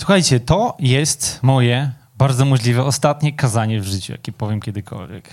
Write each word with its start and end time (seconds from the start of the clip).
Słuchajcie, 0.00 0.40
to 0.40 0.76
jest 0.78 1.42
moje 1.42 1.92
bardzo 2.16 2.44
możliwe 2.44 2.84
ostatnie 2.84 3.32
kazanie 3.32 3.80
w 3.80 3.86
życiu, 3.86 4.12
jakie 4.12 4.32
powiem 4.32 4.60
kiedykolwiek. 4.60 5.30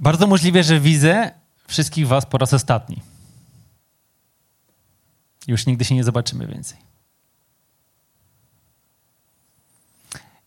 Bardzo 0.00 0.26
możliwe, 0.26 0.62
że 0.62 0.80
widzę 0.80 1.30
wszystkich 1.66 2.08
Was 2.08 2.26
po 2.26 2.38
raz 2.38 2.54
ostatni. 2.54 3.02
Już 5.46 5.66
nigdy 5.66 5.84
się 5.84 5.94
nie 5.94 6.04
zobaczymy 6.04 6.46
więcej. 6.46 6.78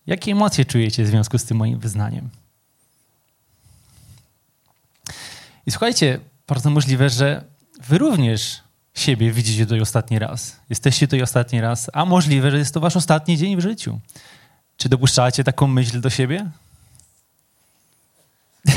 Jakie 0.06 0.32
emocje 0.32 0.64
czujecie 0.64 1.04
w 1.04 1.08
związku 1.08 1.38
z 1.38 1.44
tym 1.44 1.56
moim 1.56 1.78
wyznaniem? 1.78 2.30
I 5.66 5.70
słuchajcie, 5.70 6.20
bardzo 6.46 6.70
możliwe, 6.70 7.10
że 7.10 7.44
Wy 7.80 7.98
również 7.98 8.62
siebie 8.94 9.32
widzicie 9.32 9.64
tutaj 9.64 9.80
ostatni 9.80 10.18
raz. 10.18 10.56
Jesteście 10.70 11.06
tutaj 11.06 11.22
ostatni 11.22 11.60
raz, 11.60 11.90
a 11.92 12.04
możliwe, 12.04 12.50
że 12.50 12.58
jest 12.58 12.74
to 12.74 12.80
wasz 12.80 12.96
ostatni 12.96 13.36
dzień 13.36 13.56
w 13.56 13.60
życiu. 13.60 14.00
Czy 14.76 14.88
dopuszczacie 14.88 15.44
taką 15.44 15.66
myśl 15.66 16.00
do 16.00 16.10
siebie? 16.10 16.50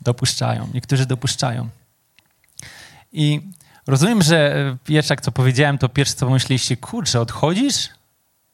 dopuszczają. 0.00 0.68
Niektórzy 0.74 1.06
dopuszczają. 1.06 1.68
I 3.12 3.40
rozumiem, 3.86 4.22
że 4.22 4.76
pierwsze, 4.84 5.12
jak 5.12 5.20
co 5.20 5.32
powiedziałem, 5.32 5.78
to 5.78 5.88
pierwsze, 5.88 6.14
co 6.14 6.26
pomyśleliście, 6.26 6.76
kurczę, 6.76 7.20
odchodzisz? 7.20 7.88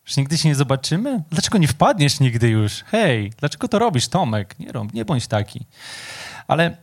Że 0.04 0.20
nigdy 0.20 0.38
się 0.38 0.48
nie 0.48 0.54
zobaczymy? 0.54 1.22
Dlaczego 1.30 1.58
nie 1.58 1.68
wpadniesz 1.68 2.20
nigdy 2.20 2.48
już? 2.48 2.82
Hej, 2.86 3.32
dlaczego 3.38 3.68
to 3.68 3.78
robisz, 3.78 4.08
Tomek? 4.08 4.58
Nie 4.58 4.72
rąb, 4.72 4.94
nie 4.94 5.04
bądź 5.04 5.26
taki. 5.26 5.66
Ale 6.48 6.76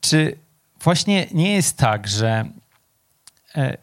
czy 0.00 0.38
właśnie 0.80 1.26
nie 1.32 1.52
jest 1.52 1.76
tak, 1.76 2.08
że 2.08 2.44
e, 3.54 3.76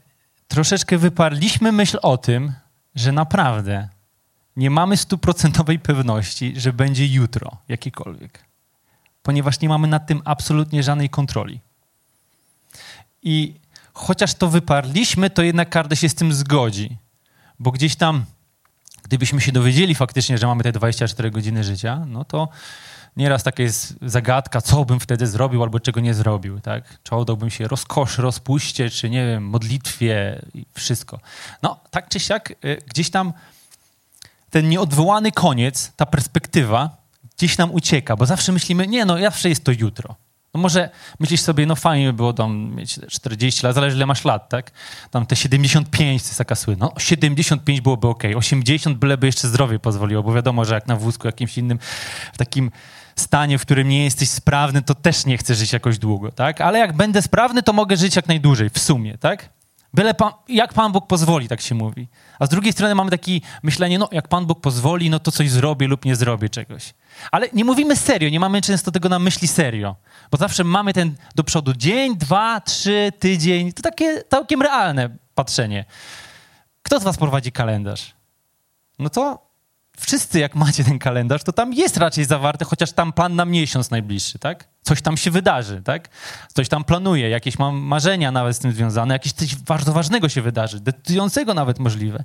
troszeczkę 0.48 0.98
wyparliśmy 0.98 1.72
myśl 1.72 1.98
o 2.02 2.18
tym, 2.18 2.54
że 2.96 3.12
naprawdę 3.12 3.90
nie 4.56 4.70
mamy 4.70 4.98
stuprocentowej 4.98 5.80
pewności, 5.80 6.53
że 6.58 6.73
będzie 6.73 7.08
jutro 7.08 7.58
jakiekolwiek, 7.68 8.45
ponieważ 9.23 9.59
nie 9.59 9.70
mamy 9.70 9.88
nad 9.88 10.08
tym 10.08 10.22
absolutnie 10.25 10.84
żadnej 10.84 11.09
kontroli. 11.09 11.59
I 13.23 13.59
chociaż 13.94 14.34
to 14.34 14.48
wyparliśmy, 14.48 15.30
to 15.30 15.42
jednak 15.42 15.70
każdy 15.70 15.95
się 15.95 16.09
z 16.09 16.16
tym 16.16 16.34
zgodzi, 16.34 16.98
bo 17.59 17.72
gdzieś 17.72 17.95
tam, 17.95 18.25
gdybyśmy 19.03 19.42
się 19.42 19.52
dowiedzieli 19.52 19.95
faktycznie, 19.95 20.38
że 20.38 20.48
mamy 20.48 20.64
te 20.64 20.72
24 20.72 21.31
godziny 21.31 21.64
życia, 21.64 22.06
no 22.06 22.25
to 22.25 22.50
Nieraz 23.18 23.44
taka 23.44 23.64
jest 23.64 23.96
zagadka, 24.02 24.62
co 24.62 24.86
bym 24.86 25.00
wtedy 25.00 25.28
zrobił 25.28 25.64
albo 25.64 25.80
czego 25.80 26.00
nie 26.00 26.14
zrobił, 26.14 26.60
tak? 26.60 27.00
Czy 27.04 27.12
się 27.50 27.68
rozkoszy, 27.68 28.22
rozpuście, 28.22 28.90
czy 28.90 29.09
nie 29.09 29.26
wiem, 29.26 29.44
modlitwie 29.44 30.42
i 30.54 30.66
wszystko. 30.74 31.20
No, 31.62 31.80
tak 31.92 32.09
czy 32.09 32.20
siak, 32.20 32.52
y, 32.66 32.82
gdzieś 32.88 33.09
tam 33.09 33.34
ten 34.50 34.70
nieodwołany 34.70 35.32
koniec, 35.32 35.92
ta 35.96 36.06
perspektywa 36.06 36.98
gdzieś 37.38 37.58
nam 37.58 37.72
ucieka, 37.72 38.16
bo 38.16 38.26
zawsze 38.26 38.52
myślimy, 38.52 38.88
nie 38.88 39.06
no, 39.06 39.20
zawsze 39.20 39.50
jest 39.50 39.64
to 39.64 39.72
jutro. 39.72 40.16
No 40.58 40.61
może 40.61 40.89
myślisz 41.19 41.41
sobie, 41.41 41.66
no 41.66 41.75
fajnie 41.75 42.05
by 42.05 42.13
było 42.13 42.33
tam 42.33 42.75
mieć 42.75 43.00
40 43.09 43.66
lat, 43.66 43.75
zależy 43.75 43.95
ile 43.95 44.05
masz 44.05 44.25
lat, 44.25 44.50
tak? 44.50 44.72
Tam 45.11 45.25
te 45.25 45.36
75 45.36 46.23
to 46.23 46.27
jest 46.27 46.38
taka 46.38 46.55
słynna. 46.55 46.86
No 46.86 47.00
75 47.00 47.81
byłoby 47.81 48.08
ok, 48.08 48.23
80 48.36 48.97
byleby 48.97 49.25
jeszcze 49.25 49.47
zdrowie 49.47 49.80
pozwoliło, 49.80 50.23
bo 50.23 50.33
wiadomo, 50.33 50.66
że 50.66 50.73
jak 50.73 50.88
na 50.88 50.95
wózku 50.95 51.28
jakimś 51.28 51.58
innym, 51.58 51.80
w 52.33 52.38
takim 52.38 52.72
stanie, 53.16 53.58
w 53.58 53.61
którym 53.61 53.89
nie 53.89 54.03
jesteś 54.03 54.30
sprawny, 54.30 54.81
to 54.81 54.95
też 54.95 55.25
nie 55.25 55.38
chcę 55.38 55.55
żyć 55.55 55.73
jakoś 55.73 55.97
długo, 55.97 56.31
tak? 56.31 56.61
Ale 56.61 56.80
jak 56.80 56.94
będę 56.94 57.22
sprawny, 57.22 57.63
to 57.63 57.73
mogę 57.73 57.97
żyć 57.97 58.16
jak 58.16 58.28
najdłużej, 58.28 58.69
w 58.69 58.80
sumie, 58.80 59.17
tak? 59.17 59.50
Byle 59.98 60.14
pan, 60.14 60.31
jak 60.48 60.73
Pan 60.73 60.92
Bóg 60.92 61.08
pozwoli, 61.08 61.48
tak 61.48 61.62
się 61.62 61.76
mówi. 61.76 62.08
A 62.40 62.45
z 62.45 62.50
drugiej 62.50 62.73
strony 62.73 62.95
mamy 62.95 63.12
takie 63.12 63.40
myślenie, 63.64 64.00
no 64.00 64.09
jak 64.12 64.28
Pan 64.28 64.45
Bóg 64.45 64.62
pozwoli, 64.62 65.09
no 65.09 65.20
to 65.20 65.31
coś 65.31 65.50
zrobię 65.50 65.88
lub 65.88 66.06
nie 66.06 66.16
zrobię 66.16 66.50
czegoś. 66.50 66.94
Ale 67.31 67.48
nie 67.53 67.66
mówimy 67.66 67.95
serio, 67.95 68.30
nie 68.30 68.40
mamy 68.40 68.62
często 68.62 68.91
tego 68.91 69.09
na 69.09 69.19
myśli 69.19 69.47
serio. 69.47 69.96
Bo 70.31 70.38
zawsze 70.38 70.63
mamy 70.63 70.94
ten 70.94 71.16
do 71.35 71.44
przodu 71.44 71.74
dzień, 71.74 72.18
dwa, 72.18 72.62
trzy, 72.62 73.12
tydzień. 73.19 73.74
To 73.74 73.81
takie 73.81 74.24
całkiem 74.30 74.62
realne 74.62 75.09
patrzenie. 75.35 75.85
Kto 76.81 77.00
z 77.00 77.03
was 77.03 77.18
prowadzi 77.18 77.52
kalendarz? 77.52 78.14
No 79.00 79.09
to 79.09 79.47
wszyscy 80.00 80.40
jak 80.40 80.56
macie 80.56 80.84
ten 80.84 81.00
kalendarz, 81.00 81.44
to 81.44 81.53
tam 81.53 81.74
jest 81.74 81.97
raczej 81.97 82.25
zawarte, 82.25 82.66
chociaż 82.66 82.91
tam 82.91 83.13
plan 83.13 83.35
na 83.35 83.46
miesiąc 83.46 83.91
najbliższy, 83.91 84.40
tak? 84.40 84.68
Coś 84.81 85.02
tam 85.02 85.18
się 85.18 85.31
wydarzy, 85.31 85.81
tak? 85.81 86.09
Coś 86.53 86.69
tam 86.69 86.84
planuje, 86.84 87.30
jakieś 87.30 87.59
mam 87.59 87.78
marzenia 87.78 88.31
nawet 88.31 88.56
z 88.56 88.59
tym 88.59 88.72
związane, 88.72 89.16
jakieś 89.16 89.34
coś 89.34 89.56
bardzo 89.56 89.94
ważnego 89.94 90.30
się 90.30 90.41
wydarzy, 90.41 90.80
decydującego 90.80 91.53
nawet 91.53 91.80
możliwe. 91.80 92.24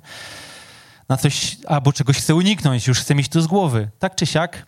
Na 1.09 1.17
coś, 1.17 1.57
albo 1.67 1.93
czegoś 1.93 2.17
chcę 2.17 2.35
uniknąć, 2.35 2.87
już 2.87 2.99
chcę 2.99 3.15
mieć 3.15 3.29
to 3.29 3.41
z 3.41 3.47
głowy. 3.47 3.89
Tak 3.99 4.15
czy 4.15 4.25
siak, 4.25 4.65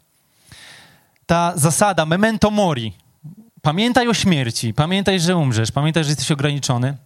ta 1.26 1.54
zasada 1.56 2.06
memento 2.06 2.52
mori, 2.52 2.94
pamiętaj 3.62 4.08
o 4.08 4.14
śmierci, 4.14 4.74
pamiętaj, 4.74 5.20
że 5.20 5.36
umrzesz, 5.36 5.72
pamiętaj, 5.72 6.04
że 6.04 6.10
jesteś 6.10 6.32
ograniczony, 6.32 6.98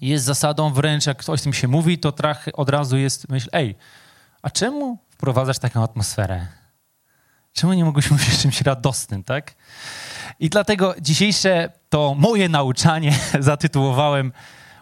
jest 0.00 0.24
zasadą 0.24 0.72
wręcz, 0.72 1.06
jak 1.06 1.18
ktoś 1.18 1.40
z 1.40 1.42
tym 1.42 1.52
się 1.52 1.68
mówi, 1.68 1.98
to 1.98 2.12
trach 2.12 2.46
od 2.52 2.68
razu 2.68 2.96
jest 2.96 3.28
myśl, 3.28 3.48
ej, 3.52 3.74
a 4.42 4.50
czemu 4.50 4.98
wprowadzać 5.18 5.58
taką 5.58 5.82
atmosferę? 5.82 6.46
Czemu 7.52 7.72
nie 7.72 7.84
mogłyśmy 7.84 8.16
mówić 8.16 8.38
czymś 8.38 8.60
radosnym, 8.60 9.24
tak? 9.24 9.54
I 10.40 10.50
dlatego 10.50 10.94
dzisiejsze 11.00 11.72
to 11.88 12.14
moje 12.18 12.48
nauczanie 12.48 13.18
zatytułowałem 13.40 14.32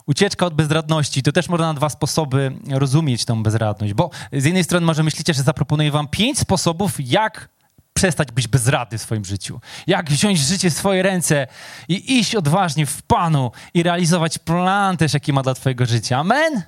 Ucieczka 0.07 0.47
od 0.47 0.55
bezradności. 0.55 1.23
To 1.23 1.33
też 1.33 1.49
można 1.49 1.67
na 1.67 1.75
dwa 1.75 1.89
sposoby 1.89 2.53
rozumieć 2.71 3.25
tą 3.25 3.43
bezradność, 3.43 3.95
bo 3.95 4.11
z 4.33 4.45
jednej 4.45 4.65
strony 4.65 4.87
może 4.87 5.03
myślicie, 5.03 5.35
że 5.35 5.43
zaproponuję 5.43 5.91
wam 5.91 6.09
pięć 6.09 6.39
sposobów, 6.39 6.93
jak 6.99 7.49
przestać 7.93 8.33
być 8.33 8.49
bezradny 8.49 8.99
w 8.99 9.03
swoim 9.03 9.25
życiu. 9.25 9.61
Jak 9.87 10.11
wziąć 10.11 10.39
życie 10.39 10.71
w 10.71 10.75
swoje 10.75 11.03
ręce 11.03 11.47
i 11.89 12.19
iść 12.19 12.35
odważnie 12.35 12.87
w 12.87 13.03
Panu 13.03 13.51
i 13.75 13.83
realizować 13.83 14.39
plan 14.39 14.97
też, 14.97 15.15
jaki 15.15 15.33
ma 15.33 15.43
dla 15.43 15.55
twojego 15.55 15.87
życia. 15.87 16.19
Amen? 16.19 16.63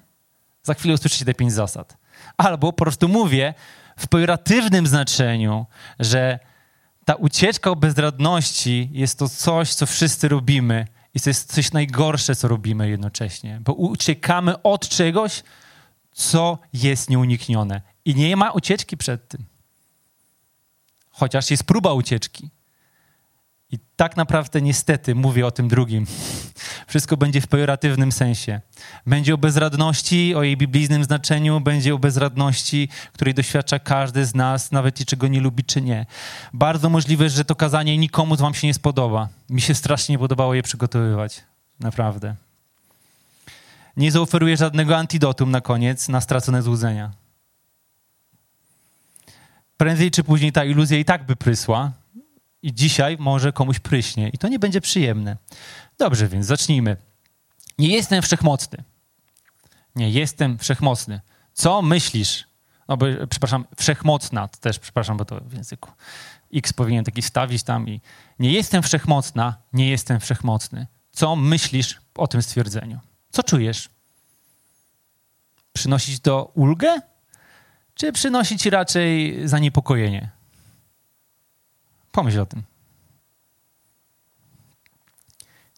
Za 0.63 0.75
chwilę 0.75 0.95
usłyszycie 0.95 1.25
te 1.25 1.35
pięć 1.35 1.53
zasad. 1.53 1.97
Albo 2.39 2.73
po 2.73 2.85
prostu 2.85 3.09
mówię 3.09 3.55
w 3.97 4.07
pejoratywnym 4.09 4.87
znaczeniu, 4.87 5.67
że 5.99 6.39
ta 7.05 7.15
ucieczka 7.15 7.71
od 7.71 7.79
bezradności 7.79 8.91
jest 8.93 9.19
to 9.19 9.29
coś, 9.29 9.75
co 9.75 9.87
wszyscy 9.87 10.29
robimy 10.29 10.87
i 11.15 11.21
to 11.21 11.31
jest 11.31 11.55
coś 11.55 11.73
najgorsze, 11.73 12.37
co 12.37 12.49
robimy 12.49 12.89
jednocześnie, 12.89 13.61
bo 13.61 13.73
uciekamy 13.73 14.63
od 14.63 14.89
czegoś, 14.89 15.43
co 16.13 16.59
jest 16.73 17.11
nieuniknione. 17.11 17.83
I 18.05 18.15
nie 18.15 18.37
ma 18.37 18.51
ucieczki 18.51 18.97
przed 18.97 19.29
tym. 19.29 19.45
Chociaż 21.11 21.51
jest 21.51 21.65
próba 21.65 21.93
ucieczki. 21.93 22.51
I 23.73 23.79
tak 23.97 24.17
naprawdę 24.17 24.63
niestety 24.63 25.15
mówię 25.15 25.47
o 25.47 25.51
tym 25.51 25.69
drugim. 25.69 26.07
Wszystko 26.87 27.17
będzie 27.17 27.41
w 27.41 27.47
pejoratywnym 27.47 28.13
sensie. 28.13 28.61
Będzie 29.07 29.35
o 29.35 29.39
bezradności, 29.39 30.35
o 30.35 30.43
jej 30.43 30.57
biblijnym 30.57 31.05
znaczeniu, 31.05 31.61
będzie 31.61 31.95
o 31.95 31.99
bezradności, 31.99 32.89
której 33.13 33.35
doświadcza 33.35 33.79
każdy 33.79 34.25
z 34.25 34.35
nas, 34.35 34.73
nawet 34.73 35.01
i 35.01 35.07
czego 35.07 35.29
nie 35.29 35.41
lubi 35.41 35.65
czy 35.65 35.81
nie. 35.83 36.07
Bardzo 36.53 36.91
możliwe, 36.91 37.29
że 37.29 37.45
to 37.45 37.55
kazanie 37.55 37.99
nikomu 37.99 38.37
z 38.37 38.41
wam 38.41 38.55
się 38.55 38.67
nie 38.67 38.75
spodoba. 38.75 39.29
Mi 39.51 39.61
się 39.61 39.75
strasznie 39.75 40.13
nie 40.13 40.19
podobało 40.19 40.55
je 40.55 40.63
przygotowywać. 40.63 41.45
Naprawdę. 41.81 42.35
Nie 43.97 44.13
zaoferuję 44.13 44.57
żadnego 44.57 44.97
antidotum 44.97 45.51
na 45.51 45.61
koniec 45.61 46.09
na 46.09 46.21
stracone 46.21 46.63
złudzenia. 46.63 47.11
Prędzej 49.77 50.11
czy 50.11 50.25
później 50.25 50.53
ta 50.53 50.65
iluzja 50.65 50.99
i 50.99 51.05
tak 51.05 51.27
by 51.27 51.37
prysła, 51.37 51.93
i 52.63 52.75
dzisiaj 52.75 53.17
może 53.21 53.53
komuś 53.53 53.79
pryśnie 53.79 54.29
i 54.29 54.39
to 54.39 54.49
nie 54.49 54.59
będzie 54.59 54.81
przyjemne. 54.81 55.37
Dobrze, 55.99 56.29
więc 56.29 56.47
zacznijmy. 56.47 56.97
Nie 57.79 57.89
jestem 57.89 58.23
wszechmocny. 58.23 58.85
Nie 59.97 60.11
jestem 60.11 60.59
wszechmocny. 60.59 61.21
Co 61.53 61.83
myślisz? 61.83 62.49
No 62.89 62.97
bo, 62.97 63.07
przepraszam, 63.31 63.65
wszechmocna, 63.77 64.49
też 64.49 64.79
przepraszam, 64.79 65.17
bo 65.17 65.25
to 65.25 65.41
w 65.41 65.53
języku 65.53 65.91
X 66.55 66.73
powinien 66.73 67.05
taki 67.05 67.23
stawić 67.23 67.63
tam 67.63 67.89
i 67.89 68.01
nie 68.39 68.53
jestem 68.53 68.83
wszechmocna, 68.83 69.57
nie 69.73 69.91
jestem 69.91 70.21
wszechmocny. 70.21 70.87
Co 71.11 71.37
myślisz 71.37 72.01
o 72.15 72.27
tym 72.27 72.43
stwierdzeniu? 72.43 73.01
Co 73.31 73.43
czujesz? 73.43 73.89
Przynosić 75.73 76.21
to 76.21 76.53
ulgę? 76.55 77.01
Czy 77.95 78.13
przynosić 78.13 78.67
raczej 78.67 79.41
zaniepokojenie? 79.49 80.31
Pomyśl 82.19 82.41
o 82.41 82.47
tym. 82.47 82.63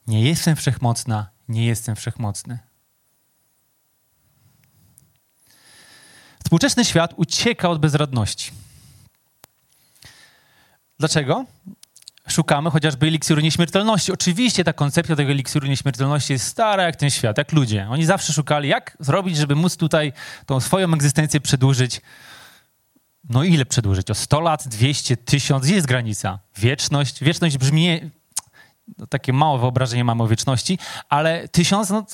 Nie 0.06 0.28
jestem 0.28 0.56
wszechmocna, 0.56 1.31
nie 1.48 1.66
jestem 1.66 1.96
wszechmocny. 1.96 2.58
Współczesny 6.44 6.84
świat 6.84 7.14
ucieka 7.16 7.69
od 7.69 7.81
bezradności. 7.81 8.50
Dlaczego? 10.98 11.44
szukamy 12.28 12.70
chociażby 12.70 13.06
eliksiru 13.06 13.40
nieśmiertelności. 13.40 14.12
Oczywiście 14.12 14.64
ta 14.64 14.72
koncepcja 14.72 15.16
tego 15.16 15.31
eliksiru 15.31 15.66
nieśmiertelności 15.66 16.32
jest 16.32 16.46
stara 16.46 16.82
jak 16.82 16.96
ten 16.96 17.10
świat, 17.10 17.38
jak 17.38 17.52
ludzie. 17.52 17.87
Oni 17.90 18.04
zawsze 18.04 18.32
szukali, 18.32 18.69
jak 18.69 18.96
zrobić, 19.00 19.37
żeby 19.37 19.54
móc 19.54 19.76
tutaj 19.76 20.12
tą 20.46 20.60
swoją 20.60 20.94
egzystencję 20.94 21.40
przedłużyć. 21.40 22.00
No 23.28 23.44
ile 23.44 23.67
przedłużyć? 23.67 24.11
O 24.11 24.14
100 24.14 24.40
lat, 24.40 24.69
200, 24.69 25.17
1000? 25.17 25.69
Jest 25.69 25.87
granica. 25.87 26.38
Wieczność. 26.56 27.25
Wieczność 27.25 27.58
brzmi 27.58 28.11
no, 28.99 29.06
takie 29.06 29.32
małe 29.32 29.58
wyobrażenie 29.58 30.05
mamy 30.05 30.22
o 30.22 30.26
wieczności, 30.26 30.78
ale 31.08 31.49
tysiąc, 31.49 31.90
no, 31.90 32.06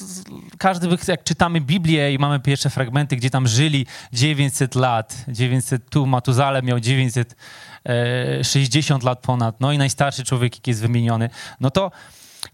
każdy, 0.58 0.88
jak 1.08 1.25
czytamy 1.25 1.61
Biblię 1.61 2.12
i 2.12 2.19
mamy 2.19 2.41
pierwsze 2.41 2.70
fragmenty, 2.70 3.17
gdzie 3.17 3.31
tam 3.31 3.49
żyli 3.49 3.87
900 4.12 4.75
lat, 4.75 5.25
900, 5.29 5.91
tu 5.91 6.06
Matuzale 6.06 6.62
miał 6.62 6.81
960 6.81 9.02
e, 9.02 9.06
lat 9.06 9.20
ponad, 9.20 9.61
no 9.61 9.73
i 9.73 9.79
najstarszy 9.79 10.25
człowiek, 10.25 10.56
jaki 10.56 10.70
jest 10.70 10.81
wymieniony, 10.81 11.31
no 11.61 11.70
to 11.70 11.91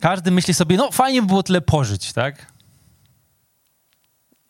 każdy 0.00 0.30
myśli 0.30 0.54
sobie, 0.54 0.76
no 0.76 0.90
fajnie 0.90 1.22
by 1.22 1.28
było 1.28 1.42
tyle 1.42 1.60
pożyć, 1.60 2.12
tak? 2.12 2.51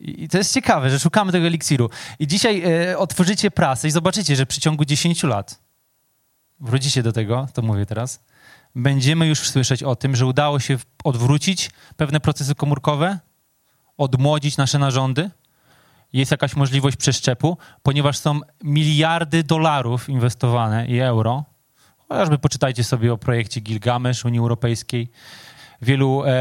I 0.03 0.29
to 0.29 0.37
jest 0.37 0.53
ciekawe, 0.53 0.89
że 0.89 0.99
szukamy 0.99 1.31
tego 1.31 1.47
eliksiru. 1.47 1.89
I 2.19 2.27
dzisiaj 2.27 2.63
e, 2.91 2.97
otworzycie 2.97 3.51
prasę 3.51 3.87
i 3.87 3.91
zobaczycie, 3.91 4.35
że 4.35 4.45
w 4.45 4.47
przeciągu 4.47 4.85
10 4.85 5.23
lat, 5.23 5.59
wrócicie 6.59 7.03
do 7.03 7.11
tego, 7.11 7.47
to 7.53 7.61
mówię 7.61 7.85
teraz, 7.85 8.19
będziemy 8.75 9.27
już 9.27 9.39
słyszeć 9.39 9.83
o 9.83 9.95
tym, 9.95 10.15
że 10.15 10.25
udało 10.25 10.59
się 10.59 10.77
odwrócić 11.03 11.71
pewne 11.97 12.19
procesy 12.19 12.55
komórkowe, 12.55 13.19
odmłodzić 13.97 14.57
nasze 14.57 14.79
narządy. 14.79 15.29
Jest 16.13 16.31
jakaś 16.31 16.55
możliwość 16.55 16.97
przeszczepu, 16.97 17.57
ponieważ 17.83 18.17
są 18.17 18.39
miliardy 18.63 19.43
dolarów 19.43 20.09
inwestowane 20.09 20.87
i 20.87 20.99
euro. 20.99 21.43
Chociażby 22.09 22.37
poczytajcie 22.37 22.83
sobie 22.83 23.13
o 23.13 23.17
projekcie 23.17 23.61
Gilgamesz 23.61 24.25
Unii 24.25 24.39
Europejskiej. 24.39 25.11
Wielu 25.81 26.23
e, 26.25 26.31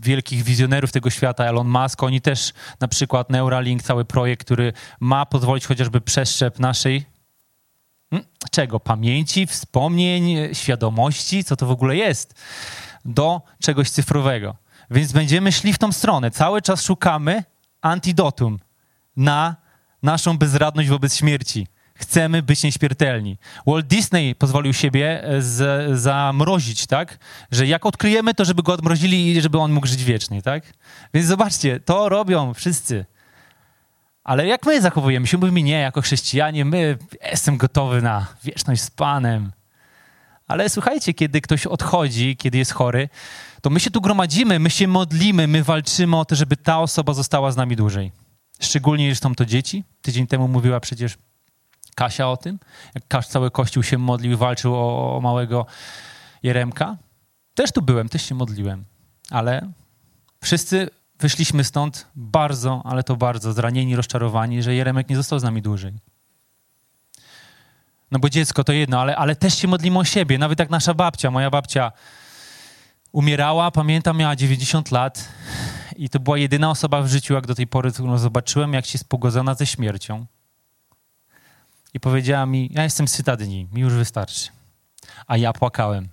wielkich 0.00 0.42
wizjonerów 0.42 0.92
tego 0.92 1.10
świata, 1.10 1.44
Elon 1.44 1.68
Musk, 1.68 2.02
oni 2.02 2.20
też 2.20 2.52
na 2.80 2.88
przykład 2.88 3.30
Neuralink, 3.30 3.82
cały 3.82 4.04
projekt, 4.04 4.44
który 4.44 4.72
ma 5.00 5.26
pozwolić 5.26 5.66
chociażby 5.66 6.00
przeszczep 6.00 6.58
naszej 6.58 7.14
Hmm? 8.14 8.28
Czego? 8.50 8.80
Pamięci, 8.80 9.46
wspomnień, 9.46 10.54
świadomości, 10.54 11.44
co 11.44 11.56
to 11.56 11.66
w 11.66 11.70
ogóle 11.70 11.96
jest, 11.96 12.34
do 13.04 13.42
czegoś 13.62 13.90
cyfrowego. 13.90 14.56
Więc 14.90 15.12
będziemy 15.12 15.52
szli 15.52 15.72
w 15.72 15.78
tą 15.78 15.92
stronę. 15.92 16.30
Cały 16.30 16.62
czas 16.62 16.82
szukamy 16.82 17.44
antidotum 17.80 18.58
na 19.16 19.56
naszą 20.02 20.38
bezradność 20.38 20.88
wobec 20.88 21.16
śmierci. 21.16 21.66
Chcemy 21.94 22.42
być 22.42 22.62
nieśmiertelni. 22.62 23.38
Walt 23.66 23.86
Disney 23.86 24.34
pozwolił 24.34 24.72
siebie 24.72 25.24
e, 25.24 25.42
z, 25.42 25.90
zamrozić, 26.00 26.86
tak? 26.86 27.18
Że 27.50 27.66
jak 27.66 27.86
odkryjemy 27.86 28.34
to, 28.34 28.44
żeby 28.44 28.62
go 28.62 28.72
odmrozili 28.72 29.30
i 29.30 29.40
żeby 29.40 29.58
on 29.58 29.72
mógł 29.72 29.86
żyć 29.86 30.04
wiecznie, 30.04 30.42
tak? 30.42 30.72
Więc 31.14 31.26
zobaczcie, 31.26 31.80
to 31.80 32.08
robią 32.08 32.54
wszyscy. 32.54 33.04
Ale 34.24 34.46
jak 34.46 34.66
my 34.66 34.80
zachowujemy 34.80 35.26
się? 35.26 35.38
Mówimy 35.38 35.62
nie, 35.62 35.80
jako 35.80 36.00
chrześcijanie, 36.00 36.64
my 36.64 36.98
jestem 37.30 37.56
gotowy 37.56 38.02
na 38.02 38.26
wieczność 38.44 38.82
z 38.82 38.90
Panem. 38.90 39.52
Ale 40.46 40.68
słuchajcie, 40.68 41.14
kiedy 41.14 41.40
ktoś 41.40 41.66
odchodzi, 41.66 42.36
kiedy 42.36 42.58
jest 42.58 42.72
chory, 42.72 43.08
to 43.62 43.70
my 43.70 43.80
się 43.80 43.90
tu 43.90 44.00
gromadzimy, 44.00 44.58
my 44.58 44.70
się 44.70 44.88
modlimy, 44.88 45.46
my 45.46 45.64
walczymy 45.64 46.16
o 46.16 46.24
to, 46.24 46.34
żeby 46.34 46.56
ta 46.56 46.78
osoba 46.80 47.12
została 47.12 47.52
z 47.52 47.56
nami 47.56 47.76
dłużej. 47.76 48.12
Szczególnie, 48.60 49.16
są 49.16 49.34
to 49.34 49.44
dzieci. 49.44 49.84
Tydzień 50.02 50.26
temu 50.26 50.48
mówiła 50.48 50.80
przecież 50.80 51.16
Kasia 51.94 52.28
o 52.28 52.36
tym, 52.36 52.58
jak 52.94 53.24
cały 53.26 53.50
Kościół 53.50 53.82
się 53.82 53.98
modlił 53.98 54.32
i 54.32 54.36
walczył 54.36 54.74
o, 54.74 55.16
o 55.16 55.20
małego 55.20 55.66
Jeremka. 56.42 56.96
Też 57.54 57.72
tu 57.72 57.82
byłem, 57.82 58.08
też 58.08 58.22
się 58.22 58.34
modliłem, 58.34 58.84
ale 59.30 59.72
wszyscy 60.42 60.90
wyszliśmy 61.18 61.64
stąd 61.64 62.06
bardzo, 62.14 62.82
ale 62.84 63.02
to 63.02 63.16
bardzo 63.16 63.52
zranieni, 63.52 63.96
rozczarowani, 63.96 64.62
że 64.62 64.74
Jeremek 64.74 65.08
nie 65.08 65.16
został 65.16 65.38
z 65.38 65.42
nami 65.42 65.62
dłużej. 65.62 65.94
No 68.10 68.18
bo 68.18 68.28
dziecko 68.28 68.64
to 68.64 68.72
jedno, 68.72 69.00
ale, 69.00 69.16
ale 69.16 69.36
też 69.36 69.58
się 69.58 69.68
modlimy 69.68 69.98
o 69.98 70.04
siebie. 70.04 70.38
Nawet 70.38 70.58
jak 70.58 70.70
nasza 70.70 70.94
babcia, 70.94 71.30
moja 71.30 71.50
babcia 71.50 71.92
umierała, 73.12 73.70
pamiętam, 73.70 74.16
miała 74.16 74.36
90 74.36 74.90
lat 74.90 75.28
i 75.96 76.08
to 76.08 76.20
była 76.20 76.38
jedyna 76.38 76.70
osoba 76.70 77.02
w 77.02 77.08
życiu, 77.08 77.34
jak 77.34 77.46
do 77.46 77.54
tej 77.54 77.66
pory, 77.66 77.92
którą 77.92 78.18
zobaczyłem, 78.18 78.72
jak 78.72 78.86
się 78.86 78.92
jest 78.94 79.08
pogodzona 79.08 79.54
ze 79.54 79.66
śmiercią. 79.66 80.26
I 81.94 82.00
powiedziała 82.00 82.46
mi, 82.46 82.70
ja 82.72 82.82
jestem 82.82 83.08
syta 83.08 83.36
dni, 83.36 83.68
mi 83.72 83.80
już 83.80 83.92
wystarczy. 83.92 84.48
A 85.26 85.36
ja 85.36 85.52
płakałem. 85.52 86.08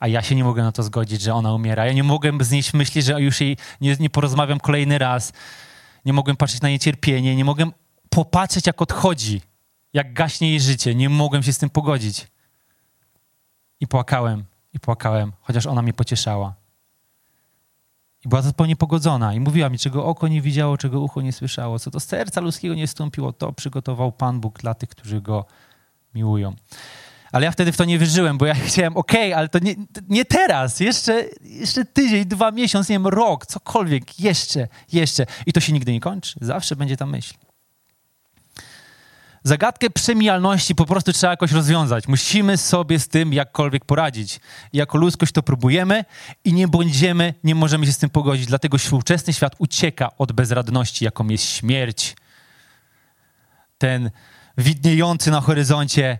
A 0.00 0.08
ja 0.08 0.22
się 0.22 0.34
nie 0.34 0.44
mogę 0.44 0.62
na 0.62 0.72
to 0.72 0.82
zgodzić, 0.82 1.20
że 1.20 1.34
ona 1.34 1.54
umiera. 1.54 1.86
Ja 1.86 1.92
nie 1.92 2.04
mogłem 2.04 2.44
znieść 2.44 2.74
myśli, 2.74 3.02
że 3.02 3.22
już 3.22 3.40
jej 3.40 3.56
nie, 3.80 3.96
nie 4.00 4.10
porozmawiam 4.10 4.60
kolejny 4.60 4.98
raz. 4.98 5.32
Nie 6.04 6.12
mogłem 6.12 6.36
patrzeć 6.36 6.60
na 6.60 6.68
jej 6.68 6.78
cierpienie. 6.78 7.36
Nie 7.36 7.44
mogłem 7.44 7.72
popatrzeć, 8.10 8.66
jak 8.66 8.82
odchodzi, 8.82 9.40
jak 9.92 10.12
gaśnie 10.12 10.48
jej 10.48 10.60
życie. 10.60 10.94
Nie 10.94 11.08
mogłem 11.08 11.42
się 11.42 11.52
z 11.52 11.58
tym 11.58 11.70
pogodzić. 11.70 12.26
I 13.80 13.86
płakałem, 13.86 14.44
i 14.72 14.80
płakałem, 14.80 15.32
chociaż 15.40 15.66
ona 15.66 15.82
mnie 15.82 15.92
pocieszała. 15.92 16.54
I 18.24 18.28
była 18.28 18.42
zupełnie 18.42 18.76
pogodzona 18.76 19.34
i 19.34 19.40
mówiła 19.40 19.68
mi, 19.68 19.78
czego 19.78 20.04
oko 20.04 20.28
nie 20.28 20.40
widziało, 20.40 20.78
czego 20.78 21.00
ucho 21.00 21.20
nie 21.20 21.32
słyszało, 21.32 21.78
co 21.78 21.90
do 21.90 22.00
serca 22.00 22.40
ludzkiego 22.40 22.74
nie 22.74 22.86
wstąpiło, 22.86 23.32
to 23.32 23.52
przygotował 23.52 24.12
Pan 24.12 24.40
Bóg 24.40 24.58
dla 24.58 24.74
tych, 24.74 24.88
którzy 24.88 25.20
Go 25.20 25.46
miłują. 26.14 26.54
Ale 27.32 27.44
ja 27.44 27.50
wtedy 27.50 27.72
w 27.72 27.76
to 27.76 27.84
nie 27.84 27.98
wierzyłem, 27.98 28.38
bo 28.38 28.46
ja 28.46 28.54
chciałem, 28.68 28.96
okej, 28.96 29.32
okay, 29.32 29.36
ale 29.36 29.48
to 29.48 29.58
nie, 29.58 29.74
nie 30.08 30.24
teraz, 30.24 30.80
jeszcze, 30.80 31.24
jeszcze 31.40 31.84
tydzień, 31.84 32.24
dwa 32.24 32.50
miesiące, 32.50 32.92
nie 32.92 32.98
wiem, 32.98 33.06
rok, 33.06 33.46
cokolwiek, 33.46 34.20
jeszcze, 34.20 34.68
jeszcze. 34.92 35.26
I 35.46 35.52
to 35.52 35.60
się 35.60 35.72
nigdy 35.72 35.92
nie 35.92 36.00
kończy. 36.00 36.34
Zawsze 36.40 36.76
będzie 36.76 36.96
ta 36.96 37.06
myśl. 37.06 37.34
Zagadkę 39.46 39.90
przemijalności 39.90 40.74
po 40.74 40.86
prostu 40.86 41.12
trzeba 41.12 41.30
jakoś 41.30 41.52
rozwiązać. 41.52 42.08
Musimy 42.08 42.56
sobie 42.56 42.98
z 42.98 43.08
tym 43.08 43.32
jakkolwiek 43.32 43.84
poradzić. 43.84 44.40
Jako 44.72 44.98
ludzkość 44.98 45.32
to 45.32 45.42
próbujemy 45.42 46.04
i 46.44 46.52
nie 46.52 46.68
będziemy, 46.68 47.34
nie 47.44 47.54
możemy 47.54 47.86
się 47.86 47.92
z 47.92 47.98
tym 47.98 48.10
pogodzić. 48.10 48.46
Dlatego 48.46 48.78
współczesny 48.78 49.32
świat 49.32 49.54
ucieka 49.58 50.10
od 50.18 50.32
bezradności, 50.32 51.04
jaką 51.04 51.28
jest 51.28 51.44
śmierć. 51.44 52.16
Ten 53.78 54.10
widniejący 54.58 55.30
na 55.30 55.40
horyzoncie 55.40 56.18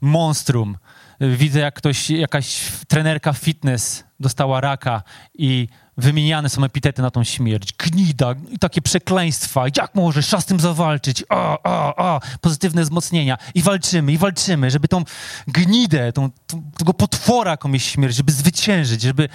monstrum. 0.00 0.76
Widzę, 1.20 1.60
jak 1.60 1.74
ktoś, 1.74 2.10
jakaś 2.10 2.60
trenerka 2.88 3.32
fitness 3.32 4.04
dostała 4.20 4.60
raka 4.60 5.02
i 5.34 5.68
wymieniane 5.96 6.48
są 6.48 6.64
epitety 6.64 7.02
na 7.02 7.10
tą 7.10 7.24
śmierć. 7.24 7.72
Gnida 7.72 8.34
i 8.50 8.58
takie 8.58 8.82
przekleństwa. 8.82 9.64
Jak 9.76 9.94
możesz 9.94 10.26
z 10.26 10.44
tym 10.44 10.60
zawalczyć? 10.60 11.24
O, 11.28 11.62
o, 11.62 11.96
o. 11.96 12.20
Pozytywne 12.40 12.82
wzmocnienia. 12.82 13.38
I 13.54 13.62
walczymy, 13.62 14.12
i 14.12 14.18
walczymy, 14.18 14.70
żeby 14.70 14.88
tą 14.88 15.04
gnidę, 15.46 16.12
tą, 16.12 16.30
tą, 16.46 16.62
tego 16.78 16.94
potwora 16.94 17.50
jakąś 17.50 17.84
śmierć, 17.84 18.16
żeby 18.16 18.32
zwyciężyć, 18.32 19.02
żeby 19.02 19.28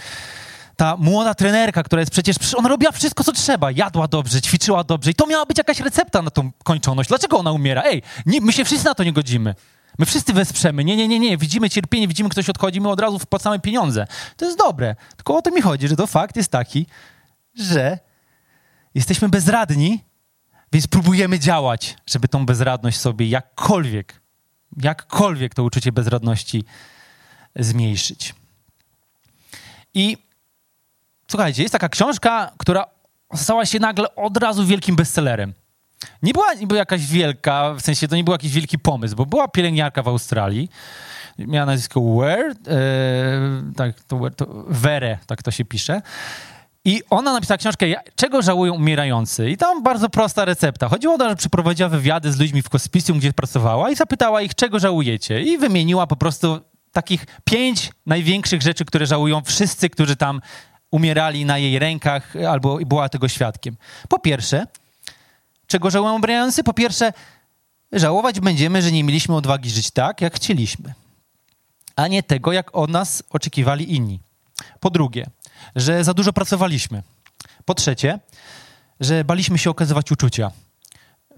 ta 0.75 0.97
młoda 0.97 1.33
trenerka, 1.33 1.83
która 1.83 1.99
jest 1.99 2.11
przecież, 2.11 2.35
ona 2.55 2.69
robiła 2.69 2.91
wszystko, 2.91 3.23
co 3.23 3.31
trzeba. 3.31 3.71
Jadła 3.71 4.07
dobrze, 4.07 4.41
ćwiczyła 4.41 4.83
dobrze 4.83 5.11
i 5.11 5.15
to 5.15 5.27
miała 5.27 5.45
być 5.45 5.57
jakaś 5.57 5.79
recepta 5.79 6.21
na 6.21 6.29
tą 6.29 6.51
kończoność. 6.63 7.09
Dlaczego 7.09 7.37
ona 7.37 7.51
umiera? 7.51 7.83
Ej, 7.85 8.01
nie, 8.25 8.41
my 8.41 8.53
się 8.53 8.65
wszyscy 8.65 8.85
na 8.85 8.93
to 8.93 9.03
nie 9.03 9.13
godzimy. 9.13 9.55
My 10.01 10.05
wszyscy 10.05 10.33
wesprzemy. 10.33 10.83
Nie, 10.83 10.97
nie, 10.97 11.07
nie, 11.07 11.19
nie. 11.19 11.37
Widzimy 11.37 11.69
cierpienie, 11.69 12.07
widzimy, 12.07 12.29
ktoś 12.29 12.49
odchodzi, 12.49 12.81
my 12.81 12.89
od 12.89 12.99
razu 12.99 13.19
wpłacamy 13.19 13.59
pieniądze. 13.59 14.07
To 14.37 14.45
jest 14.45 14.57
dobre. 14.57 14.95
Tylko 15.15 15.37
o 15.37 15.41
to 15.41 15.51
mi 15.51 15.61
chodzi, 15.61 15.87
że 15.87 15.95
to 15.95 16.07
fakt 16.07 16.35
jest 16.35 16.51
taki, 16.51 16.85
że 17.55 17.99
jesteśmy 18.95 19.29
bezradni, 19.29 20.03
więc 20.73 20.87
próbujemy 20.87 21.39
działać, 21.39 21.95
żeby 22.05 22.27
tą 22.27 22.45
bezradność 22.45 22.99
sobie 22.99 23.27
jakkolwiek, 23.27 24.21
jakkolwiek 24.77 25.53
to 25.53 25.63
uczucie 25.63 25.91
bezradności 25.91 26.63
zmniejszyć. 27.55 28.35
I 29.93 30.17
słuchajcie, 31.27 31.61
jest 31.61 31.71
taka 31.71 31.89
książka, 31.89 32.51
która 32.57 32.85
stała 33.35 33.65
się 33.65 33.79
nagle 33.79 34.15
od 34.15 34.37
razu 34.37 34.65
wielkim 34.65 34.95
bestsellerem. 34.95 35.53
Nie 36.23 36.33
była 36.33 36.53
niby 36.53 36.75
jakaś 36.75 37.05
wielka, 37.05 37.73
w 37.73 37.81
sensie 37.81 38.07
to 38.07 38.15
nie 38.15 38.23
był 38.23 38.31
jakiś 38.31 38.51
wielki 38.51 38.79
pomysł, 38.79 39.15
bo 39.15 39.25
była 39.25 39.47
pielęgniarka 39.47 40.03
w 40.03 40.07
Australii, 40.07 40.69
miała 41.39 41.65
nazwisko 41.65 42.01
Ware, 42.01 42.55
e, 42.67 43.73
tak, 43.75 44.03
to, 44.03 44.29
to, 44.29 44.47
Were, 44.67 45.17
tak 45.27 45.43
to 45.43 45.51
się 45.51 45.65
pisze. 45.65 46.01
I 46.85 47.01
ona 47.09 47.33
napisała 47.33 47.57
książkę 47.57 47.85
Czego 48.15 48.41
żałują 48.41 48.73
umierający? 48.73 49.49
I 49.49 49.57
tam 49.57 49.83
bardzo 49.83 50.09
prosta 50.09 50.45
recepta. 50.45 50.89
Chodziło 50.89 51.13
o 51.13 51.17
to, 51.17 51.29
że 51.29 51.35
przeprowadziła 51.35 51.89
wywiady 51.89 52.31
z 52.31 52.39
ludźmi 52.39 52.61
w 52.61 52.69
hospicjum, 52.69 53.19
gdzie 53.19 53.33
pracowała 53.33 53.89
i 53.89 53.95
zapytała 53.95 54.41
ich, 54.41 54.55
czego 54.55 54.79
żałujecie? 54.79 55.41
I 55.41 55.57
wymieniła 55.57 56.07
po 56.07 56.15
prostu 56.15 56.59
takich 56.91 57.25
pięć 57.43 57.91
największych 58.05 58.61
rzeczy, 58.61 58.85
które 58.85 59.05
żałują 59.05 59.41
wszyscy, 59.41 59.89
którzy 59.89 60.15
tam 60.15 60.41
umierali 60.91 61.45
na 61.45 61.57
jej 61.57 61.79
rękach 61.79 62.33
albo 62.49 62.77
była 62.85 63.09
tego 63.09 63.27
świadkiem. 63.27 63.77
Po 64.09 64.19
pierwsze, 64.19 64.67
Czego 65.71 65.89
żałują 65.89 66.15
umierający? 66.15 66.63
Po 66.63 66.73
pierwsze, 66.73 67.13
żałować 67.91 68.39
będziemy, 68.39 68.81
że 68.81 68.91
nie 68.91 69.03
mieliśmy 69.03 69.35
odwagi 69.35 69.69
żyć 69.69 69.91
tak, 69.91 70.21
jak 70.21 70.35
chcieliśmy. 70.35 70.93
a 71.95 72.07
nie 72.07 72.23
tego, 72.23 72.51
jak 72.51 72.75
od 72.75 72.89
nas 72.89 73.23
oczekiwali 73.29 73.95
inni. 73.95 74.19
Po 74.79 74.89
drugie, 74.89 75.25
że 75.75 76.03
za 76.03 76.13
dużo 76.13 76.33
pracowaliśmy. 76.33 77.03
Po 77.65 77.73
trzecie, 77.73 78.19
że 78.99 79.23
baliśmy 79.23 79.57
się 79.57 79.69
okazywać 79.69 80.11
uczucia. 80.11 80.51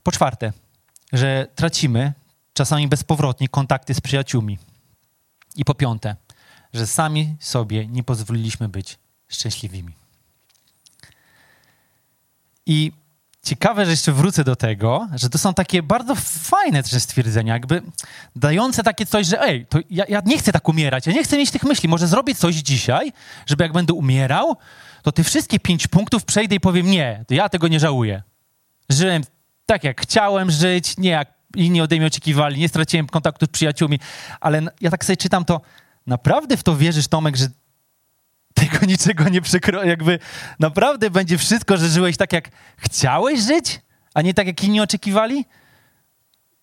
Po 0.03 0.11
czwarte, 0.11 0.53
że 1.13 1.47
tracimy 1.55 2.13
czasami 2.53 2.87
bezpowrotnie 2.87 3.47
kontakty 3.49 3.93
z 3.93 4.01
przyjaciółmi. 4.01 4.57
I 5.55 5.65
po 5.65 5.75
piąte, 5.75 6.15
że 6.73 6.87
sami 6.87 7.35
sobie 7.39 7.87
nie 7.87 8.03
pozwoliliśmy 8.03 8.69
być 8.69 8.97
szczęśliwymi. 9.27 9.93
I 12.65 13.02
ciekawe, 13.43 13.85
że 13.85 13.91
jeszcze 13.91 14.11
wrócę 14.11 14.43
do 14.43 14.55
tego, 14.55 15.07
że 15.15 15.29
to 15.29 15.37
są 15.37 15.53
takie 15.53 15.83
bardzo 15.83 16.15
fajne 16.25 16.83
też 16.83 17.03
stwierdzenia, 17.03 17.53
jakby 17.53 17.81
dające 18.35 18.83
takie 18.83 19.05
coś, 19.05 19.27
że 19.27 19.41
ej, 19.41 19.65
to 19.65 19.79
ja, 19.89 20.05
ja 20.09 20.21
nie 20.25 20.37
chcę 20.37 20.51
tak 20.51 20.69
umierać, 20.69 21.07
ja 21.07 21.13
nie 21.13 21.23
chcę 21.23 21.37
mieć 21.37 21.51
tych 21.51 21.63
myśli, 21.63 21.89
może 21.89 22.07
zrobię 22.07 22.35
coś 22.35 22.55
dzisiaj, 22.55 23.13
żeby 23.45 23.63
jak 23.63 23.73
będę 23.73 23.93
umierał, 23.93 24.55
to 25.01 25.11
te 25.11 25.23
wszystkie 25.23 25.59
pięć 25.59 25.87
punktów 25.87 26.25
przejdę 26.25 26.55
i 26.55 26.59
powiem 26.59 26.91
nie, 26.91 27.25
ja 27.29 27.49
tego 27.49 27.67
nie 27.67 27.79
żałuję. 27.79 28.23
Żyłem 28.89 29.23
tak, 29.65 29.83
jak 29.83 30.01
chciałem 30.01 30.51
żyć, 30.51 30.97
nie 30.97 31.09
jak 31.09 31.33
inni 31.55 31.81
ode 31.81 31.95
mnie 31.95 32.07
oczekiwali, 32.07 32.59
nie 32.59 32.69
straciłem 32.69 33.07
kontaktu 33.07 33.45
z 33.45 33.49
przyjaciółmi, 33.49 33.99
ale 34.39 34.61
ja 34.81 34.91
tak 34.91 35.05
sobie 35.05 35.17
czytam 35.17 35.45
to, 35.45 35.61
naprawdę 36.07 36.57
w 36.57 36.63
to 36.63 36.75
wierzysz, 36.75 37.07
Tomek, 37.07 37.37
że 37.37 37.47
tego 38.61 38.85
niczego 38.85 39.29
nie 39.29 39.41
przekro... 39.41 39.83
jakby 39.83 40.19
naprawdę 40.59 41.09
będzie 41.09 41.37
wszystko, 41.37 41.77
że 41.77 41.89
żyłeś 41.89 42.17
tak, 42.17 42.33
jak 42.33 42.49
chciałeś 42.77 43.39
żyć, 43.39 43.81
a 44.13 44.21
nie 44.21 44.33
tak, 44.33 44.47
jak 44.47 44.63
inni 44.63 44.81
oczekiwali? 44.81 45.45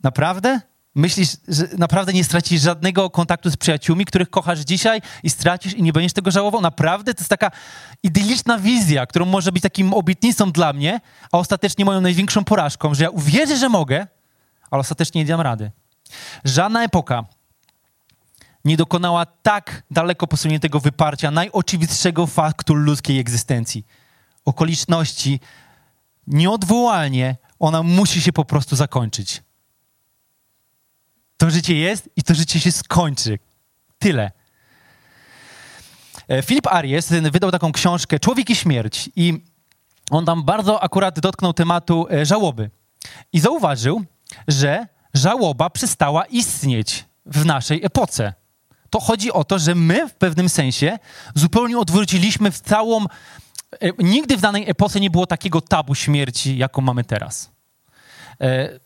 Naprawdę? 0.03 0.61
Myślisz, 0.95 1.29
że 1.49 1.69
naprawdę 1.79 2.13
nie 2.13 2.25
stracisz 2.25 2.63
żadnego 2.63 3.11
kontaktu 3.11 3.51
z 3.51 3.57
przyjaciółmi, 3.57 4.05
których 4.05 4.31
kochasz 4.31 4.61
dzisiaj 4.61 5.01
i 5.23 5.31
stracisz 5.31 5.75
i 5.75 5.83
nie 5.83 5.93
będziesz 5.93 6.13
tego 6.13 6.31
żałował? 6.31 6.61
Naprawdę? 6.61 7.15
To 7.15 7.21
jest 7.21 7.31
taka 7.31 7.51
idyliczna 8.03 8.59
wizja, 8.59 9.07
którą 9.07 9.27
może 9.27 9.53
być 9.53 9.63
takim 9.63 9.95
obietnicą 9.95 10.53
dla 10.53 10.73
mnie, 10.73 11.01
a 11.33 11.39
ostatecznie 11.39 11.85
moją 11.85 12.01
największą 12.01 12.45
porażką, 12.45 12.95
że 12.95 13.05
ja 13.05 13.11
uwierzę, 13.11 13.57
że 13.57 13.69
mogę, 13.69 14.07
ale 14.71 14.81
ostatecznie 14.81 15.21
nie 15.21 15.27
dam 15.27 15.41
rady. 15.41 15.71
Żadna 16.45 16.85
epoka 16.85 17.25
nie 18.65 18.77
dokonała 18.77 19.27
tak 19.27 19.83
daleko 19.91 20.27
posuniętego 20.27 20.81
wyparcia 20.81 21.31
najoczywistszego 21.31 22.27
faktu 22.27 22.75
ludzkiej 22.75 23.19
egzystencji. 23.19 23.87
Okoliczności 24.45 25.41
nieodwołalnie 26.27 27.37
ona 27.59 27.83
musi 27.83 28.23
się 28.23 28.33
po 28.33 28.45
prostu 28.45 28.77
zakończyć. 28.77 29.43
To 31.37 31.51
życie 31.51 31.77
jest 31.77 32.09
i 32.17 32.23
to 32.23 32.35
życie 32.35 32.61
się 32.61 32.73
skończy. 32.73 33.39
Tyle. 33.99 34.31
Filip 36.43 36.67
e, 36.67 36.71
Aries 36.71 37.11
wydał 37.11 37.51
taką 37.51 37.73
książkę 37.73 38.19
Człowiek 38.19 38.51
i 38.51 38.57
śmierć 38.57 39.11
i 39.17 39.45
on 40.11 40.25
tam 40.27 40.45
bardzo 40.45 40.83
akurat 40.83 41.21
dotknął 41.21 41.53
tematu 41.53 42.07
e, 42.11 42.27
żałoby. 42.27 42.71
I 43.33 43.41
zauważył, 43.41 44.05
że 44.49 44.87
żałoba 45.15 45.71
przestała 45.71 46.25
istnieć 46.25 47.05
w 47.27 47.45
naszej 47.45 47.85
epoce 47.85 48.40
to 48.91 49.01
chodzi 49.01 49.33
o 49.33 49.45
to, 49.45 49.59
że 49.59 49.75
my 49.75 50.09
w 50.09 50.15
pewnym 50.15 50.49
sensie 50.49 50.99
zupełnie 51.35 51.79
odwróciliśmy 51.79 52.51
w 52.51 52.61
całą. 52.61 53.05
E, 53.05 53.07
nigdy 53.99 54.37
w 54.37 54.41
danej 54.41 54.71
epoce 54.71 55.01
nie 55.01 55.11
było 55.11 55.27
takiego 55.27 55.61
tabu 55.61 55.95
śmierci, 55.95 56.59
jaką 56.59 56.83
mamy 56.83 57.05
teraz. 57.05 57.51
E, 58.41 58.81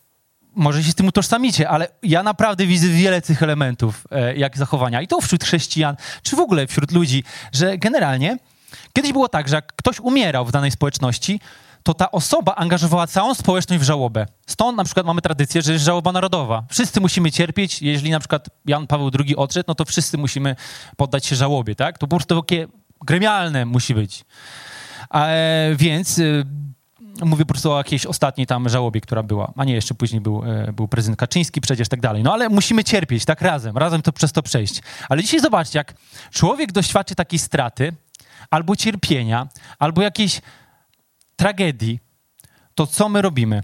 może 0.55 0.85
się 0.85 0.91
z 0.91 0.95
tym 0.95 1.09
utożsamicie, 1.09 1.69
ale 1.69 1.89
ja 2.03 2.23
naprawdę 2.23 2.67
widzę 2.67 2.89
wiele 2.89 3.23
tych 3.23 3.43
elementów, 3.43 4.07
e, 4.11 4.37
jak 4.37 4.59
zachowania. 4.59 5.03
I 5.03 5.09
to 5.09 5.21
wśród 5.21 5.45
chrześcijan, 5.45 5.97
czy 6.23 6.37
w 6.37 6.41
ogóle 6.41 6.67
wśród 6.67 6.93
ludzi, 6.93 7.25
że 7.53 7.79
generalnie 7.79 8.39
kiedyś 8.93 9.13
było 9.13 9.29
tak, 9.29 9.49
że 9.49 9.57
jak 9.57 9.73
ktoś 9.77 10.01
umierał 10.01 10.45
w 10.45 10.53
danej 10.53 10.71
społeczności, 10.71 11.41
to 11.85 11.95
ta 11.95 12.11
osoba 12.11 12.55
angażowała 12.55 13.07
całą 13.07 13.35
społeczność 13.35 13.83
w 13.83 13.87
żałobę. 13.87 14.27
Stąd 14.47 14.77
na 14.77 14.85
przykład 14.85 15.07
mamy 15.07 15.21
tradycję, 15.21 15.63
że 15.63 15.73
jest 15.73 15.85
żałoba 15.85 16.13
narodowa. 16.13 16.65
Wszyscy 16.71 17.01
musimy 17.01 17.33
cierpieć. 17.33 17.83
Jeśli 17.83 18.11
na 18.11 18.19
przykład 18.19 18.49
Jan 18.67 18.87
Paweł 18.87 19.11
II 19.19 19.37
odszedł, 19.37 19.65
no 19.69 19.75
to 19.75 19.85
wszyscy 19.85 20.19
musimy 20.19 20.57
poddać 20.97 21.27
się 21.27 21.37
żałobie, 21.37 21.75
tak? 21.75 21.99
To 21.99 22.07
po 22.07 22.17
prostu 22.17 22.41
takie 22.41 22.67
gremialne 23.01 23.65
musi 23.65 23.95
być. 23.95 24.25
E, 25.15 25.75
więc 25.77 26.19
y, 26.19 26.45
mówię 27.23 27.45
po 27.45 27.55
prostu 27.55 27.73
o 27.73 27.79
jakiejś 27.79 28.07
ostatniej 28.07 28.47
tam 28.47 28.69
żałobie, 28.69 29.01
która 29.01 29.23
była. 29.23 29.53
A 29.57 29.65
nie, 29.65 29.75
jeszcze 29.75 29.95
później 29.95 30.21
był, 30.21 30.43
e, 30.45 30.73
był 30.73 30.89
prezydent 30.89 31.19
Kaczyński 31.19 31.61
przecież 31.61 31.89
tak 31.89 32.01
dalej. 32.01 32.23
No 32.23 32.33
ale 32.33 32.49
musimy 32.49 32.85
cierpieć, 32.85 33.25
tak 33.25 33.41
razem, 33.41 33.79
razem 33.79 34.03
to 34.03 34.13
przez 34.13 34.33
to 34.33 34.43
przejść. 34.43 34.81
Ale 35.09 35.23
dzisiaj 35.23 35.41
zobaczcie, 35.41 35.79
jak 35.79 35.95
człowiek 36.31 36.73
doświadczy 36.73 37.15
takiej 37.15 37.39
straty, 37.39 37.93
albo 38.51 38.77
cierpienia, 38.77 39.49
albo 39.79 40.03
jakiejś 40.03 40.41
tragedii, 41.37 42.01
to 42.75 42.87
co 42.87 43.09
my 43.09 43.23
robimy? 43.23 43.63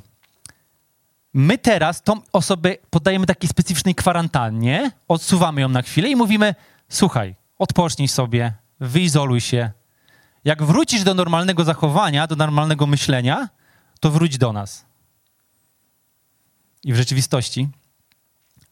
My 1.35 1.59
teraz 1.59 2.03
tą 2.03 2.21
osobę 2.33 2.77
poddajemy 2.91 3.27
takiej 3.27 3.49
specyficznej 3.49 3.95
kwarantannie, 3.95 4.91
odsuwamy 5.09 5.61
ją 5.61 5.69
na 5.69 5.83
chwilę 5.83 6.09
i 6.09 6.17
mówimy: 6.17 6.55
Słuchaj, 6.89 7.35
odpocznij 7.59 8.09
sobie, 8.09 8.55
wyizoluj 8.81 9.41
się. 9.41 9.71
Jak 10.45 10.63
wrócisz 10.63 11.03
do 11.03 11.15
normalnego 11.15 11.65
zachowania, 11.65 12.27
do 12.27 12.37
normalnego 12.37 12.87
myślenia, 12.87 13.49
to 14.01 14.11
wróć 14.11 14.39
do 14.39 14.53
nas. 14.53 14.85
I 16.85 16.93
w 16.93 16.97
rzeczywistości 16.97 17.69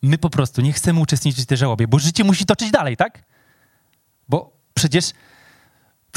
my 0.02 0.19
po 0.19 0.31
prostu 0.31 0.61
nie 0.61 0.73
chcemy 0.73 1.00
uczestniczyć 1.00 1.45
w 1.45 1.47
tej 1.47 1.59
żałobie, 1.59 1.88
bo 1.88 1.99
życie 1.99 2.25
musi 2.25 2.47
toczyć 2.47 2.71
dalej, 2.71 2.97
tak? 2.97 3.25
Bo 4.28 4.52
przecież 4.75 5.12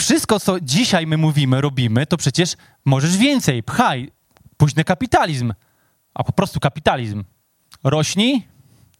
wszystko, 0.02 0.40
co 0.40 0.60
dzisiaj 0.60 1.08
my 1.08 1.18
mówimy, 1.18 1.62
robimy, 1.62 2.06
to 2.06 2.18
przecież 2.18 2.56
możesz 2.86 3.18
więcej, 3.18 3.64
pchaj, 3.64 4.12
późny 4.58 4.84
kapitalizm, 4.84 5.54
a 6.14 6.24
po 6.24 6.32
prostu 6.32 6.60
kapitalizm. 6.60 7.24
Rośnij, 7.84 8.48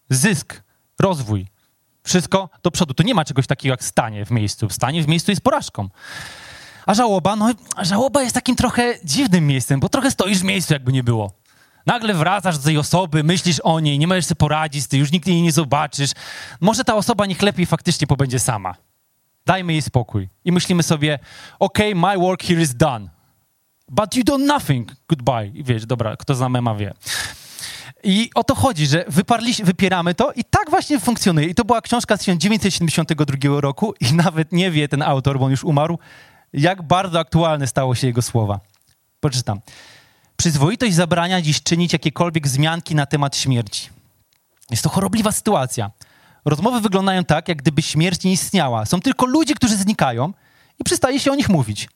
zysk, 0.10 0.64
rozwój. 1.00 1.48
Wszystko 2.04 2.50
do 2.64 2.72
przodu. 2.72 2.94
To 2.94 3.04
nie 3.04 3.14
ma 3.14 3.26
czegoś 3.26 3.48
takiego 3.48 3.74
jak 3.74 3.84
stanie 3.84 4.26
w 4.26 4.32
miejscu. 4.32 4.70
Stanie 4.70 5.04
w 5.04 5.08
miejscu 5.08 5.32
jest 5.32 5.42
porażką. 5.42 5.90
A 6.86 6.94
żałoba, 6.94 7.36
no 7.36 7.50
żałoba 7.82 8.22
jest 8.22 8.36
takim 8.36 8.56
trochę 8.56 8.94
dziwnym 9.04 9.48
miejscem, 9.48 9.80
bo 9.80 9.90
trochę 9.90 10.12
stoisz 10.12 10.40
w 10.40 10.44
miejscu, 10.44 10.74
jakby 10.74 10.94
nie 10.94 11.04
było. 11.04 11.32
Nagle 11.86 12.14
wracasz 12.14 12.58
do 12.58 12.64
tej 12.64 12.78
osoby, 12.78 13.24
myślisz 13.24 13.60
o 13.60 13.80
niej, 13.80 14.00
nie 14.00 14.08
możesz 14.08 14.26
sobie 14.26 14.36
poradzić, 14.36 14.88
ty 14.88 14.98
już 14.98 15.12
nigdy 15.12 15.32
jej 15.32 15.42
nie 15.42 15.52
zobaczysz. 15.52 16.12
Może 16.62 16.84
ta 16.84 16.96
osoba 16.96 17.26
niech 17.26 17.42
lepiej 17.42 17.66
faktycznie 17.66 18.08
pobędzie 18.08 18.40
sama. 18.40 18.91
Dajmy 19.46 19.74
jej 19.74 19.82
spokój. 19.82 20.30
I 20.46 20.52
myślimy 20.52 20.84
sobie, 20.84 21.20
ok, 21.60 21.78
my 21.96 22.18
work 22.18 22.44
here 22.44 22.62
is 22.62 22.76
done. 22.76 23.10
But 23.90 24.16
you 24.16 24.24
do 24.24 24.38
nothing. 24.38 24.92
Goodbye. 25.08 25.48
I 25.48 25.64
wiesz, 25.64 25.86
dobra, 25.86 26.18
kto 26.18 26.36
zna 26.36 26.50
mema 26.50 26.76
wie. 26.76 26.94
I 28.04 28.30
o 28.36 28.44
to 28.44 28.56
chodzi, 28.56 28.88
że 28.88 29.06
wyparli, 29.08 29.54
wypieramy 29.64 30.16
to 30.16 30.32
i 30.32 30.44
tak 30.44 30.70
właśnie 30.70 31.00
funkcjonuje. 31.00 31.48
I 31.48 31.56
to 31.56 31.66
była 31.66 31.82
książka 31.82 32.18
z 32.18 32.20
1972 32.20 33.62
roku 33.62 33.94
i 34.00 34.14
nawet 34.24 34.52
nie 34.52 34.72
wie 34.72 34.88
ten 34.88 35.02
autor, 35.02 35.40
bo 35.40 35.46
on 35.46 35.52
już 35.52 35.64
umarł, 35.64 36.00
jak 36.54 36.82
bardzo 36.82 37.20
aktualne 37.20 37.68
stało 37.68 37.96
się 37.96 38.08
jego 38.08 38.22
słowa. 38.22 38.60
Poczytam. 39.20 39.60
Przyzwoitość 40.38 40.94
zabrania 40.94 41.42
dziś 41.42 41.64
czynić 41.64 41.94
jakiekolwiek 41.94 42.48
wzmianki 42.48 42.96
na 42.96 43.06
temat 43.06 43.38
śmierci. 43.38 43.90
Jest 44.70 44.84
to 44.84 44.90
chorobliwa 44.90 45.32
sytuacja. 45.32 45.92
Rozmowy 46.46 46.82
wyglądają 46.82 47.24
tak, 47.24 47.48
jak 47.48 47.58
gdyby 47.58 47.82
śmierć 47.82 48.24
nie 48.24 48.32
istniała. 48.32 48.86
Są 48.86 49.02
tylko 49.02 49.26
ludzie, 49.26 49.56
którzy 49.56 49.78
znikają 49.78 50.34
i 50.80 50.84
przestaje 50.84 51.20
się 51.20 51.32
o 51.32 51.36
nich 51.36 51.50
mówić. 51.50 51.90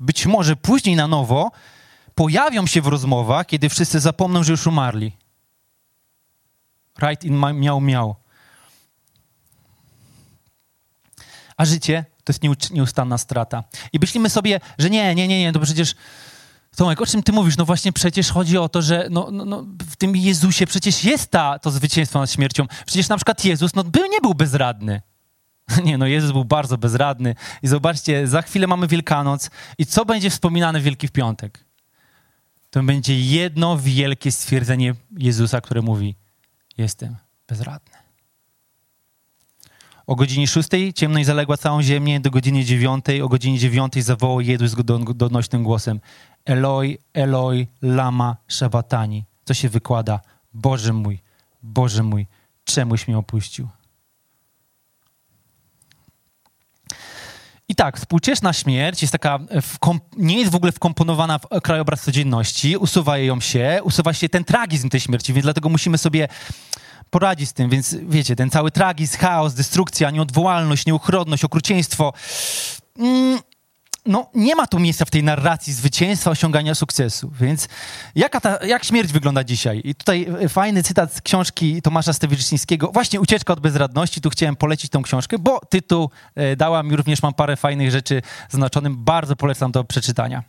Być 0.00 0.26
może 0.26 0.56
później 0.56 0.96
na 0.96 1.08
nowo 1.08 1.50
pojawią 2.14 2.66
się 2.66 2.82
w 2.82 2.86
rozmowach, 2.86 3.46
kiedy 3.46 3.68
wszyscy 3.68 4.00
zapomną, 4.00 4.44
że 4.44 4.52
już 4.52 4.66
umarli. 4.66 5.12
Right 7.02 7.24
in 7.24 7.40
miał, 7.54 7.80
miał. 7.80 8.16
A 11.56 11.64
życie 11.64 12.04
to 12.24 12.32
jest 12.32 12.70
nieustanna 12.70 13.18
strata. 13.18 13.64
I 13.92 13.98
myślimy 13.98 14.30
sobie, 14.30 14.60
że 14.78 14.90
nie, 14.90 15.14
nie, 15.14 15.28
nie, 15.28 15.40
nie, 15.40 15.52
to 15.52 15.60
przecież 15.60 15.94
Tomek, 16.76 17.02
o 17.02 17.06
czym 17.06 17.22
ty 17.22 17.32
mówisz? 17.32 17.56
No 17.56 17.64
właśnie 17.64 17.92
przecież 17.92 18.30
chodzi 18.30 18.58
o 18.58 18.68
to, 18.68 18.82
że 18.82 19.08
no, 19.10 19.28
no, 19.32 19.44
no, 19.44 19.66
w 19.90 19.96
tym 19.96 20.16
Jezusie 20.16 20.66
przecież 20.66 21.04
jest 21.04 21.30
ta, 21.30 21.58
to 21.58 21.70
zwycięstwo 21.70 22.20
nad 22.20 22.30
śmiercią. 22.30 22.66
Przecież 22.86 23.08
na 23.08 23.16
przykład 23.16 23.44
Jezus 23.44 23.74
no, 23.74 23.84
był, 23.84 24.06
nie 24.06 24.20
był 24.20 24.34
bezradny. 24.34 25.02
Nie, 25.84 25.98
no 25.98 26.06
Jezus 26.06 26.32
był 26.32 26.44
bardzo 26.44 26.78
bezradny. 26.78 27.34
I 27.62 27.68
zobaczcie, 27.68 28.28
za 28.28 28.42
chwilę 28.42 28.66
mamy 28.66 28.86
Wielkanoc 28.86 29.50
i 29.78 29.86
co 29.86 30.04
będzie 30.04 30.30
wspominane 30.30 30.80
w 30.80 30.82
Wielki 30.82 31.08
w 31.08 31.12
Piątek? 31.12 31.64
To 32.70 32.82
będzie 32.82 33.20
jedno 33.20 33.78
wielkie 33.78 34.32
stwierdzenie 34.32 34.94
Jezusa, 35.18 35.60
które 35.60 35.82
mówi, 35.82 36.14
jestem 36.78 37.16
bezradny. 37.48 37.96
O 40.06 40.14
godzinie 40.14 40.46
szóstej 40.46 40.92
ciemność 40.92 41.26
zaległa 41.26 41.56
całą 41.56 41.82
ziemię, 41.82 42.20
do 42.20 42.30
godziny 42.30 42.64
dziewiątej, 42.64 43.22
o 43.22 43.28
godzinie 43.28 43.58
dziewiątej 43.58 44.02
zawołał 44.02 44.40
Jezus 44.40 44.74
donośnym 45.14 45.62
głosem, 45.62 46.00
Eloi, 46.46 46.98
Eloi, 47.14 47.66
lama 47.82 48.36
szabatani. 48.48 49.24
To 49.44 49.54
się 49.54 49.68
wykłada, 49.68 50.20
Boże 50.54 50.92
mój, 50.92 51.18
Boże 51.62 52.02
mój, 52.02 52.26
czemuś 52.64 53.08
mnie 53.08 53.18
opuścił. 53.18 53.68
I 57.68 57.74
tak, 57.74 57.96
współczesna 57.96 58.52
śmierć 58.52 59.02
jest 59.02 59.12
taka, 59.12 59.38
nie 60.16 60.38
jest 60.38 60.52
w 60.52 60.54
ogóle 60.54 60.72
wkomponowana 60.72 61.38
w 61.38 61.46
e, 61.50 61.60
krajobraz 61.60 62.02
codzienności, 62.02 62.76
usuwa 62.76 63.18
ją 63.18 63.40
się, 63.40 63.80
usuwa 63.82 64.12
się 64.12 64.28
ten 64.28 64.44
tragizm 64.44 64.88
tej 64.88 65.00
śmierci, 65.00 65.32
więc 65.32 65.44
dlatego 65.44 65.68
musimy 65.68 65.98
sobie 65.98 66.28
poradzić 67.10 67.48
z 67.48 67.52
tym, 67.52 67.70
więc 67.70 67.96
wiecie, 68.02 68.36
ten 68.36 68.50
cały 68.50 68.70
tragizm, 68.70 69.18
chaos, 69.18 69.54
destrukcja, 69.54 70.10
nieodwołalność, 70.10 70.86
nieuchronność, 70.86 71.44
okrucieństwo, 71.44 72.12
mm, 72.98 73.38
no, 74.06 74.30
nie 74.34 74.54
ma 74.56 74.66
tu 74.66 74.78
miejsca 74.78 75.04
w 75.04 75.10
tej 75.10 75.22
narracji 75.22 75.72
zwycięstwa, 75.72 76.30
osiągania 76.30 76.74
sukcesu. 76.74 77.30
Więc 77.40 77.68
jaka 78.14 78.40
ta, 78.40 78.66
jak 78.66 78.84
śmierć 78.84 79.12
wygląda 79.12 79.44
dzisiaj? 79.44 79.80
I 79.84 79.94
tutaj 79.94 80.26
e, 80.40 80.48
fajny 80.48 80.82
cytat 80.82 81.14
z 81.14 81.20
książki 81.20 81.82
Tomasza 81.82 82.12
Stewierzyńskiego. 82.12 82.90
Właśnie 82.92 83.20
Ucieczka 83.20 83.52
od 83.52 83.60
bezradności. 83.60 84.20
Tu 84.20 84.30
chciałem 84.30 84.56
polecić 84.56 84.90
tą 84.90 85.02
książkę, 85.02 85.38
bo 85.38 85.60
tytuł 85.60 86.10
e, 86.34 86.56
dała 86.56 86.82
mi 86.82 86.96
również, 86.96 87.22
mam 87.22 87.34
parę 87.34 87.56
fajnych 87.56 87.90
rzeczy 87.90 88.22
znaczonym. 88.50 88.96
Bardzo 89.04 89.36
polecam 89.36 89.72
do 89.72 89.84
przeczytania. 89.84 90.42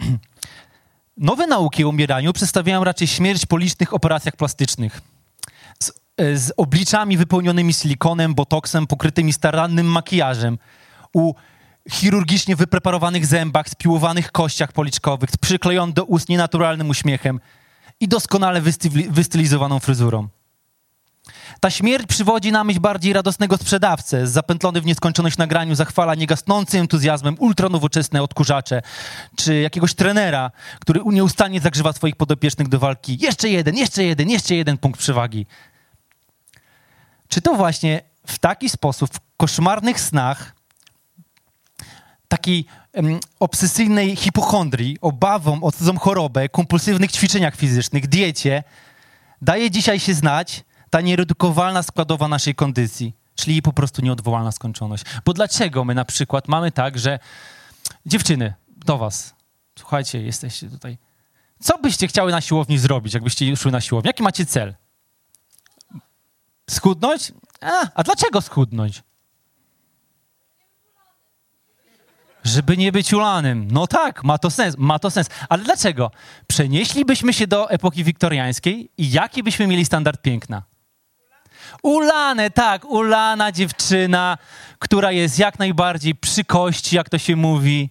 Nowe 1.16 1.46
nauki 1.46 1.84
o 1.84 1.88
umieraniu 1.88 2.32
przedstawiają 2.32 2.84
raczej 2.84 3.06
śmierć 3.06 3.46
po 3.46 3.58
licznych 3.58 3.94
operacjach 3.94 4.36
plastycznych. 4.36 5.00
Z, 5.82 5.92
e, 6.16 6.36
z 6.36 6.52
obliczami 6.56 7.16
wypełnionymi 7.16 7.72
silikonem, 7.72 8.34
botoksem, 8.34 8.86
pokrytymi 8.86 9.32
starannym 9.32 9.86
makijażem. 9.86 10.58
U 11.14 11.34
chirurgicznie 11.90 12.56
wypreparowanych 12.56 13.26
zębach, 13.26 13.68
spiłowanych 13.68 14.32
kościach 14.32 14.72
policzkowych, 14.72 15.30
przyklejonych 15.40 15.94
do 15.94 16.04
ust 16.04 16.28
nienaturalnym 16.28 16.90
uśmiechem 16.90 17.40
i 18.00 18.08
doskonale 18.08 18.62
wystylizowaną 19.10 19.78
fryzurą. 19.78 20.28
Ta 21.60 21.70
śmierć 21.70 22.06
przywodzi 22.06 22.52
na 22.52 22.64
myśl 22.64 22.80
bardziej 22.80 23.12
radosnego 23.12 23.56
sprzedawcę, 23.56 24.26
zapętlony 24.26 24.80
w 24.80 24.86
nieskończoność 24.86 25.38
nagraniu 25.38 25.74
zachwala 25.74 26.14
niegasnącym 26.14 26.80
entuzjazmem 26.80 27.36
ultranowoczesne 27.38 28.22
odkurzacze, 28.22 28.82
czy 29.36 29.60
jakiegoś 29.60 29.94
trenera, 29.94 30.50
który 30.80 31.00
nieustannie 31.06 31.60
zagrzewa 31.60 31.92
swoich 31.92 32.16
podopiecznych 32.16 32.68
do 32.68 32.78
walki. 32.78 33.18
Jeszcze 33.20 33.48
jeden, 33.48 33.76
jeszcze 33.76 34.04
jeden, 34.04 34.30
jeszcze 34.30 34.54
jeden 34.54 34.78
punkt 34.78 35.00
przewagi. 35.00 35.46
Czy 37.28 37.40
to 37.40 37.54
właśnie 37.54 38.02
w 38.26 38.38
taki 38.38 38.68
sposób, 38.68 39.10
w 39.14 39.20
koszmarnych 39.36 40.00
snach, 40.00 40.54
takiej 42.32 42.64
um, 42.92 43.20
obsesyjnej 43.40 44.16
hipochondrii, 44.16 44.98
obawą 45.00 45.62
o 45.62 45.72
cudzą 45.72 45.98
chorobę, 45.98 46.48
kompulsywnych 46.48 47.12
ćwiczeniach 47.12 47.56
fizycznych, 47.56 48.08
diecie, 48.08 48.64
daje 49.42 49.70
dzisiaj 49.70 50.00
się 50.00 50.14
znać 50.14 50.64
ta 50.90 51.00
nieredukowalna 51.00 51.82
składowa 51.82 52.28
naszej 52.28 52.54
kondycji, 52.54 53.14
czyli 53.34 53.62
po 53.62 53.72
prostu 53.72 54.02
nieodwołalna 54.02 54.52
skończoność. 54.52 55.04
Bo 55.24 55.32
dlaczego 55.32 55.84
my 55.84 55.94
na 55.94 56.04
przykład 56.04 56.48
mamy 56.48 56.72
tak, 56.72 56.98
że 56.98 57.18
dziewczyny, 58.06 58.54
do 58.68 58.98
was, 58.98 59.34
słuchajcie, 59.78 60.22
jesteście 60.22 60.70
tutaj, 60.70 60.98
co 61.60 61.78
byście 61.78 62.06
chciały 62.06 62.32
na 62.32 62.40
siłowni 62.40 62.78
zrobić, 62.78 63.14
jakbyście 63.14 63.56
szły 63.56 63.72
na 63.72 63.80
siłownię? 63.80 64.08
Jaki 64.08 64.22
macie 64.22 64.46
cel? 64.46 64.74
Schudnąć? 66.70 67.32
A, 67.60 67.90
a 67.94 68.02
dlaczego 68.02 68.40
schudnąć? 68.40 69.02
Żeby 72.44 72.76
nie 72.76 72.92
być 72.92 73.12
ulanym. 73.12 73.68
No 73.70 73.86
tak, 73.86 74.24
ma 74.24 74.38
to 74.38 74.50
sens, 74.50 74.74
ma 74.78 74.98
to 74.98 75.10
sens. 75.10 75.28
Ale 75.48 75.64
dlaczego? 75.64 76.10
Przenieślibyśmy 76.46 77.32
się 77.32 77.46
do 77.46 77.70
epoki 77.70 78.04
wiktoriańskiej 78.04 78.90
i 78.98 79.10
jaki 79.10 79.42
byśmy 79.42 79.66
mieli 79.66 79.84
standard 79.84 80.22
piękna? 80.22 80.62
Ulane, 81.82 82.50
tak, 82.50 82.84
ulana 82.84 83.52
dziewczyna, 83.52 84.38
która 84.78 85.12
jest 85.12 85.38
jak 85.38 85.58
najbardziej 85.58 86.14
przy 86.14 86.44
kości, 86.44 86.96
jak 86.96 87.08
to 87.08 87.18
się 87.18 87.36
mówi. 87.36 87.90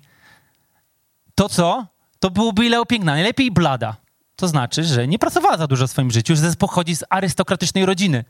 To 1.36 1.50
co? 1.50 1.86
To 2.20 2.30
byłoby 2.30 2.66
ile 2.66 2.86
piękna, 2.86 3.12
najlepiej 3.12 3.52
blada. 3.52 3.96
To 4.36 4.48
znaczy, 4.48 4.84
że 4.84 5.08
nie 5.08 5.20
pracowała 5.20 5.58
za 5.58 5.68
dużo 5.68 5.88
w 5.88 5.92
swoim 5.92 6.12
życiu, 6.12 6.36
że 6.36 6.54
pochodzi 6.60 6.96
z 6.96 7.04
arystokratycznej 7.10 7.86
rodziny. 7.86 8.26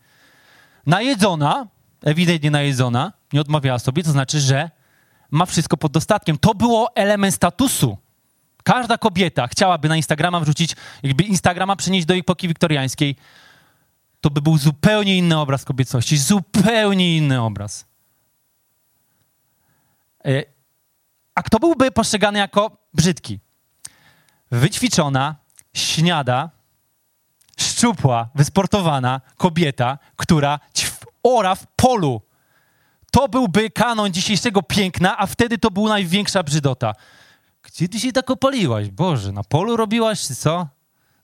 Najedzona, 0.85 1.67
ewidentnie 2.03 2.51
najedzona, 2.51 3.13
nie 3.33 3.41
odmawiała 3.41 3.79
sobie, 3.79 4.03
to 4.03 4.11
znaczy, 4.11 4.39
że 4.39 4.69
ma 5.31 5.45
wszystko 5.45 5.77
pod 5.77 5.91
dostatkiem. 5.91 6.37
To 6.37 6.53
było 6.53 6.95
element 6.95 7.35
statusu. 7.35 7.97
Każda 8.63 8.97
kobieta 8.97 9.47
chciałaby 9.47 9.89
na 9.89 9.95
Instagrama 9.95 10.39
wrzucić, 10.39 10.75
jakby 11.03 11.23
Instagrama 11.23 11.75
przenieść 11.75 12.05
do 12.05 12.15
epoki 12.15 12.47
wiktoriańskiej, 12.47 13.15
to 14.21 14.29
by 14.29 14.41
był 14.41 14.57
zupełnie 14.57 15.17
inny 15.17 15.39
obraz 15.39 15.65
kobiecości, 15.65 16.17
zupełnie 16.17 17.17
inny 17.17 17.41
obraz. 17.41 17.85
E, 20.25 20.43
a 21.35 21.43
kto 21.43 21.59
byłby 21.59 21.91
postrzegany 21.91 22.39
jako 22.39 22.77
brzydki? 22.93 23.39
Wyćwiczona, 24.51 25.35
śniada, 25.73 26.49
szczupła, 27.57 28.29
wysportowana 28.35 29.21
kobieta, 29.37 29.97
która 30.15 30.59
ora 31.23 31.55
w 31.55 31.67
polu 31.75 32.21
to 33.11 33.27
byłby 33.27 33.69
kanon 33.69 34.13
dzisiejszego 34.13 34.63
piękna, 34.63 35.17
a 35.17 35.25
wtedy 35.27 35.57
to 35.57 35.71
była 35.71 35.89
największa 35.89 36.43
brzydota. 36.43 36.93
Gdzie 37.63 37.89
ty 37.89 37.99
się 37.99 38.11
tak 38.11 38.31
opaliłaś? 38.31 38.89
Boże, 38.89 39.31
na 39.31 39.43
polu 39.43 39.77
robiłaś, 39.77 40.19
co? 40.21 40.67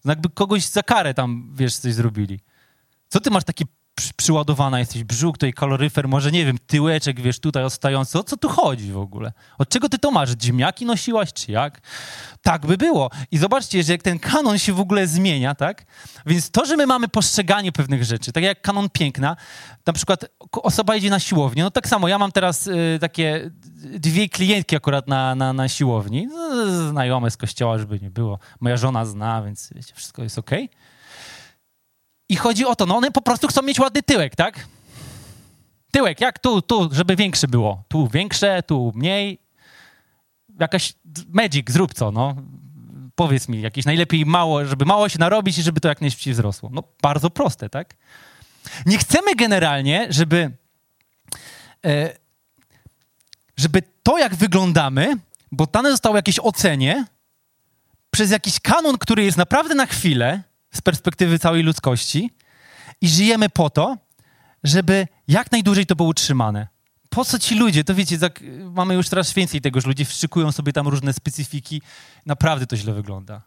Jakby 0.06 0.30
kogoś 0.30 0.66
za 0.66 0.84
karę 0.84 1.14
tam, 1.14 1.52
wiesz, 1.56 1.76
coś 1.78 1.94
zrobili. 1.94 2.40
Co 3.08 3.20
ty 3.20 3.30
masz 3.30 3.44
takie 3.44 3.66
przyładowana 4.18 4.80
jesteś, 4.80 5.04
brzuch, 5.04 5.36
tutaj 5.36 5.54
kaloryfer, 5.54 6.08
może 6.08 6.32
nie 6.32 6.46
wiem, 6.46 6.58
tyłeczek, 6.68 7.22
wiesz, 7.22 7.40
tutaj 7.40 7.64
odstający. 7.64 8.20
O 8.20 8.24
co 8.24 8.38
tu 8.38 8.50
chodzi 8.50 8.92
w 8.92 8.98
ogóle? 8.98 9.34
Od 9.58 9.70
czego 9.70 9.90
ty 9.90 9.98
to 9.98 10.12
masz? 10.12 10.30
Ziemniaki 10.42 10.86
nosiłaś, 10.86 11.34
czy 11.34 11.52
jak? 11.52 11.82
Tak 12.42 12.66
by 12.66 12.78
było. 12.78 13.10
I 13.32 13.38
zobaczcie, 13.38 13.84
że 13.84 13.92
jak 13.92 14.04
ten 14.04 14.20
kanon 14.20 14.58
się 14.58 14.74
w 14.74 14.80
ogóle 14.80 15.08
zmienia, 15.08 15.56
tak? 15.56 15.86
Więc 16.26 16.52
to, 16.52 16.66
że 16.66 16.78
my 16.78 16.88
mamy 16.88 17.08
postrzeganie 17.08 17.72
pewnych 17.72 18.04
rzeczy, 18.04 18.32
tak 18.32 18.44
jak 18.44 18.62
kanon 18.62 18.90
piękna, 18.90 19.36
na 19.86 19.94
przykład 19.94 20.26
osoba 20.52 20.96
idzie 20.96 21.10
na 21.10 21.20
siłownię, 21.20 21.64
no 21.64 21.72
tak 21.72 21.88
samo, 21.88 22.08
ja 22.08 22.18
mam 22.18 22.32
teraz 22.32 22.68
y, 22.68 22.98
takie 23.02 23.52
dwie 23.84 24.30
klientki 24.30 24.76
akurat 24.76 25.08
na, 25.08 25.36
na, 25.36 25.54
na 25.54 25.68
siłowni, 25.68 26.28
no, 26.28 26.66
znajome 26.90 27.32
z 27.32 27.38
kościoła, 27.38 27.78
żeby 27.78 28.00
nie 28.00 28.12
było. 28.12 28.40
Moja 28.60 28.78
żona 28.78 29.06
zna, 29.06 29.42
więc 29.42 29.70
wiecie, 29.76 29.94
wszystko 29.96 30.24
jest 30.24 30.38
okej. 30.38 30.66
Okay. 30.66 30.87
I 32.30 32.36
chodzi 32.36 32.66
o 32.66 32.76
to, 32.76 32.86
no 32.86 32.98
one 32.98 33.12
po 33.12 33.22
prostu 33.22 33.48
chcą 33.48 33.62
mieć 33.62 33.80
ładny 33.80 34.04
tyłek, 34.04 34.36
tak? 34.36 34.68
Tyłek, 35.92 36.22
jak 36.22 36.40
tu, 36.40 36.62
tu, 36.62 36.90
żeby 36.92 37.16
większy 37.16 37.48
było. 37.48 37.84
Tu 37.88 38.08
większe, 38.08 38.64
tu 38.64 38.92
mniej. 38.96 39.40
Jakaś 40.60 40.94
magic, 41.30 41.72
zrób 41.72 41.94
co, 41.94 42.12
no. 42.12 42.36
Powiedz 43.16 43.48
mi, 43.48 43.62
jakieś 43.62 43.86
najlepiej 43.86 44.26
mało, 44.26 44.66
żeby 44.66 44.86
mało 44.86 45.10
się 45.10 45.20
narobić 45.20 45.58
i 45.58 45.64
żeby 45.64 45.80
to 45.80 45.88
jak 45.88 46.02
najszybciej 46.02 46.34
wzrosło. 46.34 46.70
No, 46.74 46.84
bardzo 47.02 47.30
proste, 47.30 47.70
tak? 47.70 47.96
Nie 48.86 48.98
chcemy 48.98 49.36
generalnie, 49.36 50.08
żeby, 50.10 50.52
e, 51.86 52.18
żeby 53.58 53.84
to, 54.04 54.18
jak 54.18 54.36
wyglądamy, 54.36 55.18
bo 55.52 55.66
dane 55.66 55.92
zostało 55.92 56.16
jakieś 56.16 56.40
ocenie, 56.40 57.06
przez 58.12 58.32
jakiś 58.32 58.60
kanon, 58.60 58.98
który 58.98 59.24
jest 59.24 59.38
naprawdę 59.38 59.76
na 59.76 59.86
chwilę, 59.86 60.44
z 60.78 60.82
perspektywy 60.82 61.40
całej 61.40 61.64
ludzkości 61.64 62.32
i 63.02 63.08
żyjemy 63.08 63.50
po 63.50 63.70
to, 63.70 63.98
żeby 64.64 65.08
jak 65.28 65.52
najdłużej 65.52 65.86
to 65.86 65.96
było 65.96 66.10
utrzymane. 66.10 66.68
Po 67.10 67.26
co 67.26 67.40
ci 67.40 67.56
ludzie? 67.56 67.84
To 67.84 67.96
wiecie, 67.96 68.18
tak, 68.18 68.44
mamy 68.72 68.94
już 68.94 69.10
coraz 69.10 69.34
więcej 69.34 69.62
tego, 69.62 69.82
że 69.82 69.88
ludzie 69.88 70.06
wszykują 70.06 70.52
sobie 70.52 70.74
tam 70.74 70.88
różne 70.88 71.14
specyfiki. 71.14 71.82
Naprawdę 72.26 72.68
to 72.68 72.78
źle 72.78 72.94
wygląda. 72.94 73.42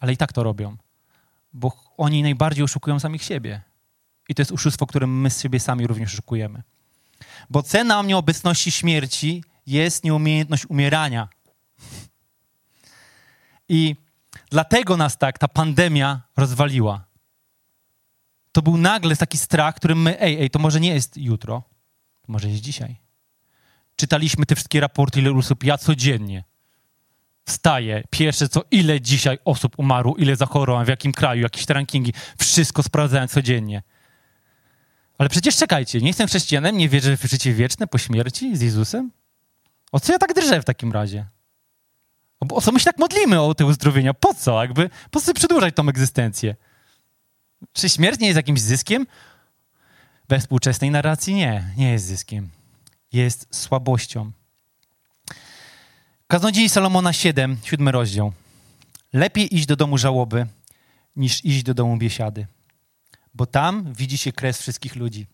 Ale 0.00 0.12
i 0.12 0.16
tak 0.16 0.32
to 0.32 0.42
robią, 0.42 0.76
bo 1.52 1.72
oni 1.96 2.22
najbardziej 2.22 2.64
oszukują 2.64 3.00
samych 3.00 3.22
siebie. 3.22 3.62
I 4.28 4.34
to 4.34 4.42
jest 4.42 4.52
oszustwo, 4.52 4.86
które 4.86 5.06
my 5.06 5.30
z 5.30 5.42
siebie 5.42 5.60
sami 5.60 5.86
również 5.86 6.12
oszukujemy. 6.12 6.62
Bo 7.50 7.62
cena 7.62 8.02
nieobecności 8.02 8.70
śmierci 8.70 9.44
jest 9.66 10.04
nieumiejętność 10.04 10.66
umierania. 10.66 11.28
I 13.68 13.96
Dlatego 14.52 14.96
nas 14.96 15.18
tak 15.18 15.38
ta 15.38 15.48
pandemia 15.48 16.22
rozwaliła. 16.36 17.04
To 18.52 18.62
był 18.62 18.76
nagle 18.76 19.16
taki 19.16 19.38
strach, 19.38 19.74
którym 19.74 20.02
my, 20.02 20.20
ej, 20.20 20.40
ej, 20.40 20.50
to 20.50 20.58
może 20.58 20.80
nie 20.80 20.94
jest 20.94 21.16
jutro, 21.16 21.62
to 22.22 22.32
może 22.32 22.48
jest 22.48 22.62
dzisiaj. 22.62 22.96
Czytaliśmy 23.96 24.46
te 24.46 24.54
wszystkie 24.54 24.80
raporty, 24.80 25.20
ile 25.20 25.30
osób, 25.30 25.64
ja 25.64 25.78
codziennie 25.78 26.44
wstaję, 27.44 28.04
pierwsze 28.10 28.48
co, 28.48 28.62
ile 28.70 29.00
dzisiaj 29.00 29.38
osób 29.44 29.78
umarło, 29.78 30.16
ile 30.16 30.36
zachorowań, 30.36 30.84
w 30.84 30.88
jakim 30.88 31.12
kraju, 31.12 31.42
jakieś 31.42 31.66
te 31.66 31.74
rankingi, 31.74 32.12
wszystko 32.38 32.82
sprawdzałem 32.82 33.28
codziennie. 33.28 33.82
Ale 35.18 35.28
przecież 35.28 35.56
czekajcie, 35.56 36.00
nie 36.00 36.06
jestem 36.06 36.28
chrześcijanem, 36.28 36.76
nie 36.76 36.88
wierzę 36.88 37.16
w 37.16 37.22
życie 37.22 37.52
wieczne 37.52 37.86
po 37.86 37.98
śmierci 37.98 38.56
z 38.56 38.60
Jezusem? 38.60 39.10
O 39.92 40.00
co 40.00 40.12
ja 40.12 40.18
tak 40.18 40.34
drżę 40.34 40.62
w 40.62 40.64
takim 40.64 40.92
razie? 40.92 41.26
O 42.50 42.60
co 42.60 42.72
my 42.72 42.78
się 42.80 42.84
tak 42.84 42.98
modlimy 42.98 43.40
o 43.40 43.54
te 43.54 43.66
uzdrowienia? 43.66 44.14
Po 44.14 44.34
co? 44.34 44.62
Jakby, 44.62 44.90
po 45.10 45.20
co 45.20 45.34
przedłużać 45.34 45.74
tą 45.74 45.88
egzystencję? 45.88 46.56
Czy 47.72 47.88
śmierć 47.88 48.20
nie 48.20 48.26
jest 48.26 48.36
jakimś 48.36 48.60
zyskiem? 48.60 49.06
We 50.28 50.40
współczesnej 50.40 50.90
narracji 50.90 51.34
nie, 51.34 51.64
nie 51.76 51.92
jest 51.92 52.04
zyskiem. 52.04 52.50
jest 53.12 53.46
słabością. 53.50 54.32
Kaznodziei 56.26 56.68
Salomona 56.68 57.12
7, 57.12 57.58
7 57.62 57.88
rozdział. 57.88 58.32
Lepiej 59.12 59.56
iść 59.56 59.66
do 59.66 59.76
domu 59.76 59.98
żałoby, 59.98 60.46
niż 61.16 61.44
iść 61.44 61.62
do 61.62 61.74
domu 61.74 61.96
biesiady, 61.96 62.46
bo 63.34 63.46
tam 63.46 63.92
widzi 63.92 64.18
się 64.18 64.32
kres 64.32 64.58
wszystkich 64.58 64.96
ludzi, 64.96 65.26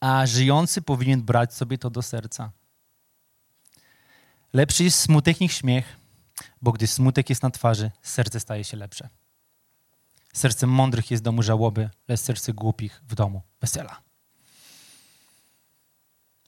a 0.00 0.26
żyjący 0.26 0.82
powinien 0.82 1.22
brać 1.22 1.54
sobie 1.54 1.78
to 1.78 1.90
do 1.90 2.02
serca. 2.02 2.50
Lepszy 4.52 4.84
jest 4.84 5.00
smutek 5.00 5.40
niż 5.40 5.56
śmiech, 5.56 5.96
bo 6.62 6.72
gdy 6.72 6.86
smutek 6.86 7.30
jest 7.30 7.42
na 7.42 7.50
twarzy, 7.50 7.90
serce 8.02 8.40
staje 8.40 8.64
się 8.64 8.76
lepsze. 8.76 9.08
Serce 10.32 10.66
mądrych 10.66 11.10
jest 11.10 11.22
w 11.22 11.24
domu 11.24 11.42
żałoby, 11.42 11.90
lecz 12.08 12.20
serce 12.20 12.52
głupich 12.52 13.02
w 13.08 13.14
domu 13.14 13.42
wesela. 13.60 14.00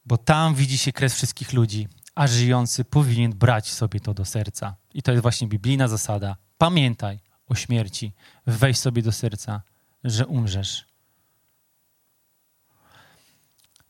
Bo 0.06 0.18
tam 0.18 0.54
widzi 0.54 0.78
się 0.78 0.92
kres 0.92 1.14
wszystkich 1.14 1.52
ludzi, 1.52 1.88
a 2.14 2.26
żyjący 2.26 2.84
powinien 2.84 3.32
brać 3.32 3.72
sobie 3.72 4.00
to 4.00 4.14
do 4.14 4.24
serca. 4.24 4.76
I 4.94 5.02
to 5.02 5.12
jest 5.12 5.22
właśnie 5.22 5.48
biblijna 5.48 5.88
zasada. 5.88 6.36
Pamiętaj 6.58 7.20
o 7.46 7.54
śmierci, 7.54 8.12
weź 8.46 8.78
sobie 8.78 9.02
do 9.02 9.12
serca, 9.12 9.62
że 10.04 10.26
umrzesz. 10.26 10.93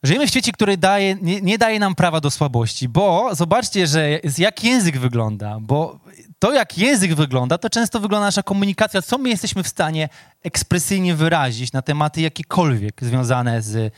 Żyjemy 0.05 0.27
w 0.27 0.29
świecie, 0.29 0.51
który 0.51 0.77
daje, 0.77 1.15
nie, 1.21 1.41
nie, 1.41 1.57
daje 1.57 1.79
nam 1.79 1.95
prawa 1.95 2.21
do 2.21 2.31
słabości, 2.31 2.89
bo 2.89 3.35
zobaczcie, 3.35 3.87
że 3.87 4.19
jak 4.37 4.63
język 4.63 4.97
wygląda, 4.97 5.57
bo 5.61 5.99
to, 6.39 6.53
jak 6.53 6.77
język 6.77 7.15
wygląda, 7.15 7.57
to 7.57 7.69
często 7.69 7.99
wygląda 7.99 8.25
nasza 8.25 8.43
komunikacja, 8.43 9.01
co 9.01 9.17
my 9.17 9.29
jesteśmy 9.29 9.63
w 9.63 9.67
stanie 9.67 10.09
ekspresyjnie 10.43 11.15
wyrazić 11.15 11.71
na 11.71 11.81
tematy 11.81 12.21
jakiekolwiek 12.21 13.03
związane 13.03 13.61
z 13.61 13.93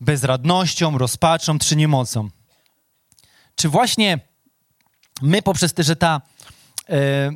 bezradnością, 0.00 0.98
rozpaczą 0.98 1.58
czy 1.58 1.76
niemocą. 1.76 2.28
Czy 3.54 3.68
właśnie 3.68 4.18
my 5.22 5.42
poprzez 5.42 5.74
to, 5.74 5.82
że 5.82 5.96
ta 5.96 6.20
e, 6.88 7.30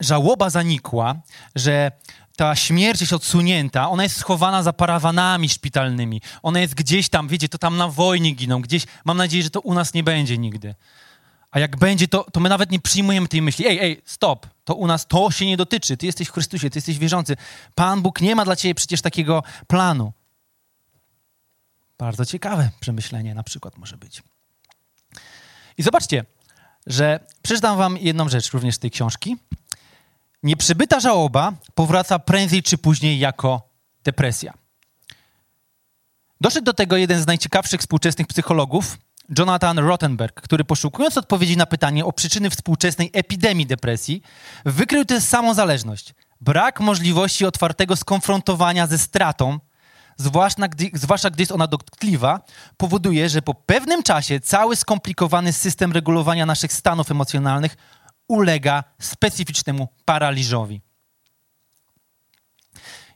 żałoba 0.00 0.50
zanikła, 0.50 1.14
że 1.54 1.92
ta 2.38 2.56
śmierć 2.56 3.00
jest 3.00 3.12
odsunięta, 3.12 3.88
ona 3.88 4.02
jest 4.02 4.16
schowana 4.16 4.62
za 4.62 4.72
parawanami 4.72 5.48
szpitalnymi. 5.48 6.22
Ona 6.42 6.60
jest 6.60 6.74
gdzieś 6.74 7.08
tam, 7.08 7.28
wiecie, 7.28 7.48
to 7.48 7.58
tam 7.58 7.76
na 7.76 7.88
wojnie 7.88 8.30
giną, 8.30 8.62
gdzieś. 8.62 8.84
Mam 9.04 9.16
nadzieję, 9.16 9.42
że 9.42 9.50
to 9.50 9.60
u 9.60 9.74
nas 9.74 9.94
nie 9.94 10.02
będzie 10.02 10.38
nigdy. 10.38 10.74
A 11.50 11.58
jak 11.58 11.76
będzie, 11.76 12.08
to, 12.08 12.26
to 12.32 12.40
my 12.40 12.48
nawet 12.48 12.70
nie 12.70 12.80
przyjmujemy 12.80 13.28
tej 13.28 13.42
myśli. 13.42 13.66
Ej, 13.66 13.78
ej, 13.78 14.02
stop, 14.04 14.46
to 14.64 14.74
u 14.74 14.86
nas 14.86 15.06
to 15.06 15.30
się 15.30 15.46
nie 15.46 15.56
dotyczy. 15.56 15.96
Ty 15.96 16.06
jesteś 16.06 16.28
w 16.28 16.32
Chrystusie, 16.32 16.70
ty 16.70 16.78
jesteś 16.78 16.98
wierzący. 16.98 17.36
Pan 17.74 18.02
Bóg 18.02 18.20
nie 18.20 18.34
ma 18.34 18.44
dla 18.44 18.56
ciebie 18.56 18.74
przecież 18.74 19.02
takiego 19.02 19.42
planu. 19.66 20.12
Bardzo 21.98 22.24
ciekawe 22.26 22.70
przemyślenie 22.80 23.34
na 23.34 23.42
przykład 23.42 23.78
może 23.78 23.96
być. 23.96 24.22
I 25.78 25.82
zobaczcie, 25.82 26.24
że 26.86 27.20
przeczytam 27.42 27.78
wam 27.78 27.96
jedną 27.96 28.28
rzecz 28.28 28.50
również 28.50 28.74
z 28.74 28.78
tej 28.78 28.90
książki. 28.90 29.36
Nieprzybyta 30.42 31.00
żałoba 31.00 31.52
powraca 31.74 32.18
prędzej 32.18 32.62
czy 32.62 32.78
później 32.78 33.18
jako 33.18 33.68
depresja. 34.04 34.54
Doszedł 36.40 36.64
do 36.64 36.72
tego 36.72 36.96
jeden 36.96 37.22
z 37.22 37.26
najciekawszych 37.26 37.80
współczesnych 37.80 38.26
psychologów, 38.26 38.98
Jonathan 39.38 39.78
Rottenberg, 39.78 40.40
który 40.40 40.64
poszukując 40.64 41.18
odpowiedzi 41.18 41.56
na 41.56 41.66
pytanie 41.66 42.04
o 42.04 42.12
przyczyny 42.12 42.50
współczesnej 42.50 43.10
epidemii 43.12 43.66
depresji, 43.66 44.22
wykrył 44.64 45.04
tę 45.04 45.20
samą 45.20 45.54
zależność. 45.54 46.14
Brak 46.40 46.80
możliwości 46.80 47.46
otwartego 47.46 47.96
skonfrontowania 47.96 48.86
ze 48.86 48.98
stratą, 48.98 49.58
zwłaszcza 50.16 50.68
gdy, 50.68 50.90
zwłaszcza 50.94 51.30
gdy 51.30 51.42
jest 51.42 51.52
ona 51.52 51.66
dotkliwa, 51.66 52.40
powoduje, 52.76 53.28
że 53.28 53.42
po 53.42 53.54
pewnym 53.54 54.02
czasie 54.02 54.40
cały 54.40 54.76
skomplikowany 54.76 55.52
system 55.52 55.92
regulowania 55.92 56.46
naszych 56.46 56.72
stanów 56.72 57.10
emocjonalnych 57.10 57.76
ulega 58.28 58.84
specyficznemu 59.00 59.88
paraliżowi. 60.04 60.80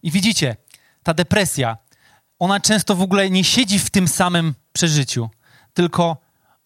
I 0.03 0.11
widzicie, 0.11 0.57
ta 1.03 1.15
depresja, 1.15 1.77
ona 2.39 2.61
często 2.61 2.97
w 2.97 3.03
ogóle 3.03 3.31
nie 3.31 3.45
siedzi 3.45 3.79
w 3.79 3.91
tym 3.91 4.09
samym 4.09 4.55
przeżyciu, 4.73 5.31
tylko 5.75 6.17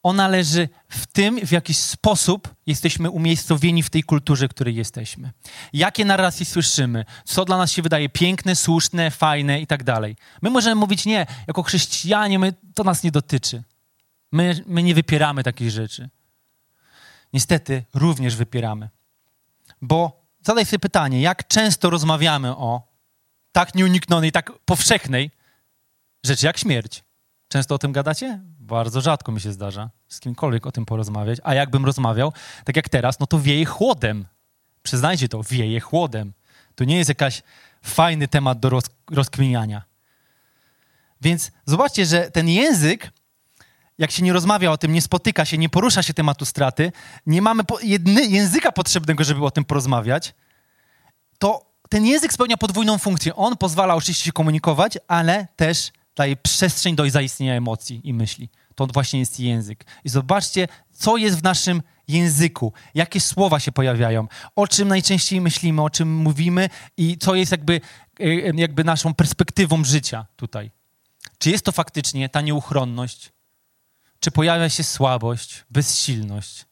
ona 0.02 0.28
leży 0.28 0.68
w 0.88 1.06
tym, 1.06 1.46
w 1.46 1.50
jaki 1.50 1.74
sposób 1.74 2.54
jesteśmy 2.66 3.11
umiejscowieni 3.11 3.82
w 3.82 3.90
tej 3.90 4.02
kulturze, 4.02 4.48
w 4.48 4.50
której 4.50 4.74
jesteśmy. 4.74 5.32
Jakie 5.72 6.04
narracje 6.04 6.46
słyszymy, 6.46 7.04
co 7.24 7.44
dla 7.44 7.56
nas 7.56 7.72
się 7.72 7.82
wydaje 7.82 8.09
piękne, 8.09 8.56
słuszne, 8.56 9.11
fajne 9.11 9.61
i 9.61 9.66
tak 9.66 9.85
dalej. 9.85 10.16
My 10.42 10.50
możemy 10.50 10.74
mówić 10.74 11.06
nie, 11.06 11.26
jako 11.46 11.62
chrześcijanie 11.62 12.38
my, 12.38 12.54
to 12.74 12.85
nas 12.85 13.02
nie 13.02 13.11
dotyczy. 13.11 13.62
My, 14.32 14.64
my 14.66 14.82
nie 14.82 14.94
wypieramy 14.94 15.42
takich 15.42 15.70
rzeczy 15.70 16.09
niestety 17.32 17.84
również 17.94 18.36
wypieramy. 18.36 18.88
Bo 19.82 20.26
zadaj 20.42 20.66
sobie 20.66 20.78
pytanie, 20.78 21.20
jak 21.20 21.48
często 21.48 21.90
rozmawiamy 21.90 22.56
o 22.56 22.82
tak 23.52 23.74
nieuniknionej, 23.74 24.32
tak 24.32 24.52
powszechnej 24.64 25.30
rzeczy 26.24 26.46
jak 26.46 26.58
śmierć? 26.58 27.04
Często 27.48 27.74
o 27.74 27.78
tym 27.78 27.92
gadacie? 27.92 28.40
Bardzo 28.60 29.00
rzadko 29.00 29.32
mi 29.32 29.40
się 29.40 29.52
zdarza 29.52 29.90
z 30.08 30.20
kimkolwiek 30.20 30.66
o 30.66 30.72
tym 30.72 30.86
porozmawiać. 30.86 31.38
A 31.44 31.54
jakbym 31.54 31.84
rozmawiał, 31.84 32.32
tak 32.64 32.76
jak 32.76 32.88
teraz, 32.88 33.20
no 33.20 33.26
to 33.26 33.40
wieje 33.40 33.64
chłodem. 33.64 34.26
Przyznajcie 34.82 35.28
to, 35.28 35.42
wieje 35.42 35.80
chłodem. 35.80 36.32
To 36.74 36.84
nie 36.84 36.96
jest 36.96 37.08
jakiś 37.08 37.42
fajny 37.82 38.28
temat 38.28 38.60
do 38.60 38.70
roz, 38.70 38.84
rozkminiania. 39.10 39.82
Więc 41.20 41.50
zobaczcie, 41.66 42.06
że 42.06 42.30
ten 42.30 42.48
język 42.48 43.10
jak 43.98 44.11
się 44.11 44.22
nie 44.22 44.32
rozmawia 44.32 44.72
o 44.72 44.78
tym, 44.78 44.92
nie 44.92 45.02
spotyka 45.02 45.44
się, 45.44 45.59
nie 45.59 45.68
porusza 45.68 46.02
się 46.02 46.14
tematu 46.14 46.44
straty, 46.44 46.92
nie 47.26 47.42
mamy 47.42 47.64
po, 47.64 47.80
jedny, 47.80 48.26
języka 48.26 48.72
potrzebnego, 48.72 49.24
żeby 49.24 49.44
o 49.44 49.50
tym 49.50 49.64
porozmawiać, 49.64 50.35
to 51.38 51.66
ten 51.88 52.06
język 52.06 52.32
spełnia 52.32 52.56
podwójną 52.56 52.98
funkcję. 52.98 53.37
On 53.37 53.56
pozwala 53.56 53.94
oczywiście 53.94 54.24
się 54.24 54.32
komunikować, 54.32 54.98
ale 55.09 55.46
też 55.56 55.92
daje 56.16 56.37
przestrzeń 56.37 56.96
do 56.96 57.11
zaistnienia 57.11 57.54
emocji 57.54 58.00
i 58.04 58.14
myśli. 58.14 58.48
To 58.74 58.87
właśnie 58.87 59.20
jest 59.20 59.40
język. 59.40 59.85
I 60.04 60.09
zobaczcie, 60.09 60.68
co 60.92 61.16
jest 61.16 61.38
w 61.38 61.42
naszym 61.42 61.82
języku, 62.09 62.72
jakie 62.94 63.20
słowa 63.20 63.61
się 63.61 63.72
pojawiają, 63.72 64.26
o 64.56 64.68
czym 64.68 64.88
najczęściej 64.88 65.40
myślimy, 65.40 65.82
o 65.82 65.90
czym 65.90 66.14
mówimy 66.14 66.70
i 66.96 67.18
co 67.18 67.35
jest 67.35 67.52
jakby, 67.52 67.80
e, 68.20 68.26
jakby 68.54 68.85
naszą 68.85 69.14
perspektywą 69.14 69.85
życia 69.85 70.26
tutaj. 70.37 70.70
Czy 71.38 71.50
jest 71.50 71.64
to 71.64 71.72
faktycznie 71.72 72.28
ta 72.28 72.40
nieuchronność, 72.40 73.32
czy 74.20 74.31
pojawia 74.31 74.68
się 74.68 74.85
słabość, 74.85 75.64
bezsilność, 75.70 76.64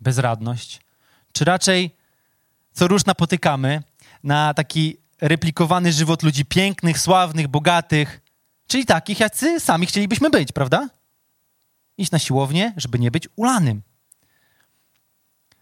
bezradność? 0.00 0.80
Czy 1.32 1.44
raczej 1.44 1.96
co 2.72 2.88
róż 2.88 3.04
napotykamy 3.04 3.82
na 4.22 4.54
taki 4.54 4.96
replikowany 5.20 5.92
żywot 5.92 6.22
ludzi 6.22 6.44
pięknych, 6.44 6.98
sławnych, 6.98 7.48
bogatych, 7.48 8.20
czyli 8.66 8.86
takich, 8.86 9.20
jacy 9.20 9.60
sami 9.60 9.86
chcielibyśmy 9.86 10.30
być, 10.30 10.52
prawda? 10.52 10.88
Iść 11.98 12.10
na 12.10 12.18
siłownię, 12.18 12.72
żeby 12.76 12.98
nie 12.98 13.10
być 13.10 13.28
ulanym. 13.36 13.82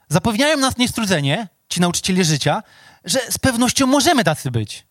Zapewniają 0.09 0.57
nas 0.57 0.77
niestrudzenie, 0.77 1.49
ci 1.69 1.81
nauczyciele 1.81 2.25
życia, 2.25 2.63
że 3.05 3.21
z 3.31 3.39
pewnością 3.39 3.87
możemy 3.87 4.25
tacy 4.25 4.51
być. 4.51 4.87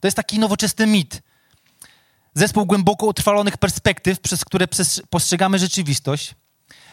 To 0.00 0.06
jest 0.06 0.16
taki 0.16 0.38
nowoczesny 0.38 0.86
mit, 0.86 1.22
Zespół 2.38 2.66
głęboko 2.66 3.06
utrwalonych 3.06 3.56
perspektyw, 3.56 4.20
przez 4.20 4.44
które 4.44 4.66
postrzegamy 5.10 5.58
rzeczywistość, 5.58 6.34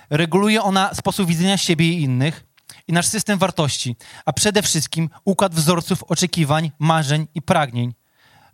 reguluje 0.09 0.63
ona 0.63 0.93
sposób 0.93 1.27
widzenia 1.27 1.57
siebie 1.57 1.89
i 1.89 2.01
innych 2.01 2.45
i 2.87 2.93
nasz 2.93 3.07
system 3.07 3.39
wartości, 3.39 3.95
a 4.25 4.33
przede 4.33 4.61
wszystkim 4.61 5.09
układ 5.25 5.55
wzorców 5.55 6.03
oczekiwań, 6.03 6.71
marzeń 6.79 7.27
i 7.35 7.41
pragnień 7.41 7.93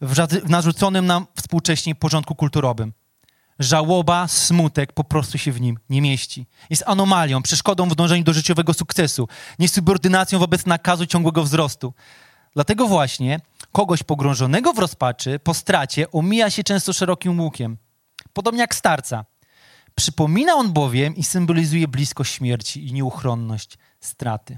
w 0.02 0.50
narzuconym 0.50 1.06
nam 1.06 1.28
współcześnie 1.38 1.96
porządku 1.96 2.36
kulturowym. 2.36 2.94
Żałoba, 3.60 4.28
smutek 4.28 4.94
po 4.94 5.04
prostu 5.04 5.38
się 5.38 5.52
w 5.52 5.62
nim 5.62 5.80
nie 5.90 6.02
mieści. 6.02 6.46
Jest 6.70 6.84
anomalią, 6.86 7.42
przeszkodą 7.42 7.90
w 7.90 7.96
dążeniu 7.96 8.24
do 8.24 8.34
życiowego 8.34 8.74
sukcesu, 8.74 9.28
niesubordynacją 9.60 10.40
wobec 10.40 10.66
nakazu 10.66 11.06
ciągłego 11.06 11.44
wzrostu. 11.44 11.94
Dlatego 12.54 12.88
właśnie 12.88 13.40
kogoś 13.72 14.04
pogrążonego 14.04 14.74
w 14.74 14.80
rozpaczy 14.80 15.40
po 15.40 15.54
stracie 15.54 16.12
omija 16.12 16.50
się 16.50 16.64
często 16.64 16.94
szerokim 16.94 17.42
łukiem. 17.42 17.78
Podobnie 18.34 18.62
jak 18.62 18.76
starca. 18.76 19.26
Przypomina 19.96 20.54
on 20.54 20.74
bowiem 20.74 21.16
i 21.16 21.24
symbolizuje 21.24 21.88
bliskość 21.88 22.34
śmierci 22.34 22.88
i 22.88 22.94
nieuchronność 22.94 23.78
straty. 24.00 24.58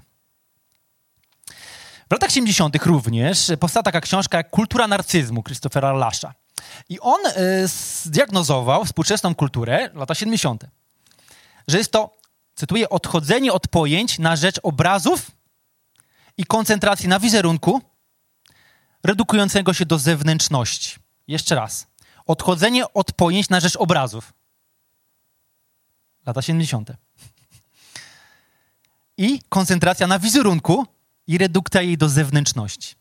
W 2.09 2.11
latach 2.11 2.31
70. 2.31 2.85
również 2.85 3.51
powstała 3.59 3.83
taka 3.83 4.01
książka 4.01 4.37
jak 4.37 4.49
Kultura 4.49 4.87
narcyzmu 4.87 5.43
Christophera 5.43 5.93
Lasza. 5.93 6.33
I 6.89 6.99
on 6.99 7.19
y, 7.25 7.67
zdiagnozował 8.05 8.85
współczesną 8.85 9.35
kulturę 9.35 9.89
lata 9.93 10.15
70. 10.15 10.65
Że 11.67 11.77
jest 11.77 11.91
to, 11.91 12.17
cytuję, 12.55 12.89
odchodzenie 12.89 13.53
od 13.53 13.67
pojęć 13.67 14.19
na 14.19 14.35
rzecz 14.35 14.59
obrazów 14.63 15.31
i 16.37 16.45
koncentracji 16.45 17.07
na 17.07 17.19
wizerunku, 17.19 17.81
redukującego 19.03 19.73
się 19.73 19.85
do 19.85 19.99
zewnętrzności. 19.99 20.95
Jeszcze 21.27 21.55
raz. 21.55 21.87
Odchodzenie 22.25 22.93
od 22.93 23.11
pojęć 23.11 23.49
na 23.49 23.59
rzecz 23.59 23.75
obrazów. 23.75 24.33
lata 26.25 26.41
70. 26.41 26.91
I 29.17 29.41
koncentracja 29.49 30.07
na 30.07 30.19
wizerunku 30.19 30.85
i 31.27 31.37
redukcja 31.37 31.81
jej 31.81 31.97
do 31.97 32.09
zewnętrzności. 32.09 32.95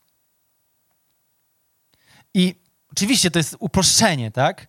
I 2.33 2.55
oczywiście 2.91 3.31
to 3.31 3.39
jest 3.39 3.55
uproszczenie, 3.59 4.31
tak? 4.31 4.67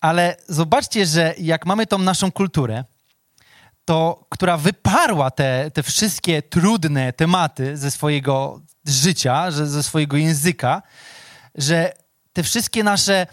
Ale 0.00 0.36
zobaczcie, 0.48 1.06
że 1.06 1.34
jak 1.38 1.66
mamy 1.66 1.86
tą 1.86 1.98
naszą 1.98 2.32
kulturę, 2.32 2.84
to, 3.84 4.26
która 4.28 4.56
wyparła 4.56 5.30
te, 5.30 5.70
te 5.70 5.82
wszystkie 5.82 6.42
trudne 6.42 7.12
tematy 7.12 7.76
ze 7.76 7.90
swojego 7.90 8.60
życia, 8.86 9.50
ze 9.50 9.82
swojego 9.82 10.16
języka, 10.16 10.82
że 11.54 11.92
te 12.32 12.42
wszystkie 12.42 12.84
nasze 12.84 13.26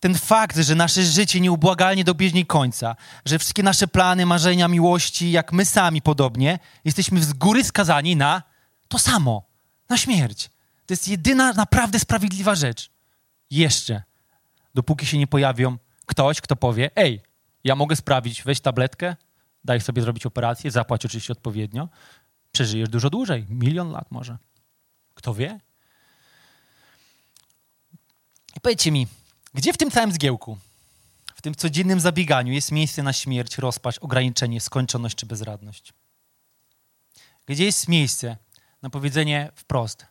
ten 0.00 0.14
fakt, 0.14 0.56
że 0.56 0.74
nasze 0.74 1.02
życie 1.02 1.40
nieubłagalnie 1.40 2.04
dobiegnie 2.04 2.46
końca, 2.46 2.96
że 3.24 3.38
wszystkie 3.38 3.62
nasze 3.62 3.88
plany, 3.88 4.26
marzenia, 4.26 4.68
miłości, 4.68 5.30
jak 5.30 5.52
my 5.52 5.64
sami 5.64 6.02
podobnie, 6.02 6.58
jesteśmy 6.84 7.22
z 7.22 7.32
góry 7.32 7.64
skazani 7.64 8.16
na 8.16 8.42
to 8.88 8.98
samo, 8.98 9.42
na 9.88 9.96
śmierć. 9.96 10.50
To 10.86 10.92
jest 10.92 11.08
jedyna 11.08 11.52
naprawdę 11.52 11.98
sprawiedliwa 11.98 12.54
rzecz. 12.54 12.90
Jeszcze. 13.50 14.02
Dopóki 14.74 15.06
się 15.06 15.18
nie 15.18 15.26
pojawią 15.26 15.76
ktoś, 16.06 16.40
kto 16.40 16.56
powie, 16.56 16.90
ej, 16.96 17.20
ja 17.64 17.74
mogę 17.74 17.96
sprawić, 17.96 18.42
weź 18.42 18.60
tabletkę, 18.60 19.16
daj 19.68 19.80
sobie 19.80 20.02
zrobić 20.02 20.26
operację, 20.26 20.70
zapłać 20.70 21.04
oczywiście 21.06 21.32
odpowiednio, 21.32 21.88
przeżyjesz 22.52 22.88
dużo 22.88 23.10
dłużej, 23.10 23.46
milion 23.48 23.90
lat 23.90 24.10
może. 24.10 24.38
Kto 25.14 25.34
wie? 25.34 25.60
I 28.56 28.60
powiedzcie 28.60 28.92
mi, 28.92 29.06
gdzie 29.54 29.72
w 29.72 29.78
tym 29.78 29.90
całym 29.90 30.12
zgiełku, 30.12 30.58
w 31.34 31.42
tym 31.42 31.54
codziennym 31.54 32.00
zabieganiu 32.00 32.52
jest 32.52 32.72
miejsce 32.72 33.02
na 33.02 33.12
śmierć, 33.12 33.58
rozpaść, 33.58 33.98
ograniczenie, 33.98 34.60
skończoność 34.60 35.16
czy 35.16 35.26
bezradność? 35.26 35.92
Gdzie 37.46 37.64
jest 37.64 37.88
miejsce 37.88 38.36
na 38.82 38.90
powiedzenie 38.90 39.52
wprost: 39.54 40.06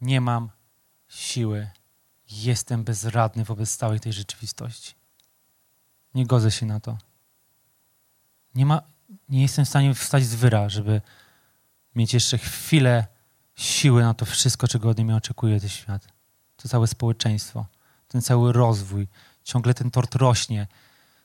Nie 0.00 0.20
mam 0.20 0.50
siły, 1.08 1.70
jestem 2.30 2.84
bezradny 2.84 3.44
wobec 3.44 3.76
całej 3.76 4.00
tej 4.00 4.12
rzeczywistości. 4.12 4.94
Nie 6.14 6.26
godzę 6.26 6.50
się 6.50 6.66
na 6.66 6.80
to. 6.80 6.98
Nie, 8.56 8.66
ma, 8.66 8.82
nie 9.28 9.42
jestem 9.42 9.64
w 9.64 9.68
stanie 9.68 9.94
wstać 9.94 10.24
z 10.24 10.34
wyra, 10.34 10.68
żeby 10.68 11.00
mieć 11.94 12.14
jeszcze 12.14 12.38
chwilę 12.38 13.06
siły 13.54 14.02
na 14.02 14.14
to 14.14 14.24
wszystko, 14.24 14.68
czego 14.68 14.88
ode 14.88 15.04
mnie 15.04 15.16
oczekuje 15.16 15.60
ten 15.60 15.68
świat. 15.68 16.08
To 16.56 16.68
całe 16.68 16.86
społeczeństwo 16.86 17.66
ten 18.08 18.22
cały 18.22 18.52
rozwój, 18.52 19.08
ciągle 19.44 19.74
ten 19.74 19.90
tort 19.90 20.14
rośnie. 20.14 20.66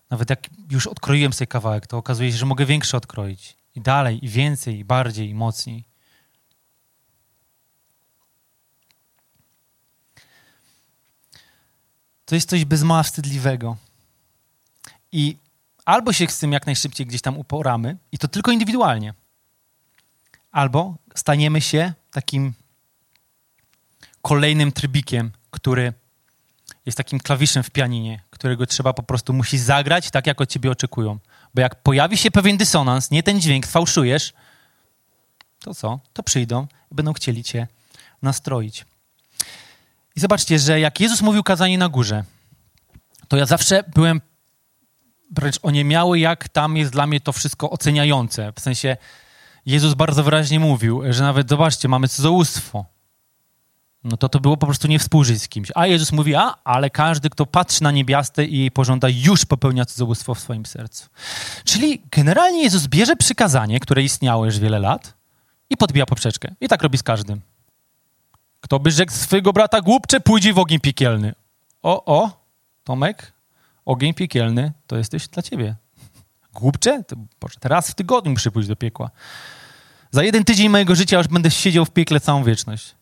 Nawet 0.09 0.29
jak 0.29 0.49
już 0.71 0.87
odkroiłem 0.87 1.33
sobie 1.33 1.47
kawałek, 1.47 1.87
to 1.87 1.97
okazuje 1.97 2.31
się, 2.31 2.37
że 2.37 2.45
mogę 2.45 2.65
większy 2.65 2.97
odkroić. 2.97 3.57
I 3.75 3.81
dalej, 3.81 4.25
i 4.25 4.29
więcej, 4.29 4.79
i 4.79 4.85
bardziej, 4.85 5.29
i 5.29 5.35
mocniej. 5.35 5.85
To 12.25 12.35
jest 12.35 12.49
coś 12.49 12.65
bez 12.65 12.83
mała 12.83 13.03
wstydliwego. 13.03 13.77
I 15.11 15.37
albo 15.91 16.13
się 16.13 16.27
z 16.27 16.39
tym 16.39 16.51
jak 16.51 16.65
najszybciej 16.65 17.05
gdzieś 17.05 17.21
tam 17.21 17.37
uporamy, 17.37 17.97
i 18.11 18.17
to 18.17 18.27
tylko 18.27 18.51
indywidualnie, 18.51 19.13
albo 20.51 20.95
staniemy 21.15 21.61
się 21.61 21.93
takim 22.11 22.53
kolejnym 24.21 24.71
trybikiem, 24.71 25.31
który 25.51 25.93
jest 26.85 26.97
takim 26.97 27.19
klawiszem 27.19 27.63
w 27.63 27.69
pianinie, 27.69 28.23
którego 28.29 28.65
trzeba 28.65 28.93
po 28.93 29.03
prostu 29.03 29.33
musi 29.33 29.57
zagrać 29.57 30.11
tak, 30.11 30.27
jak 30.27 30.41
od 30.41 30.49
ciebie 30.49 30.71
oczekują. 30.71 31.19
Bo 31.53 31.61
jak 31.61 31.83
pojawi 31.83 32.17
się 32.17 32.31
pewien 32.31 32.57
dysonans, 32.57 33.11
nie 33.11 33.23
ten 33.23 33.41
dźwięk, 33.41 33.67
fałszujesz, 33.67 34.33
to 35.59 35.75
co? 35.75 35.99
To 36.13 36.23
przyjdą 36.23 36.67
i 36.91 36.95
będą 36.95 37.13
chcieli 37.13 37.43
cię 37.43 37.67
nastroić. 38.21 38.85
I 40.15 40.19
zobaczcie, 40.19 40.59
że 40.59 40.79
jak 40.79 40.99
Jezus 40.99 41.21
mówił 41.21 41.43
kazanie 41.43 41.77
na 41.77 41.89
górze, 41.89 42.23
to 43.27 43.37
ja 43.37 43.45
zawsze 43.45 43.83
byłem 43.95 44.21
wręcz 45.31 45.59
oniemiały, 45.63 46.19
jak 46.19 46.49
tam 46.49 46.77
jest 46.77 46.91
dla 46.91 47.07
mnie 47.07 47.19
to 47.19 47.33
wszystko 47.33 47.69
oceniające. 47.69 48.53
W 48.55 48.59
sensie 48.59 48.97
Jezus 49.65 49.93
bardzo 49.93 50.23
wyraźnie 50.23 50.59
mówił, 50.59 51.01
że 51.09 51.23
nawet, 51.23 51.49
zobaczcie, 51.49 51.87
mamy 51.87 52.07
cudzołóstwo 52.07 52.85
no 54.03 54.17
to 54.17 54.29
to 54.29 54.39
było 54.39 54.57
po 54.57 54.65
prostu 54.65 54.87
nie 54.87 54.99
współżyć 54.99 55.41
z 55.41 55.47
kimś. 55.47 55.71
A 55.75 55.87
Jezus 55.87 56.11
mówi, 56.11 56.35
a, 56.35 56.55
ale 56.63 56.89
każdy, 56.89 57.29
kto 57.29 57.45
patrzy 57.45 57.83
na 57.83 57.91
niebiastę 57.91 58.45
i 58.45 58.57
jej 58.57 58.71
pożąda, 58.71 59.07
już 59.09 59.45
popełnia 59.45 59.85
cudzołóstwo 59.85 60.35
w 60.35 60.39
swoim 60.39 60.65
sercu. 60.65 61.09
Czyli 61.65 62.01
generalnie 62.11 62.63
Jezus 62.63 62.87
bierze 62.87 63.15
przykazanie, 63.15 63.79
które 63.79 64.03
istniało 64.03 64.45
już 64.45 64.59
wiele 64.59 64.79
lat 64.79 65.13
i 65.69 65.77
podbija 65.77 66.05
poprzeczkę. 66.05 66.55
I 66.61 66.67
tak 66.67 66.83
robi 66.83 66.97
z 66.97 67.03
każdym. 67.03 67.41
Kto 68.61 68.79
by 68.79 68.91
rzekł 68.91 69.11
swojego 69.11 69.53
brata 69.53 69.81
głupcze, 69.81 70.19
pójdzie 70.19 70.53
w 70.53 70.59
ogień 70.59 70.79
piekielny. 70.79 71.33
O, 71.83 72.05
o, 72.05 72.31
Tomek, 72.83 73.33
ogień 73.85 74.13
piekielny 74.13 74.71
to 74.87 74.97
jesteś 74.97 75.27
dla 75.27 75.43
ciebie. 75.43 75.75
Głupcze? 76.53 77.03
To, 77.03 77.15
Boże, 77.39 77.55
teraz 77.59 77.91
w 77.91 77.95
tygodniu 77.95 78.31
muszę 78.31 78.51
pójść 78.51 78.69
do 78.69 78.75
piekła. 78.75 79.09
Za 80.11 80.23
jeden 80.23 80.43
tydzień 80.43 80.69
mojego 80.69 80.95
życia 80.95 81.17
już 81.17 81.27
będę 81.27 81.51
siedział 81.51 81.85
w 81.85 81.91
piekle 81.91 82.19
całą 82.19 82.43
wieczność 82.43 82.95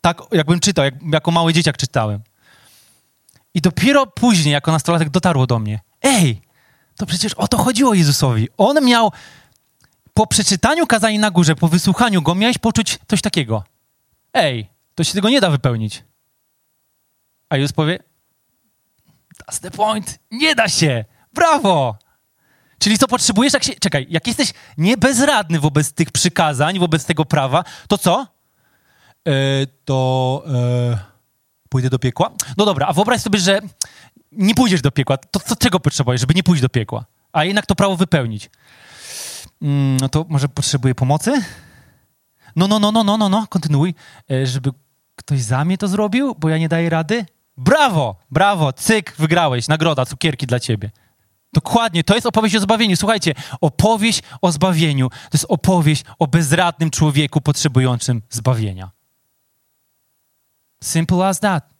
tak 0.00 0.22
jakbym 0.32 0.60
czytał, 0.60 0.84
jak, 0.84 0.94
jako 1.12 1.30
mały 1.30 1.52
dzieciak 1.52 1.76
czytałem. 1.76 2.20
I 3.54 3.60
dopiero 3.60 4.06
później, 4.06 4.52
jako 4.52 4.72
nastolatek, 4.72 5.08
dotarło 5.08 5.46
do 5.46 5.58
mnie. 5.58 5.80
Ej, 6.02 6.40
to 6.96 7.06
przecież 7.06 7.34
o 7.34 7.48
to 7.48 7.58
chodziło 7.58 7.94
Jezusowi. 7.94 8.48
On 8.56 8.84
miał, 8.84 9.12
po 10.14 10.26
przeczytaniu 10.26 10.86
kazania 10.86 11.20
na 11.20 11.30
górze, 11.30 11.56
po 11.56 11.68
wysłuchaniu 11.68 12.22
go, 12.22 12.34
miałeś 12.34 12.58
poczuć 12.58 12.98
coś 13.08 13.22
takiego. 13.22 13.64
Ej, 14.34 14.68
to 14.94 15.04
się 15.04 15.12
tego 15.12 15.28
nie 15.28 15.40
da 15.40 15.50
wypełnić. 15.50 16.04
A 17.48 17.56
Jezus 17.56 17.72
powie, 17.72 17.98
that's 19.48 19.60
the 19.60 19.70
point, 19.70 20.18
nie 20.30 20.54
da 20.54 20.68
się, 20.68 21.04
brawo. 21.32 21.98
Czyli 22.78 22.98
co 22.98 23.08
potrzebujesz, 23.08 23.52
jak 23.52 23.64
się, 23.64 23.72
czekaj, 23.80 24.06
jak 24.10 24.26
jesteś 24.26 24.52
niebezradny 24.78 25.60
wobec 25.60 25.92
tych 25.92 26.10
przykazań, 26.12 26.78
wobec 26.78 27.04
tego 27.04 27.24
prawa, 27.24 27.64
to 27.88 27.98
co? 27.98 28.26
E, 29.28 29.32
to 29.84 30.44
e, 30.46 30.98
pójdę 31.68 31.90
do 31.90 31.98
piekła. 31.98 32.30
No 32.56 32.64
dobra, 32.64 32.86
a 32.86 32.92
wyobraź 32.92 33.20
sobie, 33.20 33.38
że 33.38 33.60
nie 34.32 34.54
pójdziesz 34.54 34.82
do 34.82 34.90
piekła. 34.90 35.16
To, 35.16 35.40
to 35.40 35.56
czego 35.56 35.80
potrzebujesz, 35.80 36.20
żeby 36.20 36.34
nie 36.34 36.42
pójść 36.42 36.62
do 36.62 36.68
piekła? 36.68 37.04
A 37.32 37.44
jednak 37.44 37.66
to 37.66 37.74
prawo 37.74 37.96
wypełnić. 37.96 38.50
Mm, 39.62 39.96
no 39.96 40.08
to 40.08 40.26
może 40.28 40.48
potrzebuję 40.48 40.94
pomocy? 40.94 41.42
No, 42.56 42.68
no, 42.68 42.78
no, 42.78 42.92
no, 42.92 43.04
no, 43.04 43.18
no, 43.18 43.28
no, 43.28 43.46
kontynuuj. 43.46 43.94
E, 44.30 44.46
żeby 44.46 44.70
ktoś 45.16 45.40
za 45.40 45.64
mnie 45.64 45.78
to 45.78 45.88
zrobił, 45.88 46.34
bo 46.38 46.48
ja 46.48 46.58
nie 46.58 46.68
daję 46.68 46.90
rady? 46.90 47.26
Brawo, 47.58 48.16
brawo, 48.30 48.72
cyk, 48.72 49.14
wygrałeś, 49.18 49.68
nagroda, 49.68 50.06
cukierki 50.06 50.46
dla 50.46 50.60
ciebie. 50.60 50.90
Dokładnie, 51.52 52.04
to 52.04 52.14
jest 52.14 52.26
opowieść 52.26 52.56
o 52.56 52.60
zbawieniu. 52.60 52.96
Słuchajcie, 52.96 53.34
opowieść 53.60 54.22
o 54.42 54.52
zbawieniu 54.52 55.10
to 55.10 55.30
jest 55.32 55.46
opowieść 55.48 56.04
o 56.18 56.26
bezradnym 56.26 56.90
człowieku 56.90 57.40
potrzebującym 57.40 58.22
zbawienia. 58.30 58.90
Simple 60.84 61.26
as 61.26 61.40
that. 61.40 61.74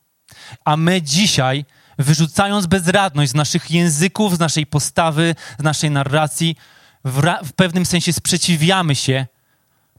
A 0.64 0.76
my 0.76 1.02
dzisiaj, 1.02 1.64
wyrzucając 1.98 2.66
bezradność 2.66 3.30
z 3.30 3.34
naszych 3.34 3.70
języków, 3.70 4.36
z 4.36 4.38
naszej 4.38 4.66
postawy, 4.66 5.34
z 5.58 5.62
naszej 5.62 5.90
narracji, 5.90 6.56
w, 7.04 7.22
w 7.44 7.52
pewnym 7.52 7.86
sensie 7.86 8.12
sprzeciwiamy 8.12 8.94
się 8.94 9.26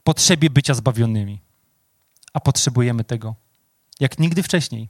potrzebie 0.03 0.49
bycia 0.49 0.73
zbawionymi. 0.73 1.41
A 2.33 2.39
potrzebujemy 2.39 3.03
tego 3.03 3.35
jak 3.99 4.19
nigdy 4.19 4.43
wcześniej. 4.43 4.89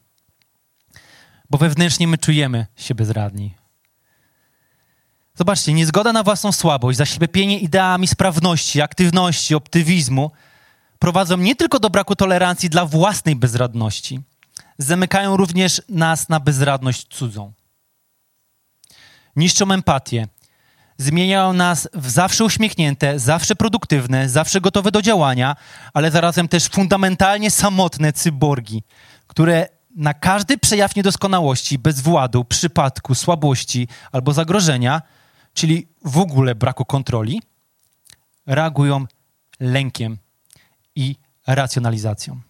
Bo 1.50 1.58
wewnętrznie 1.58 2.08
my 2.08 2.18
czujemy 2.18 2.66
się 2.76 2.96
bezradni. 2.96 3.54
Zobaczcie, 5.36 5.74
niezgoda 5.74 6.14
na 6.14 6.24
własną 6.24 6.52
słabość, 6.52 6.98
zaślepienie 6.98 7.60
ideami 7.60 8.08
sprawności, 8.08 8.82
aktywności, 8.82 9.56
optymizmu– 9.56 10.32
prowadzą 11.00 11.38
nie 11.38 11.56
tylko 11.56 11.80
do 11.80 11.90
braku 11.90 12.16
tolerancji 12.16 12.70
dla 12.70 12.86
własnej 12.86 13.36
bezradności, 13.36 14.20
zamykają 14.78 15.38
również 15.38 15.82
nas 15.90 16.30
na 16.30 16.40
bezradność 16.40 17.08
cudzą. 17.10 17.54
Niszczą 19.36 19.72
empatię, 19.72 20.28
zmieniają 20.98 21.54
nas 21.54 21.90
w 21.94 22.10
zawsze 22.10 22.46
uśmiechnięte, 22.46 23.20
zawsze 23.20 23.56
produktywne, 23.56 24.30
zawsze 24.30 24.62
gotowe 24.62 24.92
do 24.92 25.02
działania, 25.02 25.56
ale 25.94 26.12
zarazem 26.12 26.48
też 26.48 26.68
fundamentalnie 26.68 27.52
samotne 27.52 28.14
cyborgi, 28.14 28.84
które 29.28 29.68
na 30.00 30.14
każdy 30.14 30.58
przejaw 30.58 30.96
niedoskonałości, 30.96 31.80
bezwładu, 31.80 32.46
przypadku, 32.46 33.16
słabości 33.16 33.88
albo 34.12 34.34
zagrożenia, 34.34 35.02
czyli 35.54 35.88
w 36.06 36.18
ogóle 36.18 36.56
braku 36.56 36.86
kontroli, 36.86 37.42
reagują 38.46 39.06
lękiem 39.60 40.18
i 40.96 41.16
racjonalizacją. 41.48 42.42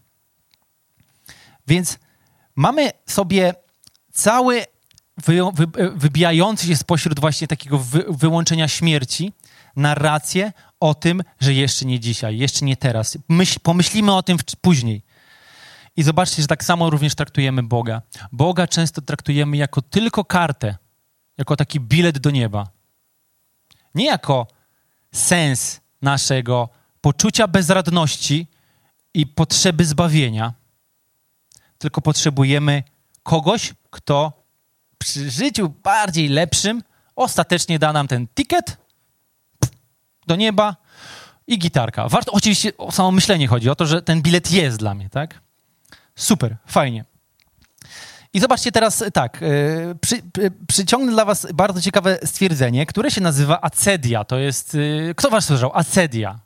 Więc 1.67 1.99
mamy 2.55 2.91
sobie 3.05 3.53
cały 4.11 4.65
wy, 5.17 5.39
wy, 5.53 5.91
wybijający 5.95 6.67
się 6.67 6.75
spośród 6.75 7.19
właśnie 7.19 7.47
takiego 7.47 7.79
wy, 7.79 8.05
wyłączenia 8.09 8.67
śmierci 8.67 9.33
narrację 9.75 10.51
o 10.79 10.93
tym, 10.93 11.23
że 11.39 11.53
jeszcze 11.53 11.85
nie 11.85 11.99
dzisiaj, 11.99 12.37
jeszcze 12.37 12.65
nie 12.65 12.77
teraz. 12.77 13.17
Myśl, 13.29 13.59
pomyślimy 13.63 14.15
o 14.15 14.23
tym 14.23 14.37
w, 14.37 14.43
później. 14.61 15.08
I 15.99 16.03
zobaczcie, 16.03 16.41
że 16.41 16.47
tak 16.47 16.63
samo 16.63 16.89
również 16.89 17.15
traktujemy 17.15 17.63
Boga. 17.63 18.01
Boga 18.31 18.67
często 18.67 19.01
traktujemy 19.01 19.57
jako 19.57 19.81
tylko 19.81 20.25
kartę, 20.25 20.77
jako 21.37 21.55
taki 21.55 21.79
bilet 21.79 22.19
do 22.19 22.29
nieba. 22.29 22.67
Nie 23.95 24.05
jako 24.05 24.47
sens 25.11 25.81
naszego 26.01 26.69
poczucia 27.01 27.47
bezradności 27.47 28.47
i 29.13 29.27
potrzeby 29.27 29.85
zbawienia, 29.85 30.53
tylko 31.77 32.01
potrzebujemy 32.01 32.83
kogoś, 33.23 33.73
kto 33.89 34.43
przy 34.97 35.31
życiu 35.31 35.73
bardziej 35.83 36.29
lepszym 36.29 36.83
ostatecznie 37.15 37.79
da 37.79 37.93
nam 37.93 38.07
ten 38.07 38.27
ticket 38.27 38.77
do 40.27 40.35
nieba 40.35 40.75
i 41.47 41.59
gitarka. 41.59 42.09
Warto, 42.09 42.31
oczywiście 42.31 42.77
o 42.77 42.91
samo 42.91 43.11
myślenie 43.11 43.47
chodzi, 43.47 43.69
o 43.69 43.75
to, 43.75 43.85
że 43.85 44.01
ten 44.01 44.21
bilet 44.21 44.51
jest 44.51 44.77
dla 44.77 44.93
mnie, 44.93 45.09
tak? 45.09 45.48
Super, 46.19 46.57
fajnie. 46.65 47.05
I 48.33 48.39
zobaczcie 48.39 48.71
teraz 48.71 49.03
tak, 49.13 49.41
yy, 49.41 49.95
przy, 50.01 50.21
przy, 50.33 50.51
przyciągnę 50.67 51.11
dla 51.11 51.25
was 51.25 51.47
bardzo 51.53 51.81
ciekawe 51.81 52.19
stwierdzenie, 52.23 52.85
które 52.85 53.11
się 53.11 53.21
nazywa 53.21 53.61
acedia. 53.61 54.23
To 54.23 54.37
jest, 54.37 54.73
yy, 54.73 55.13
kto 55.17 55.29
was 55.29 55.45
słyszał? 55.45 55.71
Acedia. 55.73 56.39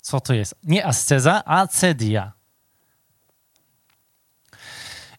Co 0.00 0.20
to 0.20 0.34
jest? 0.34 0.54
Nie 0.62 0.86
asceza, 0.86 1.44
acedia. 1.44 2.32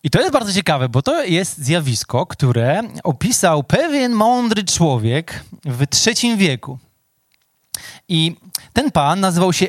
I 0.04 0.10
to 0.10 0.20
jest 0.20 0.34
bardzo 0.34 0.54
ciekawe, 0.54 0.90
bo 0.90 1.02
to 1.02 1.24
jest 1.24 1.58
zjawisko, 1.58 2.26
które 2.26 2.82
opisał 3.04 3.64
pewien 3.64 4.12
mądry 4.12 4.64
człowiek 4.64 5.44
w 5.66 5.84
III 6.08 6.38
wieku. 6.38 6.80
I 8.08 8.36
ten 8.74 8.92
pan 8.92 9.20
nazywał 9.20 9.54
się 9.54 9.68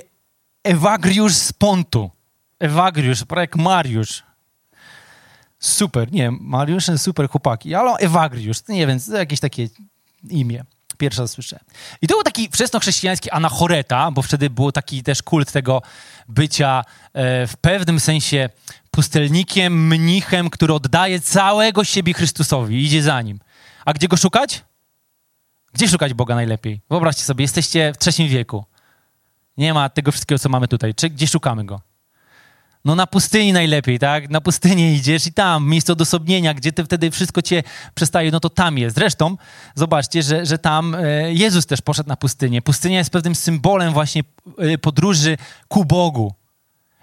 Ewagriusz 0.64 1.35
z 1.35 1.53
Pontu. 1.53 2.15
Ewagriusz, 2.59 3.25
jak 3.37 3.57
Mariusz. 3.57 4.23
Super, 5.59 6.12
nie, 6.12 6.31
Mariusz 6.31 6.85
super 6.97 7.29
chłopaki, 7.29 7.75
ale 7.75 7.90
Ewagriusz, 7.90 8.69
nie 8.69 8.87
wiem, 8.87 8.99
jakieś 9.12 9.40
takie 9.40 9.69
imię. 10.29 10.64
Pierwszy 10.99 11.21
raz 11.21 11.31
słyszę. 11.31 11.61
I 12.03 12.07
to 12.07 12.14
był 12.14 12.23
taki 12.23 12.49
wczesnochrześcijański 12.49 13.31
anachoreta, 13.31 14.11
bo 14.11 14.23
wtedy 14.23 14.51
był 14.51 14.73
taki 14.73 15.03
też 15.03 15.23
kult 15.23 15.53
tego 15.53 15.83
bycia 16.29 16.85
e, 17.12 17.47
w 17.47 17.57
pewnym 17.57 18.01
sensie 18.01 18.49
pustelnikiem, 18.90 19.88
mnichem, 19.88 20.51
który 20.51 20.75
oddaje 20.75 21.21
całego 21.21 21.85
siebie 21.85 22.14
Chrystusowi 22.14 22.77
i 22.77 22.85
idzie 22.85 23.03
za 23.03 23.23
nim. 23.23 23.38
A 23.85 23.92
gdzie 23.92 24.09
go 24.09 24.16
szukać? 24.16 24.64
Gdzie 25.73 25.88
szukać 25.88 26.14
Boga 26.14 26.35
najlepiej? 26.35 26.81
Wyobraźcie 26.90 27.23
sobie, 27.23 27.45
jesteście 27.45 27.92
w 27.92 27.99
trzecim 27.99 28.29
wieku. 28.29 28.64
Nie 29.57 29.75
ma 29.75 29.88
tego 29.88 30.12
wszystkiego, 30.12 30.38
co 30.38 30.49
mamy 30.49 30.69
tutaj. 30.69 30.95
Czy, 30.95 31.11
gdzie 31.11 31.27
szukamy 31.27 31.64
go? 31.64 31.81
No 32.87 32.94
na 32.94 33.07
pustyni 33.07 33.53
najlepiej, 33.53 33.99
tak? 33.99 34.31
Na 34.31 34.40
pustynię 34.40 34.94
idziesz 34.94 35.27
i 35.27 35.33
tam, 35.33 35.68
miejsce 35.68 35.92
odosobnienia, 35.92 36.55
gdzie 36.55 36.72
ty 36.72 36.85
wtedy 36.85 37.11
wszystko 37.11 37.42
cię 37.42 37.62
przestaje, 37.94 38.31
no 38.31 38.40
to 38.40 38.51
tam 38.51 38.79
jest. 38.79 38.96
Zresztą 38.96 39.37
zobaczcie, 39.75 40.22
że, 40.22 40.46
że 40.46 40.59
tam 40.59 40.94
e, 40.94 41.33
Jezus 41.33 41.66
też 41.66 41.81
poszedł 41.83 42.09
na 42.09 42.16
pustynię. 42.16 42.62
Pustynia 42.62 42.99
jest 42.99 43.11
pewnym 43.11 43.35
symbolem 43.35 43.92
właśnie 43.92 44.22
e, 44.59 44.79
podróży 44.79 45.37
ku 45.68 45.85
Bogu. 45.85 46.35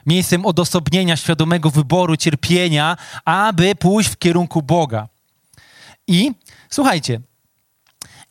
Miejscem 0.05 0.45
odosobnienia, 0.45 1.15
świadomego 1.15 1.69
wyboru, 1.69 2.17
cierpienia, 2.17 2.97
aby 3.25 3.75
pójść 3.75 4.09
w 4.09 4.17
kierunku 4.17 4.61
Boga. 4.61 5.07
I 6.07 6.31
słuchajcie, 6.69 7.19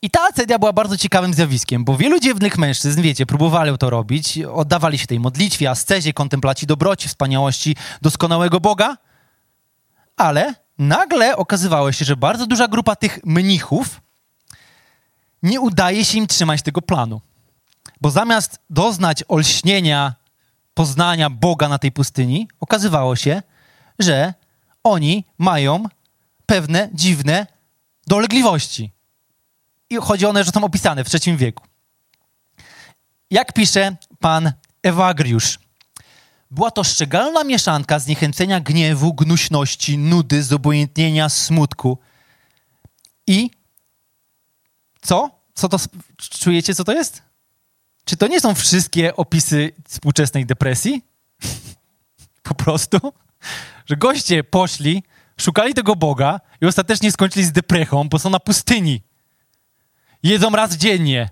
i 0.03 0.11
ta 0.11 0.21
acedia 0.23 0.59
była 0.59 0.73
bardzo 0.73 0.97
ciekawym 0.97 1.35
zjawiskiem, 1.35 1.85
bo 1.85 1.97
wielu 1.97 2.21
dziewnych 2.21 2.59
mężczyzn, 2.59 3.03
wiecie, 3.03 3.27
próbowali 3.27 3.79
to 3.79 3.91
robić, 3.91 4.38
oddawali 4.38 4.99
się 4.99 5.07
tej 5.07 5.21
modlitwie, 5.21 5.71
ascezie, 5.71 6.12
kontemplacji 6.12 6.67
dobroci, 6.67 7.09
wspaniałości 7.09 7.77
doskonałego 8.03 8.61
Boga, 8.61 8.97
ale 10.17 10.55
nagle 10.79 11.37
okazywało 11.37 11.93
się, 11.93 12.05
że 12.05 12.17
bardzo 12.17 12.47
duża 12.47 12.69
grupa 12.69 12.97
tych 12.97 13.19
mnichów 13.25 14.01
nie 15.43 15.61
udaje 15.61 16.05
się 16.05 16.19
im 16.19 16.27
trzymać 16.27 16.62
tego 16.62 16.83
planu. 16.83 17.21
Bo 18.01 18.11
zamiast 18.11 18.59
doznać 18.71 19.25
olśnienia, 19.29 20.15
poznania 20.75 21.31
Boga 21.31 21.69
na 21.69 21.79
tej 21.79 21.93
pustyni, 21.93 22.49
okazywało 22.61 23.17
się, 23.17 23.43
że 23.99 24.35
oni 24.85 25.25
mają 25.38 25.85
pewne 26.47 26.88
dziwne 26.93 27.47
dolegliwości 28.07 28.91
i 29.92 29.96
chodzi 29.96 30.26
one, 30.26 30.44
że 30.44 30.50
są 30.50 30.64
opisane 30.64 31.05
w 31.05 31.09
III 31.14 31.37
wieku. 31.37 31.64
Jak 33.31 33.52
pisze 33.52 33.96
pan 34.18 34.52
Ewagriusz, 34.83 35.59
była 36.50 36.70
to 36.70 36.85
szczegalna 36.85 37.44
mieszanka 37.44 37.98
zniechęcenia 37.98 38.61
gniewu, 38.61 39.14
gnuśności, 39.14 39.98
nudy, 39.98 40.42
zobojętnienia, 40.42 41.28
smutku. 41.28 41.98
I 43.26 43.50
co? 45.02 45.31
Co 45.55 45.68
to 45.68 45.78
czujecie, 46.18 46.74
co 46.74 46.85
to 46.85 46.92
jest? 46.92 47.22
Czy 48.05 48.16
to 48.16 48.26
nie 48.26 48.40
są 48.40 48.55
wszystkie 48.55 49.16
opisy 49.16 49.72
współczesnej 49.88 50.46
depresji? 50.46 51.02
po 52.48 52.55
prostu? 52.55 53.12
Że 53.87 53.96
goście 53.96 54.44
poszli, 54.44 55.02
szukali 55.37 55.74
tego 55.74 55.96
Boga 55.96 56.40
i 56.61 56.66
ostatecznie 56.66 57.12
skończyli 57.12 57.46
z 57.46 57.52
deprechą, 57.52 58.09
bo 58.09 58.18
są 58.18 58.31
na 58.31 58.40
pustyni. 58.40 59.02
Jedzą 60.23 60.51
raz 60.51 60.77
dziennie. 60.77 61.31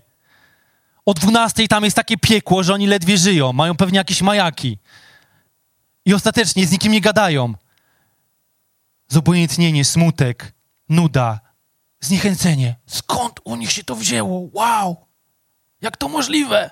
O 1.05 1.13
12 1.13 1.67
tam 1.67 1.83
jest 1.83 1.95
takie 1.95 2.17
piekło, 2.17 2.63
że 2.63 2.73
oni 2.73 2.87
ledwie 2.87 3.17
żyją. 3.17 3.53
Mają 3.53 3.75
pewnie 3.75 3.97
jakieś 3.97 4.21
majaki. 4.21 4.77
I 6.05 6.13
ostatecznie 6.13 6.67
z 6.67 6.71
nikim 6.71 6.91
nie 6.91 7.01
gadają. 7.01 7.53
Zobojętnienie, 9.07 9.85
smutek, 9.85 10.53
nuda, 10.89 11.39
zniechęcenie. 11.99 12.75
Skąd 12.85 13.39
u 13.43 13.55
nich 13.55 13.71
się 13.71 13.83
to 13.83 13.95
wzięło? 13.95 14.49
Wow! 14.53 15.05
Jak 15.81 15.97
to 15.97 16.09
możliwe? 16.09 16.69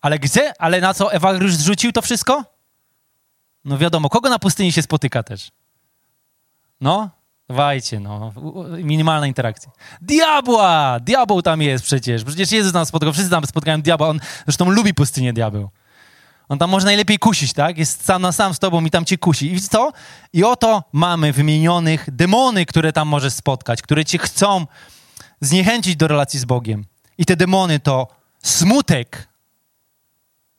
Ale 0.00 0.18
gdzie? 0.18 0.52
Ale 0.58 0.80
na 0.80 0.94
co 0.94 1.12
Ewagriusz 1.12 1.54
zrzucił 1.54 1.92
to 1.92 2.02
wszystko? 2.02 2.44
No 3.64 3.78
wiadomo, 3.78 4.08
kogo 4.08 4.28
na 4.28 4.38
pustyni 4.38 4.72
się 4.72 4.82
spotyka 4.82 5.22
też? 5.22 5.50
No, 6.80 7.10
Dawajcie, 7.50 8.00
no. 8.00 8.32
Minimalna 8.82 9.26
interakcja. 9.26 9.70
Diabła! 10.02 11.00
Diabeł 11.00 11.42
tam 11.42 11.62
jest 11.62 11.84
przecież. 11.84 12.24
Przecież 12.24 12.52
Jezus 12.52 12.72
tam 12.72 12.86
spotkał, 12.86 13.12
wszyscy 13.12 13.30
tam 13.30 13.46
spotkają 13.46 13.82
diabła. 13.82 14.08
On 14.08 14.20
zresztą 14.44 14.70
lubi 14.70 14.94
pustynię 14.94 15.32
diabeł. 15.32 15.70
On 16.48 16.58
tam 16.58 16.70
może 16.70 16.86
najlepiej 16.86 17.18
kusić, 17.18 17.52
tak? 17.52 17.78
Jest 17.78 18.04
sam 18.04 18.22
na 18.22 18.32
sam 18.32 18.54
z 18.54 18.58
tobą 18.58 18.84
i 18.84 18.90
tam 18.90 19.04
cię 19.04 19.18
kusi. 19.18 19.52
I 19.52 19.60
co? 19.60 19.92
I 20.32 20.44
oto 20.44 20.84
mamy 20.92 21.32
wymienionych 21.32 22.08
demony, 22.12 22.66
które 22.66 22.92
tam 22.92 23.08
możesz 23.08 23.32
spotkać, 23.32 23.82
które 23.82 24.04
cię 24.04 24.18
chcą 24.18 24.66
zniechęcić 25.40 25.96
do 25.96 26.08
relacji 26.08 26.38
z 26.40 26.44
Bogiem. 26.44 26.84
I 27.18 27.24
te 27.24 27.36
demony 27.36 27.80
to 27.80 28.08
smutek. 28.42 29.28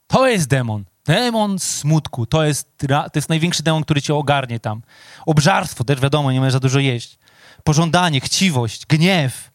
To 0.07 0.27
jest 0.27 0.47
demon. 0.47 0.85
Demon 1.05 1.59
smutku, 1.59 2.25
to 2.25 2.43
jest, 2.43 2.77
to 2.87 3.11
jest 3.15 3.29
największy 3.29 3.63
demon, 3.63 3.83
który 3.83 4.01
cię 4.01 4.15
ogarnie 4.15 4.59
tam. 4.59 4.81
Obżarstwo, 5.25 5.83
też 5.83 5.99
wiadomo, 5.99 6.31
nie 6.31 6.39
możesz 6.39 6.53
za 6.53 6.59
dużo 6.59 6.79
jeść. 6.79 7.19
Pożądanie, 7.63 8.21
chciwość, 8.21 8.85
gniew, 8.85 9.51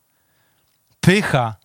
pycha. 1.00 1.56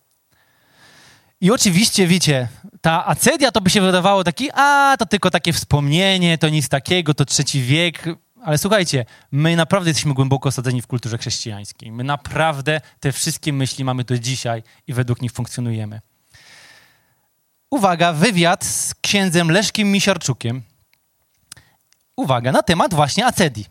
I 1.40 1.50
oczywiście, 1.50 2.06
wiecie, 2.06 2.48
ta 2.80 3.06
acedia 3.06 3.50
to 3.50 3.60
by 3.60 3.70
się 3.70 3.80
wydawało 3.80 4.24
taki, 4.24 4.50
a 4.54 4.96
to 4.98 5.06
tylko 5.06 5.30
takie 5.30 5.52
wspomnienie, 5.52 6.38
to 6.38 6.48
nic 6.48 6.68
takiego, 6.68 7.14
to 7.14 7.24
trzeci 7.24 7.62
wiek. 7.62 8.04
Ale 8.44 8.58
słuchajcie, 8.58 9.04
my 9.32 9.56
naprawdę 9.56 9.90
jesteśmy 9.90 10.14
głęboko 10.14 10.48
osadzeni 10.48 10.82
w 10.82 10.86
kulturze 10.86 11.18
chrześcijańskiej. 11.18 11.92
My 11.92 12.04
naprawdę 12.04 12.80
te 13.00 13.12
wszystkie 13.12 13.52
myśli 13.52 13.84
mamy 13.84 14.04
do 14.04 14.18
dzisiaj 14.18 14.62
i 14.86 14.92
według 14.92 15.22
nich 15.22 15.32
funkcjonujemy 15.32 16.00
uwaga, 17.72 18.12
wywiad 18.12 18.64
z 18.64 18.94
księdzem 18.94 19.50
Leszkiem 19.50 19.92
Misiarczukiem. 19.92 20.62
Uwaga, 22.16 22.52
na 22.52 22.62
temat 22.62 22.94
właśnie 22.94 23.26
acedii. 23.26 23.66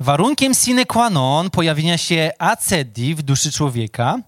Warunkiem 0.00 0.54
sine 0.54 0.86
qua 0.86 1.10
non 1.10 1.50
pojawienia 1.50 1.98
się 1.98 2.30
acedii 2.38 3.14
w 3.14 3.22
duszy 3.22 3.52
człowieka 3.52 4.18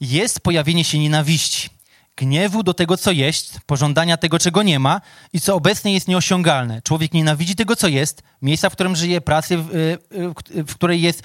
jest 0.00 0.40
pojawienie 0.40 0.84
się 0.84 0.98
nienawiści, 0.98 1.70
gniewu 2.16 2.62
do 2.62 2.74
tego, 2.74 2.96
co 2.96 3.10
jest, 3.10 3.60
pożądania 3.66 4.16
tego, 4.16 4.38
czego 4.38 4.62
nie 4.62 4.78
ma 4.78 5.00
i 5.32 5.40
co 5.40 5.54
obecnie 5.54 5.94
jest 5.94 6.08
nieosiągalne. 6.08 6.82
Człowiek 6.82 7.12
nienawidzi 7.12 7.54
tego, 7.54 7.76
co 7.76 7.88
jest, 7.88 8.22
miejsca, 8.42 8.70
w 8.70 8.72
którym 8.72 8.96
żyje, 8.96 9.20
pracy, 9.20 9.58
w, 9.58 9.68
w, 10.10 10.34
w 10.70 10.74
której 10.74 11.02
jest 11.02 11.22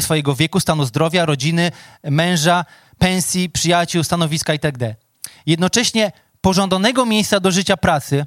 swojego 0.00 0.34
wieku, 0.34 0.60
stanu 0.60 0.84
zdrowia, 0.84 1.26
rodziny, 1.26 1.72
męża, 2.02 2.64
pensji, 3.04 3.50
przyjaciół, 3.50 4.04
stanowiska 4.04 4.52
itd. 4.52 4.88
Tak 4.88 4.96
Jednocześnie 5.46 6.12
pożądanego 6.40 7.06
miejsca 7.06 7.40
do 7.40 7.50
życia 7.50 7.76
pracy 7.76 8.26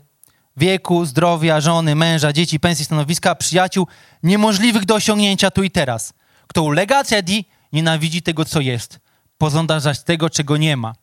wieku, 0.58 1.06
zdrowia, 1.06 1.62
żony, 1.62 1.96
męża, 1.96 2.34
dzieci, 2.34 2.60
pensji, 2.60 2.86
stanowiska, 2.86 3.36
przyjaciół, 3.36 3.88
niemożliwych 4.24 4.86
do 4.86 4.96
osiągnięcia 4.96 5.52
tu 5.52 5.64
i 5.64 5.72
teraz. 5.72 6.14
Kto 6.48 6.64
ulega 6.64 7.04
cedi, 7.04 7.46
nienawidzi 7.74 8.22
tego, 8.22 8.46
co 8.46 8.62
jest, 8.62 9.00
pożąda 9.38 9.80
zaś 9.80 10.00
tego, 10.04 10.30
czego 10.30 10.58
nie 10.58 10.78
ma. 10.78 10.94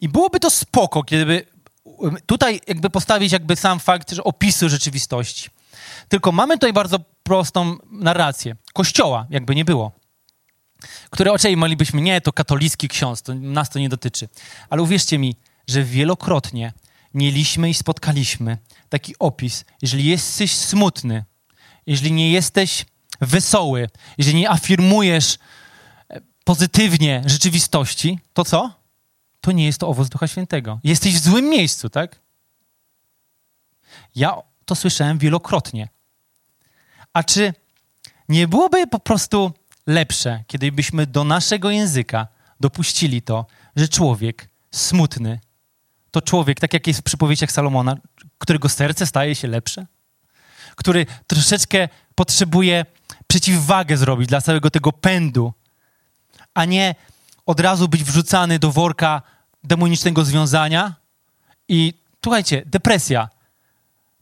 I 0.00 0.08
byłoby 0.08 0.40
to 0.40 0.50
spoko, 0.50 1.02
kiedy 1.02 1.46
tutaj 2.26 2.60
jakby 2.66 2.90
postawić 2.90 3.32
jakby 3.32 3.56
sam 3.56 3.80
fakt 3.80 4.14
opisu 4.24 4.68
rzeczywistości. 4.68 5.50
Tylko 6.08 6.32
mamy 6.32 6.54
tutaj 6.54 6.72
bardzo 6.72 6.98
prostą 7.22 7.76
narrację. 7.90 8.56
Kościoła, 8.72 9.26
jakby 9.30 9.54
nie 9.54 9.64
było. 9.64 9.97
Które 11.10 11.32
oczywiście 11.32 11.56
moglibyśmy, 11.56 12.00
nie, 12.00 12.20
to 12.20 12.32
katolicki 12.32 12.88
ksiądz, 12.88 13.22
to 13.22 13.34
nas 13.34 13.70
to 13.70 13.78
nie 13.78 13.88
dotyczy. 13.88 14.28
Ale 14.70 14.82
uwierzcie 14.82 15.18
mi, 15.18 15.36
że 15.66 15.82
wielokrotnie 15.82 16.72
mieliśmy 17.14 17.70
i 17.70 17.74
spotkaliśmy 17.74 18.58
taki 18.88 19.14
opis. 19.18 19.64
Jeżeli 19.82 20.04
jesteś 20.04 20.52
smutny, 20.52 21.24
jeżeli 21.86 22.12
nie 22.12 22.32
jesteś 22.32 22.86
wesoły, 23.20 23.88
jeżeli 24.18 24.38
nie 24.38 24.50
afirmujesz 24.50 25.38
e, 26.08 26.20
pozytywnie 26.44 27.22
rzeczywistości, 27.26 28.18
to 28.32 28.44
co? 28.44 28.78
To 29.40 29.52
nie 29.52 29.66
jest 29.66 29.78
to 29.78 29.88
owoc 29.88 30.08
Ducha 30.08 30.26
Świętego. 30.26 30.80
Jesteś 30.84 31.14
w 31.14 31.24
złym 31.24 31.48
miejscu, 31.48 31.90
tak? 31.90 32.20
Ja 34.14 34.36
to 34.64 34.74
słyszałem 34.74 35.18
wielokrotnie. 35.18 35.88
A 37.12 37.22
czy 37.22 37.54
nie 38.28 38.48
byłoby 38.48 38.86
po 38.86 38.98
prostu 38.98 39.52
lepsze, 39.88 40.44
kiedybyśmy 40.46 41.06
do 41.06 41.24
naszego 41.24 41.70
języka 41.70 42.26
dopuścili 42.60 43.22
to, 43.22 43.46
że 43.76 43.88
człowiek 43.88 44.48
smutny 44.70 45.40
to 46.10 46.22
człowiek, 46.22 46.60
tak 46.60 46.72
jak 46.72 46.86
jest 46.86 47.00
w 47.00 47.02
przypowieściach 47.02 47.52
Salomona, 47.52 47.96
którego 48.38 48.68
serce 48.68 49.06
staje 49.06 49.34
się 49.34 49.48
lepsze? 49.48 49.86
Który 50.76 51.06
troszeczkę 51.26 51.88
potrzebuje 52.14 52.86
przeciwwagę 53.26 53.96
zrobić 53.96 54.28
dla 54.28 54.40
całego 54.40 54.70
tego 54.70 54.92
pędu, 54.92 55.52
a 56.54 56.64
nie 56.64 56.94
od 57.46 57.60
razu 57.60 57.88
być 57.88 58.04
wrzucany 58.04 58.58
do 58.58 58.72
worka 58.72 59.22
demonicznego 59.64 60.24
związania. 60.24 60.94
I 61.68 61.94
słuchajcie, 62.24 62.62
depresja 62.66 63.28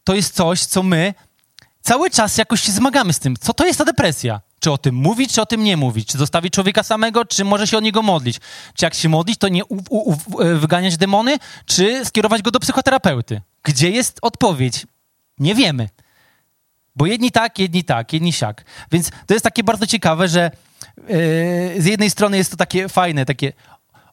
to 0.04 0.14
jest 0.14 0.34
coś, 0.34 0.60
co 0.64 0.82
my 0.82 1.14
cały 1.82 2.10
czas 2.10 2.38
jakoś 2.38 2.60
się 2.60 2.72
zmagamy 2.72 3.12
z 3.12 3.18
tym. 3.18 3.36
Co 3.36 3.54
to 3.54 3.66
jest 3.66 3.78
ta 3.78 3.84
depresja? 3.84 4.40
Czy 4.60 4.72
o 4.72 4.78
tym 4.78 4.94
mówić, 4.94 5.32
czy 5.32 5.42
o 5.42 5.46
tym 5.46 5.64
nie 5.64 5.76
mówić? 5.76 6.08
Czy 6.08 6.18
zostawić 6.18 6.54
człowieka 6.54 6.82
samego, 6.82 7.24
czy 7.24 7.44
może 7.44 7.66
się 7.66 7.76
o 7.76 7.80
niego 7.80 8.02
modlić? 8.02 8.40
Czy 8.74 8.84
jak 8.84 8.94
się 8.94 9.08
modlić, 9.08 9.38
to 9.38 9.48
nie 9.48 9.64
u, 9.64 9.76
u, 9.90 10.12
u, 10.12 10.16
wyganiać 10.36 10.96
demony, 10.96 11.38
czy 11.66 12.04
skierować 12.04 12.42
go 12.42 12.50
do 12.50 12.60
psychoterapeuty? 12.60 13.40
Gdzie 13.62 13.90
jest 13.90 14.18
odpowiedź? 14.22 14.86
Nie 15.38 15.54
wiemy. 15.54 15.88
Bo 16.96 17.06
jedni 17.06 17.30
tak, 17.30 17.58
jedni 17.58 17.84
tak, 17.84 18.12
jedni 18.12 18.32
siak. 18.32 18.64
Więc 18.92 19.10
to 19.26 19.34
jest 19.34 19.44
takie 19.44 19.64
bardzo 19.64 19.86
ciekawe, 19.86 20.28
że 20.28 20.50
yy, 20.96 21.06
z 21.82 21.84
jednej 21.84 22.10
strony 22.10 22.36
jest 22.36 22.50
to 22.50 22.56
takie 22.56 22.88
fajne, 22.88 23.24
takie 23.24 23.52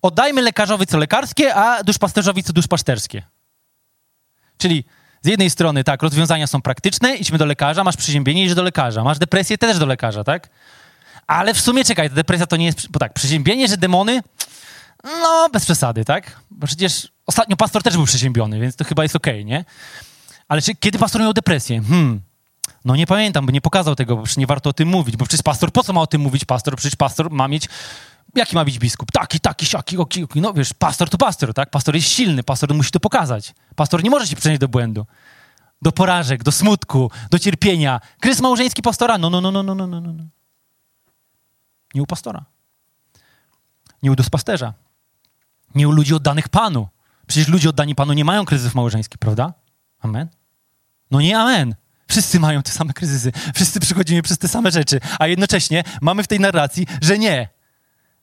oddajmy 0.02 0.42
lekarzowi 0.42 0.88
co 0.88 0.98
lekarskie, 0.98 1.56
a 1.56 1.84
duszpasterzowi 1.84 2.44
co 2.44 2.54
duszpasterskie. 2.54 3.24
Czyli 4.58 4.84
z 5.24 5.28
jednej 5.28 5.50
strony, 5.50 5.84
tak, 5.84 6.04
rozwiązania 6.04 6.48
są 6.48 6.62
praktyczne, 6.62 7.16
idźmy 7.16 7.38
do 7.38 7.46
lekarza, 7.46 7.84
masz 7.84 7.98
przeziębienie, 7.98 8.44
idziesz 8.44 8.56
do 8.56 8.64
lekarza, 8.64 9.04
masz 9.04 9.20
depresję, 9.20 9.58
też 9.58 9.80
do 9.80 9.86
lekarza, 9.86 10.24
tak? 10.24 10.50
Ale 11.28 11.54
w 11.54 11.62
sumie, 11.62 11.84
czekaj, 11.84 12.10
ta 12.10 12.16
depresja 12.16 12.48
to 12.48 12.56
nie 12.56 12.66
jest, 12.66 12.92
bo 12.92 13.00
tak, 13.00 13.14
przeziębienie, 13.14 13.68
że 13.68 13.78
demony, 13.78 14.22
no, 15.04 15.50
bez 15.54 15.66
przesady, 15.66 16.06
tak? 16.06 16.40
Bo 16.52 16.68
przecież 16.68 17.12
ostatnio 17.26 17.56
pastor 17.56 17.84
też 17.84 17.94
był 17.94 18.06
przeziębiony, 18.06 18.60
więc 18.60 18.76
to 18.76 18.84
chyba 18.84 19.04
jest 19.04 19.16
okej, 19.16 19.34
okay, 19.34 19.46
nie? 19.46 19.66
Ale 20.48 20.62
czy, 20.62 20.76
kiedy 20.76 21.00
pastor 21.00 21.22
miał 21.22 21.34
depresję? 21.34 21.82
Hmm, 21.82 22.22
no 22.86 22.96
nie 22.96 23.08
pamiętam, 23.08 23.46
bo 23.46 23.52
nie 23.52 23.62
pokazał 23.62 23.96
tego, 23.96 24.16
bo 24.16 24.24
przecież 24.24 24.38
nie 24.38 24.48
warto 24.48 24.70
o 24.70 24.74
tym 24.74 24.88
mówić, 24.88 25.18
bo 25.18 25.26
przecież 25.26 25.44
pastor, 25.44 25.72
po 25.72 25.84
co 25.84 25.94
ma 25.94 26.02
o 26.02 26.08
tym 26.08 26.22
mówić 26.22 26.46
pastor? 26.46 26.76
Przecież 26.76 26.96
pastor 26.96 27.32
ma 27.32 27.48
mieć 27.48 27.70
Jaki 28.36 28.56
ma 28.56 28.66
być 28.66 28.80
biskup? 28.80 29.12
Taki, 29.12 29.40
taki, 29.40 29.66
siaki, 29.66 29.98
oki, 29.98 30.24
oki. 30.24 30.42
No 30.42 30.54
wiesz, 30.54 30.74
pastor 30.74 31.10
to 31.10 31.18
pastor, 31.18 31.54
tak? 31.54 31.70
Pastor 31.70 31.96
jest 31.96 32.08
silny, 32.08 32.44
pastor 32.44 32.74
musi 32.74 32.92
to 32.92 33.00
pokazać. 33.00 33.54
Pastor 33.76 34.04
nie 34.04 34.10
może 34.10 34.28
się 34.28 34.36
przenieść 34.36 34.60
do 34.60 34.68
błędu. 34.68 35.06
Do 35.82 35.92
porażek, 35.92 36.44
do 36.44 36.52
smutku, 36.52 37.12
do 37.32 37.40
cierpienia. 37.40 38.00
Kryzys 38.20 38.42
małżeński 38.42 38.82
pastora? 38.82 39.18
No, 39.18 39.30
no, 39.30 39.42
no, 39.42 39.52
no, 39.52 39.64
no, 39.64 39.76
no, 39.76 39.88
no, 39.88 40.02
no. 40.02 40.24
Nie 41.94 42.04
u 42.04 42.06
pastora. 42.06 42.46
Nie 44.04 44.12
u 44.12 44.16
duszpasterza. 44.16 44.74
Nie 45.76 45.88
u 45.88 45.92
ludzi 45.92 46.14
oddanych 46.14 46.50
Panu. 46.50 46.88
Przecież 47.28 47.48
ludzie 47.48 47.70
oddani 47.70 47.96
Panu 47.96 48.14
nie 48.14 48.26
mają 48.26 48.46
kryzysów 48.46 48.76
małżeńskich, 48.76 49.18
prawda? 49.18 49.54
Amen? 50.00 50.30
No 51.12 51.22
nie 51.22 51.40
amen. 51.40 51.76
Wszyscy 52.08 52.40
mają 52.40 52.64
te 52.64 52.72
same 52.72 52.94
kryzysy. 52.94 53.32
Wszyscy 53.56 53.80
przychodzimy 53.80 54.22
przez 54.22 54.38
te 54.38 54.48
same 54.48 54.72
rzeczy. 54.72 55.00
A 55.20 55.28
jednocześnie 55.28 55.84
mamy 56.02 56.24
w 56.24 56.28
tej 56.28 56.40
narracji, 56.40 56.88
że 57.02 57.18
nie. 57.18 57.53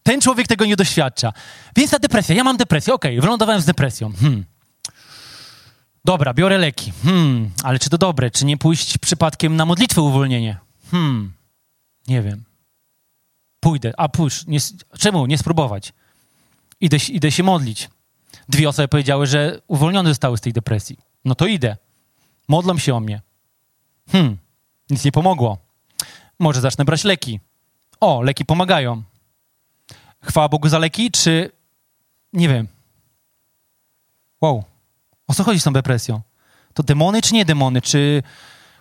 Ten 0.02 0.20
człowiek 0.20 0.46
tego 0.46 0.64
nie 0.64 0.76
doświadcza. 0.76 1.32
Więc 1.76 1.90
ta 1.90 1.98
depresja, 1.98 2.34
ja 2.34 2.44
mam 2.44 2.56
depresję, 2.56 2.94
okej, 2.94 3.18
okay, 3.18 3.22
wylądowałem 3.22 3.60
z 3.60 3.64
depresją. 3.64 4.12
Hmm. 4.20 4.44
Dobra, 6.04 6.34
biorę 6.34 6.58
leki. 6.58 6.92
Hmm, 7.02 7.50
ale 7.62 7.78
czy 7.78 7.90
to 7.90 7.98
dobre? 7.98 8.30
Czy 8.30 8.44
nie 8.44 8.56
pójść 8.56 8.98
przypadkiem 8.98 9.56
na 9.56 9.66
modlitwę 9.66 10.02
uwolnienie? 10.02 10.58
Hmm, 10.90 11.32
nie 12.08 12.22
wiem. 12.22 12.44
Pójdę. 13.60 13.92
A 13.96 14.08
pójść. 14.08 14.46
Nie, 14.46 14.58
czemu? 14.98 15.26
Nie 15.26 15.38
spróbować. 15.38 15.92
Idę, 16.80 16.96
idę 17.08 17.30
się 17.30 17.42
modlić. 17.42 17.88
Dwie 18.48 18.68
osoby 18.68 18.88
powiedziały, 18.88 19.26
że 19.26 19.60
uwolnione 19.66 20.08
zostały 20.08 20.38
z 20.38 20.40
tej 20.40 20.52
depresji. 20.52 20.98
No 21.24 21.34
to 21.34 21.46
idę. 21.46 21.76
Modlą 22.48 22.78
się 22.78 22.94
o 22.94 23.00
mnie. 23.00 23.20
Hmm, 24.08 24.36
nic 24.90 25.04
nie 25.04 25.12
pomogło. 25.12 25.58
Może 26.38 26.60
zacznę 26.60 26.84
brać 26.84 27.04
leki. 27.04 27.40
O, 28.00 28.22
leki 28.22 28.44
pomagają 28.44 29.02
chwała 30.22 30.48
Bogu 30.48 30.68
za 30.68 30.78
leki, 30.78 31.10
czy 31.10 31.50
nie 32.32 32.48
wiem. 32.48 32.68
Wow. 34.40 34.64
O 35.26 35.34
co 35.34 35.44
chodzi 35.44 35.60
z 35.60 35.64
tą 35.64 35.72
depresją? 35.72 36.20
To 36.74 36.82
demony, 36.82 37.22
czy 37.22 37.34
nie 37.34 37.44
demony? 37.44 37.82
Czy 37.82 38.22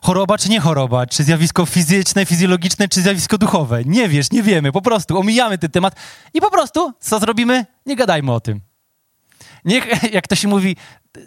choroba, 0.01 0.37
czy 0.37 0.49
nie 0.49 0.59
choroba? 0.59 1.07
Czy 1.07 1.23
zjawisko 1.23 1.65
fizyczne, 1.65 2.25
fizjologiczne, 2.25 2.87
czy 2.87 3.01
zjawisko 3.01 3.37
duchowe? 3.37 3.83
Nie 3.85 4.09
wiesz, 4.09 4.31
nie 4.31 4.43
wiemy. 4.43 4.71
Po 4.71 4.81
prostu 4.81 5.19
omijamy 5.19 5.57
ten 5.57 5.71
temat 5.71 5.95
i 6.33 6.41
po 6.41 6.51
prostu 6.51 6.93
co 6.99 7.19
zrobimy? 7.19 7.65
Nie 7.85 7.95
gadajmy 7.95 8.31
o 8.31 8.39
tym. 8.39 8.61
Niech, 9.65 10.03
jak 10.17 10.27
to 10.27 10.35
się 10.35 10.47
mówi, 10.47 10.75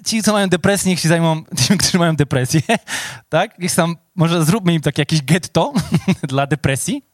ci, 0.07 0.23
co 0.23 0.33
mają 0.33 0.49
depresję, 0.49 0.91
niech 0.91 1.01
się 1.01 1.09
zajmą 1.09 1.45
tymi, 1.67 1.79
którzy 1.79 1.99
mają 1.99 2.17
depresję, 2.17 2.61
tak? 3.29 3.59
Niech 3.59 3.75
tam, 3.75 3.97
może 4.15 4.45
zróbmy 4.45 4.75
im 4.75 4.81
takie 4.81 5.03
jakieś 5.03 5.23
getto 5.23 5.73
dla 6.23 6.47
depresji, 6.47 7.05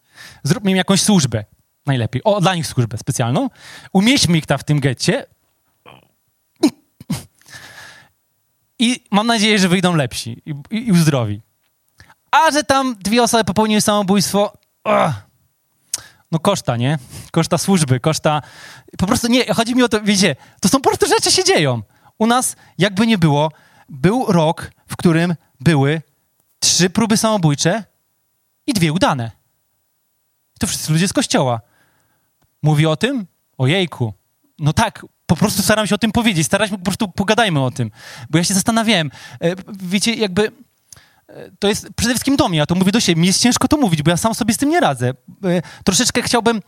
zróbmy 0.42 0.70
im 0.70 0.76
jakąś 0.76 1.02
służbę, 1.02 1.44
najlepiej. 1.88 2.22
O, 2.24 2.40
dla 2.40 2.54
nich 2.54 2.66
służbę 2.66 2.98
specjalną. 2.98 3.50
Umieśćmy 3.92 4.38
ich 4.38 4.46
tam 4.46 4.58
w 4.58 4.64
tym 4.64 4.80
getcie. 4.80 5.26
I 8.78 9.04
mam 9.10 9.26
nadzieję, 9.26 9.58
że 9.58 9.68
wyjdą 9.68 9.94
lepsi 9.94 10.42
i, 10.46 10.54
i, 10.70 10.88
i 10.88 10.92
uzdrowi. 10.92 11.40
A 12.30 12.50
że 12.50 12.64
tam 12.64 12.96
dwie 12.96 13.22
osoby 13.22 13.44
popełniły 13.44 13.80
samobójstwo, 13.80 14.52
oh, 14.84 15.14
no 16.30 16.38
koszta, 16.38 16.76
nie? 16.76 16.98
Koszta 17.30 17.58
służby, 17.58 18.00
koszta... 18.00 18.42
Po 18.98 19.06
prostu 19.06 19.28
nie, 19.28 19.54
chodzi 19.54 19.74
mi 19.74 19.82
o 19.82 19.88
to, 19.88 20.00
wiecie, 20.00 20.36
to 20.60 20.68
są 20.68 20.80
po 20.80 20.90
prostu 20.90 21.06
rzeczy 21.06 21.30
się 21.30 21.44
dzieją. 21.44 21.82
U 22.18 22.26
nas, 22.26 22.56
jakby 22.78 23.06
nie 23.06 23.18
było, 23.18 23.52
był 23.88 24.26
rok, 24.28 24.70
w 24.86 24.96
którym 24.96 25.34
były 25.60 26.02
trzy 26.58 26.90
próby 26.90 27.16
samobójcze 27.16 27.84
i 28.66 28.72
dwie 28.72 28.92
udane. 28.92 29.30
To 30.60 30.66
wszyscy 30.66 30.92
ludzie 30.92 31.08
z 31.08 31.12
kościoła. 31.12 31.60
Mówi 32.62 32.86
o 32.86 32.96
tym? 32.96 33.26
Ojejku. 33.58 34.12
No 34.58 34.72
tak, 34.72 35.06
po 35.26 35.36
prostu 35.36 35.62
staram 35.62 35.86
się 35.86 35.94
o 35.94 35.98
tym 35.98 36.12
powiedzieć. 36.12 36.46
Starajmy 36.46 36.78
po 36.78 36.84
prostu 36.84 37.08
pogadajmy 37.08 37.60
o 37.64 37.70
tym. 37.70 37.90
Bo 38.30 38.38
ja 38.38 38.44
się 38.44 38.54
zastanawiałem. 38.54 39.10
E, 39.40 39.54
wiecie, 39.80 40.14
jakby 40.14 40.52
e, 41.28 41.50
to 41.58 41.68
jest 41.68 41.88
przede 41.96 42.12
wszystkim 42.12 42.36
do 42.36 42.48
mnie, 42.48 42.58
ja 42.58 42.66
to 42.66 42.74
mówię 42.74 42.92
do 42.92 43.00
siebie. 43.00 43.20
Mi 43.20 43.26
jest 43.26 43.40
ciężko 43.40 43.68
to 43.68 43.76
mówić, 43.76 44.02
bo 44.02 44.10
ja 44.10 44.16
sam 44.16 44.34
sobie 44.34 44.54
z 44.54 44.56
tym 44.56 44.70
nie 44.70 44.80
radzę. 44.80 45.08
E, 45.44 45.62
troszeczkę 45.84 46.22
chciałbym 46.22 46.62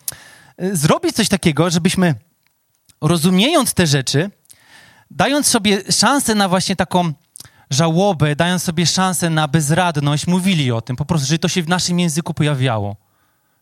zrobić 0.73 1.17
coś 1.17 1.29
takiego, 1.29 1.71
żebyśmy 1.71 2.15
rozumiejąc 3.01 3.75
te 3.75 3.87
rzeczy, 3.87 4.31
dając 5.11 5.47
sobie 5.47 5.93
szansę 5.93 6.35
na 6.35 6.49
właśnie 6.49 6.77
taką 6.77 7.13
żałobę, 7.71 8.37
dając 8.37 8.63
sobie 8.63 8.87
szansę 8.87 9.31
na 9.31 9.49
bezradność, 9.49 10.27
mówili 10.27 10.73
o 10.73 10.81
tym. 10.81 10.97
Po 10.97 11.05
prostu, 11.05 11.27
że 11.27 11.39
to 11.39 11.49
się 11.49 11.63
w 11.63 11.69
naszym 11.69 12.01
języku 12.01 12.35
pojawiało. 12.35 12.97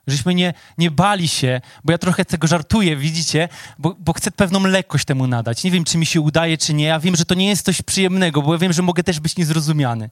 Żeśmy 0.09 0.34
nie, 0.34 0.54
nie 0.78 0.90
bali 0.90 1.28
się, 1.28 1.61
bo 1.84 1.92
ja 1.92 1.98
trochę 1.98 2.24
tego 2.24 2.46
żartuję, 2.46 2.96
widzicie, 2.96 3.48
bo, 3.78 3.96
bo 3.98 4.12
chcę 4.12 4.30
pewną 4.30 4.64
lekkość 4.64 5.04
temu 5.04 5.26
nadać. 5.26 5.64
Nie 5.64 5.70
wiem, 5.70 5.84
czy 5.84 5.98
mi 5.98 6.06
się 6.06 6.20
udaje, 6.20 6.59
czy 6.59 6.74
nie. 6.74 6.84
Ja 6.84 7.00
wiem, 7.00 7.16
że 7.16 7.24
to 7.24 7.34
nie 7.34 7.48
jest 7.48 7.64
coś 7.64 7.82
przyjemnego, 7.82 8.42
bo 8.42 8.52
ja 8.52 8.59
wiem, 8.59 8.72
że 8.72 8.82
mogę 8.82 9.02
też 9.02 9.20
być 9.20 9.36
niezrozumiany. 9.36 10.11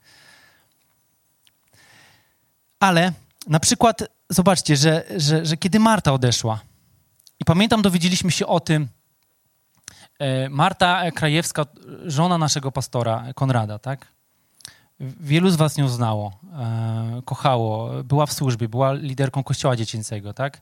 Ale 2.81 3.13
na 3.47 3.61
przykład 3.61 4.03
zobaczcie, 4.31 4.77
że, 4.77 5.05
że, 5.17 5.47
że 5.47 5.57
kiedy 5.57 5.81
Marta 5.81 6.13
odeszła, 6.13 6.61
i 7.41 7.45
pamiętam, 7.45 7.83
dowiedzieliśmy 7.83 8.31
się 8.31 8.47
o 8.47 8.61
tym, 8.61 8.89
e, 10.19 10.49
Marta 10.49 11.11
Krajewska, 11.11 11.67
żona 12.05 12.39
naszego 12.39 12.73
pastora 12.73 13.25
Konrada, 13.35 13.79
tak? 13.79 14.16
Wielu 15.01 15.51
z 15.51 15.57
was 15.57 15.77
nią 15.77 15.89
znało, 15.89 16.41
e, 16.53 17.23
kochało, 17.25 18.03
była 18.05 18.27
w 18.27 18.33
służbie, 18.33 18.69
była 18.69 18.93
liderką 18.93 19.45
kościoła 19.45 19.77
dziecięcego, 19.77 20.35
tak? 20.35 20.61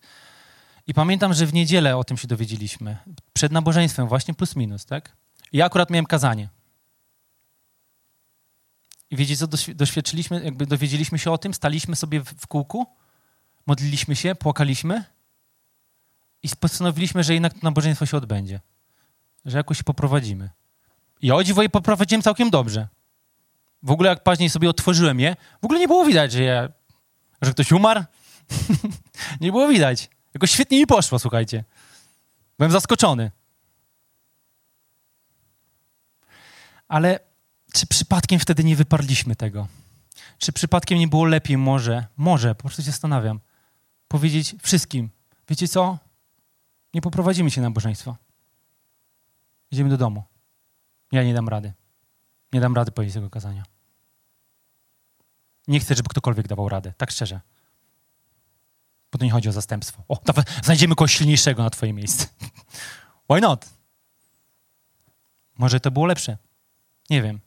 I 0.87 0.95
pamiętam, 0.95 1.35
że 1.35 1.47
w 1.47 1.55
niedzielę 1.55 1.97
o 1.97 2.05
tym 2.05 2.16
się 2.16 2.28
dowiedzieliśmy. 2.28 2.97
Przed 3.32 3.53
nabożeństwem, 3.53 4.09
właśnie 4.09 4.35
plus 4.35 4.57
minus, 4.57 4.87
tak? 4.87 5.16
Ja 5.53 5.66
akurat 5.66 5.91
miałem 5.91 6.07
kazanie. 6.07 6.49
I 9.11 9.16
wiecie 9.16 9.37
co, 9.37 9.47
doświadczyliśmy, 9.74 10.45
jakby 10.45 10.66
dowiedzieliśmy 10.66 11.18
się 11.18 11.30
o 11.30 11.39
tym, 11.39 11.55
staliśmy 11.55 11.97
sobie 11.97 12.20
w 12.20 12.47
kółku, 12.47 12.87
modliliśmy 13.66 14.16
się, 14.16 14.35
płakaliśmy 14.35 15.05
i 16.43 16.49
postanowiliśmy, 16.61 17.24
że 17.24 17.35
jednak 17.35 17.53
to 17.53 17.59
nabożeństwo 17.62 18.07
się 18.07 18.16
odbędzie. 18.16 18.61
Że 19.45 19.59
jakoś 19.59 19.78
się 19.78 19.85
poprowadzimy. 19.85 20.51
I 21.22 21.32
o 21.32 21.45
dziwo 21.45 21.62
je 21.62 21.68
poprowadziłem 21.68 22.22
całkiem 22.22 22.51
dobrze. 22.51 22.89
W 23.85 23.91
ogóle 23.91 24.09
jak 24.11 24.22
później 24.22 24.51
sobie 24.51 24.70
otworzyłem 24.70 25.20
je, 25.20 25.37
w 25.62 25.64
ogóle 25.64 25.80
nie 25.80 25.89
było 25.89 26.05
widać, 26.05 26.32
że, 26.32 26.43
ja, 26.43 26.68
że 27.43 27.51
ktoś 27.53 27.72
umarł. 27.72 28.05
nie 29.41 29.53
było 29.53 29.68
widać. 29.68 30.11
Jakoś 30.35 30.51
świetnie 30.51 30.78
mi 30.78 30.87
poszło, 30.87 31.18
słuchajcie. 31.18 31.64
Byłem 32.59 32.72
zaskoczony. 32.72 33.30
Ale 36.89 37.20
czy 37.72 37.87
przypadkiem 37.87 38.39
wtedy 38.39 38.64
nie 38.64 38.76
wyparliśmy 38.76 39.37
tego? 39.37 39.68
Czy 40.39 40.53
przypadkiem 40.53 40.99
nie 40.99 41.09
było 41.09 41.24
lepiej 41.24 41.59
może, 41.59 42.07
może, 42.16 42.55
po 42.55 42.61
prostu 42.61 42.82
się 42.82 42.91
zastanawiam, 42.91 43.41
powiedzieć 44.09 44.55
wszystkim, 44.62 45.11
wiecie 45.49 45.68
co? 45.68 45.99
Nie 46.95 47.01
poprowadzimy 47.01 47.51
się 47.51 47.61
na 47.61 47.66
nabożeństwa. 47.66 48.16
Idziemy 49.70 49.91
do 49.91 49.97
domu. 49.97 50.22
Ja 51.12 51.24
nie 51.24 51.35
dam 51.35 51.49
rady. 51.49 51.72
Nie 52.53 52.61
dam 52.61 52.74
rady 52.74 52.93
powiedzieć 52.93 53.14
tego 53.14 53.30
kazania. 53.30 53.74
Nie 55.69 55.81
chcę, 55.81 55.95
żeby 55.95 56.09
ktokolwiek 56.09 56.49
dawał 56.49 56.69
radę, 56.69 56.93
tak 56.97 57.11
szczerze. 57.11 57.41
Bo 59.12 59.19
to 59.19 59.25
nie 59.25 59.31
chodzi 59.31 59.49
o 59.49 59.53
zastępstwo. 59.53 60.03
O, 60.09 60.21
znajdziemy 60.62 60.95
kogoś 60.95 61.15
silniejszego 61.15 61.62
na 61.62 61.71
twoje 61.71 61.93
miejsce. 61.93 62.27
Why 63.31 63.41
not? 63.41 63.67
Może 65.59 65.81
to 65.81 65.91
było 65.91 66.07
lepsze. 66.07 66.37
Nie 67.11 67.23
wiem. 67.23 67.41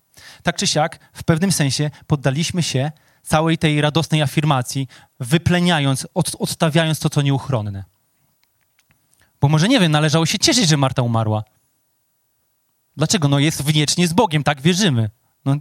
Tak 0.44 0.58
czy 0.58 0.68
siak, 0.68 1.00
w 1.14 1.24
pewnym 1.24 1.52
sensie 1.52 1.92
poddaliśmy 2.08 2.64
się 2.64 2.92
całej 3.24 3.58
tej 3.58 3.82
radosnej 3.82 4.22
afirmacji, 4.22 4.88
wypleniając, 5.20 6.08
od, 6.14 6.36
odstawiając 6.40 7.00
to, 7.00 7.10
co 7.10 7.22
nieuchronne. 7.22 7.84
Bo 9.42 9.48
może, 9.48 9.68
nie 9.68 9.80
wiem, 9.80 9.92
należało 9.92 10.26
się 10.26 10.40
cieszyć, 10.40 10.70
że 10.70 10.78
Marta 10.78 11.02
umarła. 11.02 11.44
Dlaczego? 12.98 13.28
No 13.28 13.40
jest 13.40 13.66
wiecznie 13.66 14.08
z 14.08 14.14
Bogiem, 14.14 14.44
tak 14.44 14.62
wierzymy. 14.62 15.10
No, 15.46 15.56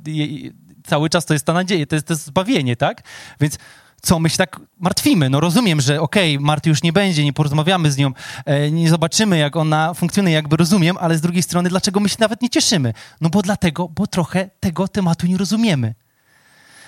cały 0.87 1.11
czas 1.11 1.27
to 1.27 1.33
jest 1.33 1.45
ta 1.45 1.53
nadzieja, 1.53 1.87
to 1.87 1.95
jest 1.95 2.07
to 2.07 2.15
zbawienie, 2.15 2.77
tak? 2.77 3.03
Więc 3.41 3.59
co, 4.03 4.19
my 4.19 4.31
się 4.31 4.37
tak 4.37 4.61
martwimy. 4.79 5.31
No 5.31 5.41
rozumiem, 5.41 5.81
że 5.81 6.01
okej, 6.01 6.37
okay, 6.37 6.47
Marty 6.47 6.69
już 6.69 6.83
nie 6.83 6.93
będzie, 6.93 7.25
nie 7.25 7.33
porozmawiamy 7.33 7.93
z 7.93 7.97
nią, 7.97 8.13
e, 8.45 8.71
nie 8.71 8.91
zobaczymy, 8.91 9.39
jak 9.39 9.57
ona 9.57 9.95
funkcjonuje, 9.95 10.35
jakby 10.35 10.57
rozumiem, 10.57 10.97
ale 11.01 11.19
z 11.19 11.21
drugiej 11.21 11.43
strony, 11.43 11.69
dlaczego 11.69 12.01
my 12.01 12.09
się 12.09 12.17
nawet 12.21 12.43
nie 12.43 12.51
cieszymy? 12.51 12.95
No 13.21 13.31
bo 13.31 13.43
dlatego, 13.43 13.89
bo 13.89 14.07
trochę 14.07 14.51
tego 14.61 14.89
tematu 14.89 15.27
nie 15.27 15.37
rozumiemy. 15.37 15.95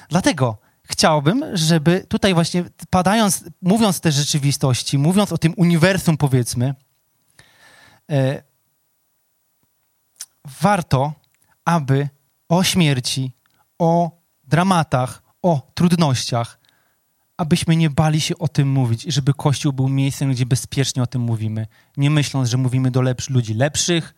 Dlatego 0.08 0.58
chciałbym, 0.82 1.44
żeby 1.52 2.06
tutaj 2.08 2.34
właśnie 2.34 2.64
padając, 2.90 3.44
mówiąc 3.62 4.00
te 4.00 4.12
rzeczywistości, 4.12 4.98
mówiąc 4.98 5.32
o 5.32 5.38
tym 5.38 5.54
uniwersum, 5.56 6.16
powiedzmy, 6.16 6.74
e, 8.10 8.42
warto, 10.60 11.12
aby 11.64 12.08
o 12.48 12.64
śmierci, 12.64 13.32
o 13.78 14.10
dramatach, 14.44 15.22
o 15.42 15.70
trudnościach, 15.74 16.58
abyśmy 17.36 17.76
nie 17.76 17.90
bali 17.90 18.20
się 18.20 18.38
o 18.38 18.48
tym 18.48 18.70
mówić 18.70 19.04
i 19.04 19.12
żeby 19.12 19.34
Kościół 19.34 19.72
był 19.72 19.88
miejscem, 19.88 20.30
gdzie 20.30 20.46
bezpiecznie 20.46 21.02
o 21.02 21.06
tym 21.06 21.22
mówimy, 21.22 21.66
nie 21.96 22.10
myśląc, 22.10 22.48
że 22.48 22.56
mówimy 22.56 22.90
do 22.90 23.02
lepsz, 23.02 23.30
ludzi 23.30 23.54
lepszych, 23.54 24.14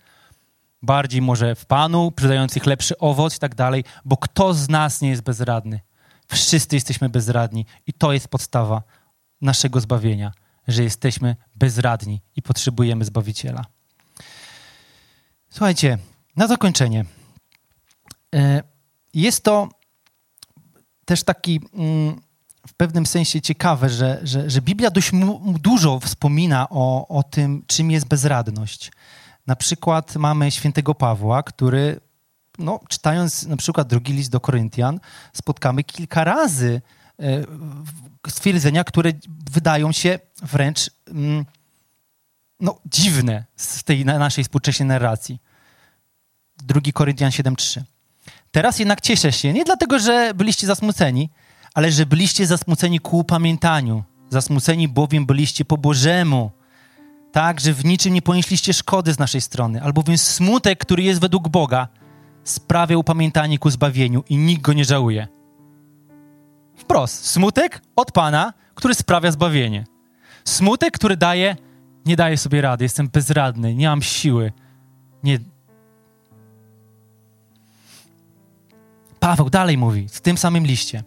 bardziej 0.83 1.23
może 1.23 1.55
w 1.55 1.67
Panu, 1.67 2.11
przydających 2.11 2.67
lepszy 2.67 2.99
owoc 2.99 3.37
i 3.37 3.39
tak 3.39 3.55
dalej, 3.55 3.85
bo 4.05 4.17
kto 4.17 4.55
z 4.55 4.69
nas 4.69 5.01
nie 5.01 5.09
jest 5.09 5.23
bezradny? 5.23 5.81
Wszyscy 6.29 6.77
jesteśmy 6.77 7.09
bezradni 7.09 7.67
i 7.87 7.93
to 7.93 8.13
jest 8.13 8.29
podstawa 8.29 8.83
naszego 9.41 9.81
zbawienia, 9.81 10.33
że 10.69 10.83
jesteśmy 10.83 11.37
bezradni 11.55 12.21
i 12.37 12.43
potrzebujemy 12.43 13.05
Zbawiciela. 13.05 13.65
Słuchajcie, 15.51 15.99
na 16.37 16.47
zakończenie. 16.47 17.05
E, 18.35 18.63
jest 19.15 19.45
to 19.45 19.69
też 21.05 21.25
taki 21.25 21.61
mm, 21.75 22.21
w 22.67 22.75
pewnym 22.75 23.07
sensie 23.07 23.41
ciekawe, 23.41 23.89
że, 23.89 24.21
że, 24.23 24.51
że 24.51 24.63
Biblia 24.63 24.91
dość 24.91 25.11
dużo 25.45 26.01
wspomina 26.01 26.67
o, 26.71 27.09
o 27.09 27.23
tym, 27.23 27.63
czym 27.67 27.91
jest 27.91 28.07
bezradność. 28.07 28.93
Na 29.47 29.57
przykład 29.57 30.17
mamy 30.17 30.51
świętego 30.51 30.95
Pawła, 30.95 31.43
który, 31.43 32.01
no, 32.59 32.81
czytając 32.89 33.47
na 33.47 33.57
przykład 33.57 33.89
drugi 33.89 34.13
list 34.13 34.31
do 34.31 34.41
Koryntian, 34.41 35.01
spotkamy 35.33 35.85
kilka 35.85 36.25
razy 36.25 36.83
e, 37.19 37.45
stwierdzenia, 38.29 38.85
które 38.85 39.13
wydają 39.51 39.93
się 39.93 40.19
wręcz 40.43 40.91
mm, 41.09 41.45
no, 42.61 42.79
dziwne 42.87 43.45
z 43.57 43.85
tej 43.85 44.05
naszej 44.05 44.45
współczesnej 44.45 44.89
narracji. 44.89 45.39
2 46.57 46.81
Koryntian 46.95 47.31
7:3. 47.31 47.83
Teraz 48.51 48.79
jednak 48.79 49.01
cieszę 49.01 49.33
się, 49.33 49.53
nie 49.53 49.65
dlatego, 49.65 49.99
że 49.99 50.35
byliście 50.35 50.67
zasmuceni, 50.67 51.31
ale 51.75 51.93
że 51.93 52.07
byliście 52.07 52.47
zasmuceni 52.47 53.01
ku 53.01 53.19
upamiętaniu. 53.19 54.05
Zasmuceni 54.29 54.89
bowiem 54.89 55.27
byliście 55.27 55.65
po 55.65 55.79
Bożemu. 55.79 56.51
Tak, 57.33 57.61
że 57.61 57.73
w 57.73 57.85
niczym 57.85 58.15
nie 58.15 58.23
ponieśliście 58.23 58.73
szkody 58.73 59.13
z 59.13 59.19
naszej 59.19 59.41
strony, 59.41 59.83
albowiem 59.83 60.19
smutek, 60.19 60.79
który 60.79 61.03
jest 61.03 61.21
według 61.21 61.49
Boga, 61.49 61.89
sprawia 62.45 62.99
upamiętanie 62.99 63.59
ku 63.59 63.71
zbawieniu 63.71 64.25
i 64.29 64.37
nikt 64.37 64.63
go 64.63 64.73
nie 64.73 64.85
żałuje. 64.85 65.29
Wprost. 66.77 67.27
Smutek 67.27 67.83
od 67.97 68.13
Pana, 68.13 68.53
który 68.75 68.95
sprawia 68.95 69.31
zbawienie. 69.31 69.85
Smutek, 70.45 70.95
który 70.95 71.17
daje, 71.17 71.57
nie 72.07 72.17
daje 72.17 72.37
sobie 72.37 72.61
rady, 72.61 72.85
jestem 72.85 73.09
bezradny, 73.09 73.75
nie 73.75 73.89
mam 73.89 74.03
siły. 74.03 74.53
Nie, 75.23 75.39
Paweł 79.21 79.51
dalej 79.51 79.79
mówi 79.79 80.09
w 80.09 80.21
tym 80.21 80.39
samym 80.39 80.67
liście. 80.67 81.03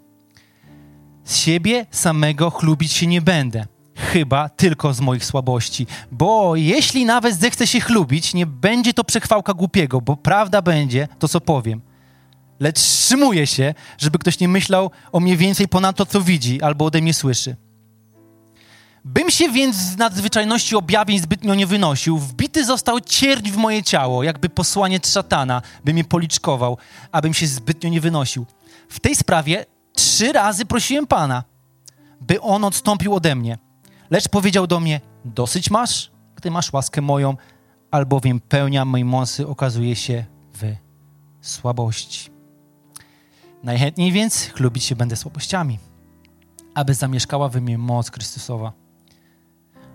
Z 1.23 1.37
siebie 1.37 1.85
samego 1.91 2.49
chlubić 2.49 2.91
się 2.91 3.07
nie 3.07 3.21
będę, 3.21 3.65
chyba 3.95 4.49
tylko 4.49 4.93
z 4.93 5.01
moich 5.01 5.25
słabości. 5.25 5.87
Bo 6.11 6.55
jeśli 6.55 7.05
nawet 7.05 7.39
zechcę 7.39 7.67
się 7.67 7.79
chlubić, 7.79 8.33
nie 8.33 8.45
będzie 8.45 8.93
to 8.93 9.03
przechwałka 9.03 9.53
głupiego, 9.53 10.01
bo 10.01 10.17
prawda 10.17 10.61
będzie 10.61 11.07
to, 11.19 11.27
co 11.27 11.41
powiem. 11.41 11.81
Lecz 12.59 12.79
wstrzymuję 12.79 13.47
się, 13.47 13.73
żeby 13.97 14.19
ktoś 14.19 14.39
nie 14.39 14.47
myślał 14.47 14.91
o 15.11 15.19
mnie 15.19 15.37
więcej 15.37 15.67
ponad 15.67 15.95
to, 15.95 16.05
co 16.05 16.21
widzi 16.21 16.61
albo 16.61 16.85
ode 16.85 17.01
mnie 17.01 17.13
słyszy. 17.13 17.55
Bym 19.05 19.31
się 19.31 19.49
więc 19.49 19.75
z 19.75 19.97
nadzwyczajności 19.97 20.75
objawień 20.75 21.19
zbytnio 21.19 21.55
nie 21.55 21.67
wynosił, 21.67 22.17
wbity 22.17 22.65
został 22.65 22.99
cierń 22.99 23.49
w 23.49 23.57
moje 23.57 23.83
ciało, 23.83 24.23
jakby 24.23 24.49
posłaniec 24.49 25.11
szatana, 25.11 25.61
by 25.85 25.93
mnie 25.93 26.03
policzkował, 26.03 26.77
abym 27.11 27.33
się 27.33 27.47
zbytnio 27.47 27.89
nie 27.89 28.01
wynosił. 28.01 28.45
W 28.89 28.99
tej 28.99 29.15
sprawie 29.15 29.65
trzy 29.93 30.31
razy 30.31 30.65
prosiłem 30.65 31.07
Pana, 31.07 31.43
by 32.21 32.41
On 32.41 32.63
odstąpił 32.63 33.15
ode 33.15 33.35
mnie. 33.35 33.57
Lecz 34.09 34.29
powiedział 34.29 34.67
do 34.67 34.79
mnie, 34.79 35.01
dosyć 35.25 35.69
masz, 35.69 36.11
gdy 36.35 36.51
masz 36.51 36.73
łaskę 36.73 37.01
moją, 37.01 37.37
albowiem 37.91 38.39
pełnia 38.39 38.85
mojej 38.85 39.05
mocy 39.05 39.47
okazuje 39.47 39.95
się 39.95 40.25
w 40.53 40.75
słabości. 41.41 42.29
Najchętniej 43.63 44.11
więc 44.11 44.49
chlubić 44.53 44.83
się 44.83 44.95
będę 44.95 45.15
słabościami, 45.15 45.79
aby 46.73 46.93
zamieszkała 46.93 47.49
we 47.49 47.61
mnie 47.61 47.77
moc 47.77 48.11
Chrystusowa. 48.11 48.82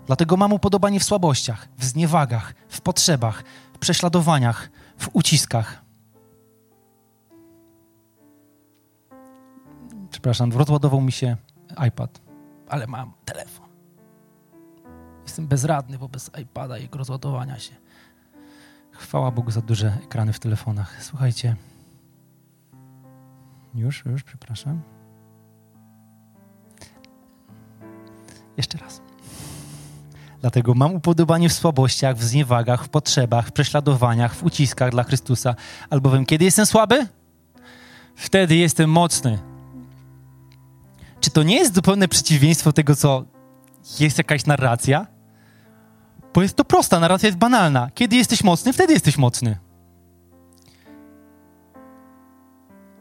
Dlatego 0.09 0.37
mam 0.37 0.53
upodobanie 0.53 0.99
w 0.99 1.03
słabościach, 1.03 1.67
w 1.77 1.85
zniewagach, 1.85 2.53
w 2.69 2.81
potrzebach, 2.81 3.43
w 3.73 3.77
prześladowaniach, 3.77 4.69
w 4.97 5.09
uciskach. 5.13 5.81
Przepraszam, 10.09 10.51
rozładował 10.51 11.01
mi 11.01 11.11
się 11.11 11.37
iPad, 11.87 12.21
ale 12.69 12.87
mam 12.87 13.13
telefon. 13.25 13.69
Jestem 15.23 15.47
bezradny 15.47 15.97
wobec 15.97 16.31
iPada 16.41 16.77
i 16.77 16.81
jego 16.81 16.97
rozładowania 16.97 17.59
się. 17.59 17.75
Chwała 18.91 19.31
Bogu 19.31 19.51
za 19.51 19.61
duże 19.61 19.97
ekrany 20.03 20.33
w 20.33 20.39
telefonach. 20.39 21.03
Słuchajcie. 21.03 21.55
Już, 23.75 24.05
już, 24.05 24.23
przepraszam. 24.23 24.81
Jeszcze 28.57 28.77
raz. 28.77 29.08
Dlatego 30.41 30.73
mam 30.73 30.95
upodobanie 30.95 31.49
w 31.49 31.53
słabościach, 31.53 32.17
w 32.17 32.23
zniewagach, 32.23 32.85
w 32.85 32.89
potrzebach, 32.89 33.47
w 33.47 33.51
prześladowaniach, 33.51 34.35
w 34.35 34.43
uciskach 34.43 34.91
dla 34.91 35.03
Chrystusa, 35.03 35.55
albowiem 35.89 36.25
kiedy 36.25 36.45
jestem 36.45 36.65
słaby, 36.65 37.07
wtedy 38.15 38.55
jestem 38.55 38.89
mocny. 38.89 39.39
Czy 41.19 41.31
to 41.31 41.43
nie 41.43 41.55
jest 41.55 41.75
zupełne 41.75 42.07
przeciwieństwo 42.07 42.73
tego, 42.73 42.95
co 42.95 43.25
jest 43.99 44.17
jakaś 44.17 44.45
narracja? 44.45 45.07
Bo 46.33 46.41
jest 46.41 46.55
to 46.55 46.65
prosta, 46.65 46.99
narracja 46.99 47.27
jest 47.27 47.39
banalna. 47.39 47.91
Kiedy 47.93 48.15
jesteś 48.15 48.43
mocny, 48.43 48.73
wtedy 48.73 48.93
jesteś 48.93 49.17
mocny. 49.17 49.57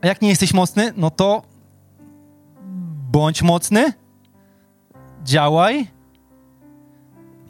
A 0.02 0.06
jak 0.06 0.22
nie 0.22 0.28
jesteś 0.28 0.54
mocny, 0.54 0.92
no 0.96 1.10
to 1.10 1.42
bądź 3.10 3.42
mocny, 3.42 3.92
działaj. 5.24 5.97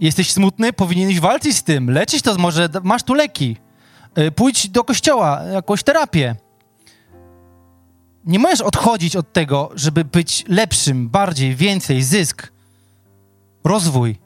Jesteś 0.01 0.32
smutny, 0.32 0.72
powinieneś 0.72 1.20
walczyć 1.20 1.57
z 1.57 1.62
tym, 1.62 1.90
leczyć 1.90 2.22
to, 2.22 2.34
może 2.34 2.68
masz 2.82 3.03
tu 3.03 3.14
leki. 3.14 3.57
Y, 4.18 4.30
pójdź 4.30 4.68
do 4.68 4.84
kościoła, 4.84 5.42
jakąś 5.42 5.82
terapię. 5.82 6.36
Nie 8.24 8.38
możesz 8.38 8.61
odchodzić 8.61 9.16
od 9.16 9.32
tego, 9.32 9.70
żeby 9.74 10.05
być 10.05 10.44
lepszym, 10.49 11.09
bardziej, 11.09 11.57
więcej, 11.57 12.03
zysk, 12.03 12.53
rozwój. 13.64 14.18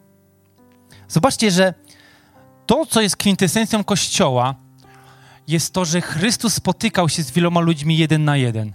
Zobaczcie, 1.08 1.50
że 1.50 1.74
to, 2.66 2.86
co 2.86 3.00
jest 3.00 3.16
kwintesencją 3.16 3.84
Kościoła, 3.84 4.54
jest 5.48 5.72
to, 5.72 5.84
że 5.84 6.00
Chrystus 6.00 6.54
spotykał 6.54 7.08
się 7.08 7.22
z 7.22 7.30
wieloma 7.30 7.60
ludźmi 7.60 7.98
jeden 7.98 8.24
na 8.24 8.36
jeden. 8.36 8.72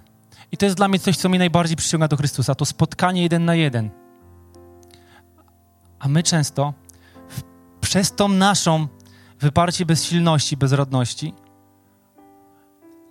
I 0.51 0.57
to 0.57 0.65
jest 0.65 0.77
dla 0.77 0.87
mnie 0.87 0.99
coś, 0.99 1.17
co 1.17 1.29
mnie 1.29 1.39
najbardziej 1.39 1.77
przyciąga 1.77 2.07
do 2.07 2.17
Chrystusa, 2.17 2.55
to 2.55 2.65
spotkanie 2.65 3.21
jeden 3.21 3.45
na 3.45 3.55
jeden. 3.55 3.89
A 5.99 6.07
my 6.07 6.23
często 6.23 6.73
przez 7.87 8.11
tą 8.11 8.27
naszą 8.27 8.87
wyparcie 9.39 9.85
bezsilności, 9.85 10.57
bezrodności, 10.57 11.33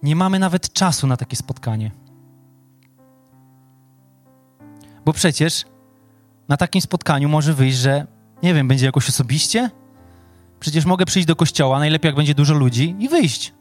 nie 0.02 0.16
mamy 0.16 0.38
nawet 0.38 0.72
czasu 0.72 1.06
na 1.06 1.16
takie 1.16 1.36
spotkanie. 1.36 1.90
Bo 5.04 5.12
przecież 5.12 5.64
na 6.48 6.56
takim 6.56 6.80
spotkaniu 6.80 7.28
może 7.28 7.54
wyjść, 7.54 7.78
że 7.78 8.06
nie 8.42 8.54
wiem, 8.54 8.68
będzie 8.68 8.86
jakoś 8.86 9.08
osobiście? 9.08 9.70
Przecież 10.60 10.84
mogę 10.84 11.06
przyjść 11.06 11.28
do 11.28 11.36
kościoła, 11.36 11.78
najlepiej 11.78 12.08
jak 12.08 12.16
będzie 12.16 12.34
dużo 12.34 12.54
ludzi 12.54 12.96
i 12.98 13.08
wyjść. 13.08 13.54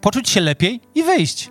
Poczuć 0.00 0.28
się 0.28 0.40
lepiej 0.40 0.80
i 0.94 1.02
wyjść. 1.02 1.50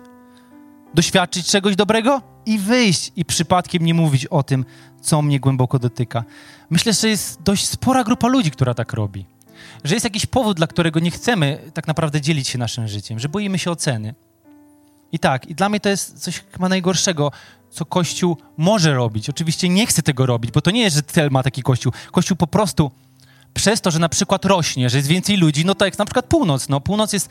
Doświadczyć 0.94 1.46
czegoś 1.46 1.76
dobrego 1.76 2.22
i 2.46 2.58
wyjść. 2.58 3.12
I 3.16 3.24
przypadkiem 3.24 3.84
nie 3.84 3.94
mówić 3.94 4.26
o 4.26 4.42
tym, 4.42 4.64
co 5.00 5.22
mnie 5.22 5.40
głęboko 5.40 5.78
dotyka. 5.78 6.24
Myślę, 6.70 6.92
że 6.92 7.08
jest 7.08 7.42
dość 7.42 7.66
spora 7.66 8.04
grupa 8.04 8.28
ludzi, 8.28 8.50
która 8.50 8.74
tak 8.74 8.92
robi. 8.92 9.26
Że 9.84 9.94
jest 9.94 10.04
jakiś 10.04 10.26
powód, 10.26 10.56
dla 10.56 10.66
którego 10.66 11.00
nie 11.00 11.10
chcemy 11.10 11.58
tak 11.74 11.86
naprawdę 11.86 12.20
dzielić 12.20 12.48
się 12.48 12.58
naszym 12.58 12.88
życiem, 12.88 13.18
że 13.18 13.28
boimy 13.28 13.58
się 13.58 13.70
oceny. 13.70 14.14
I 15.12 15.18
tak, 15.18 15.46
i 15.46 15.54
dla 15.54 15.68
mnie 15.68 15.80
to 15.80 15.88
jest 15.88 16.18
coś 16.18 16.44
chyba 16.52 16.68
najgorszego, 16.68 17.32
co 17.70 17.84
Kościół 17.84 18.36
może 18.56 18.94
robić. 18.94 19.30
Oczywiście 19.30 19.68
nie 19.68 19.86
chce 19.86 20.02
tego 20.02 20.26
robić, 20.26 20.50
bo 20.50 20.60
to 20.60 20.70
nie 20.70 20.82
jest, 20.82 20.96
że 20.96 21.02
cel 21.02 21.30
ma 21.30 21.42
taki 21.42 21.62
Kościół. 21.62 21.92
Kościół 22.12 22.36
po 22.36 22.46
prostu 22.46 22.90
przez 23.54 23.80
to, 23.80 23.90
że 23.90 23.98
na 23.98 24.08
przykład 24.08 24.44
rośnie, 24.44 24.90
że 24.90 24.96
jest 24.96 25.08
więcej 25.08 25.36
ludzi, 25.36 25.64
no 25.64 25.74
to 25.74 25.84
jak 25.84 25.98
na 25.98 26.04
przykład 26.04 26.26
północ. 26.26 26.68
No, 26.68 26.80
północ 26.80 27.12
jest, 27.12 27.28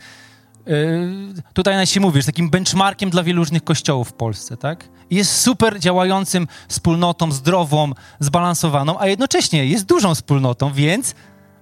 tutaj 1.52 1.74
nawet 1.74 1.90
się 1.90 2.00
mówi, 2.00 2.24
takim 2.24 2.50
benchmarkiem 2.50 3.10
dla 3.10 3.22
wielu 3.22 3.38
różnych 3.38 3.64
kościołów 3.64 4.08
w 4.08 4.12
Polsce, 4.12 4.56
tak? 4.56 4.88
Jest 5.10 5.40
super 5.40 5.80
działającym 5.80 6.48
wspólnotą, 6.68 7.32
zdrową, 7.32 7.92
zbalansowaną, 8.20 9.00
a 9.00 9.06
jednocześnie 9.06 9.66
jest 9.66 9.86
dużą 9.86 10.14
wspólnotą, 10.14 10.72
więc 10.72 11.14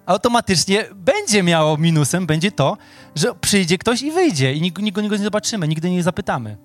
automatycznie 0.06 0.84
będzie 0.94 1.42
miało 1.42 1.76
minusem, 1.76 2.26
będzie 2.26 2.52
to, 2.52 2.76
że 3.14 3.34
przyjdzie 3.34 3.78
ktoś 3.78 4.02
i 4.02 4.10
wyjdzie 4.10 4.54
i 4.54 4.60
nigdy 4.60 4.90
go 4.92 5.16
nie 5.16 5.18
zobaczymy, 5.18 5.68
nigdy 5.68 5.90
nie 5.90 6.02
zapytamy. 6.02 6.56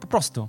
Po 0.00 0.06
prostu. 0.06 0.48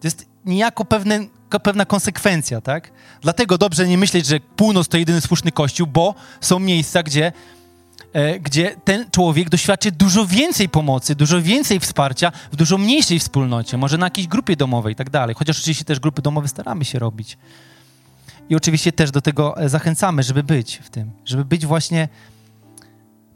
To 0.00 0.06
jest 0.06 0.26
niejako 0.44 0.84
pewne, 0.84 1.26
pewna 1.62 1.84
konsekwencja, 1.84 2.60
tak? 2.60 2.92
Dlatego 3.20 3.58
dobrze 3.58 3.88
nie 3.88 3.98
myśleć, 3.98 4.26
że 4.26 4.40
północ 4.40 4.88
to 4.88 4.96
jedyny 4.96 5.20
słuszny 5.20 5.52
kościół, 5.52 5.86
bo 5.86 6.14
są 6.40 6.58
miejsca, 6.58 7.02
gdzie, 7.02 7.32
gdzie 8.40 8.76
ten 8.84 9.10
człowiek 9.10 9.48
doświadczy 9.48 9.92
dużo 9.92 10.26
więcej 10.26 10.68
pomocy, 10.68 11.14
dużo 11.14 11.42
więcej 11.42 11.80
wsparcia 11.80 12.32
w 12.52 12.56
dużo 12.56 12.78
mniejszej 12.78 13.18
wspólnocie, 13.18 13.76
może 13.76 13.98
na 13.98 14.06
jakiejś 14.06 14.28
grupie 14.28 14.56
domowej 14.56 14.92
i 14.92 14.96
tak 14.96 15.10
dalej. 15.10 15.34
Chociaż 15.38 15.58
oczywiście 15.58 15.84
też 15.84 16.00
grupy 16.00 16.22
domowe 16.22 16.48
staramy 16.48 16.84
się 16.84 16.98
robić. 16.98 17.38
I 18.48 18.56
oczywiście 18.56 18.92
też 18.92 19.10
do 19.10 19.20
tego 19.20 19.56
e, 19.56 19.68
zachęcamy, 19.68 20.22
żeby 20.22 20.42
być 20.42 20.76
w 20.76 20.90
tym, 20.90 21.10
żeby 21.24 21.44
być 21.44 21.66
właśnie 21.66 22.08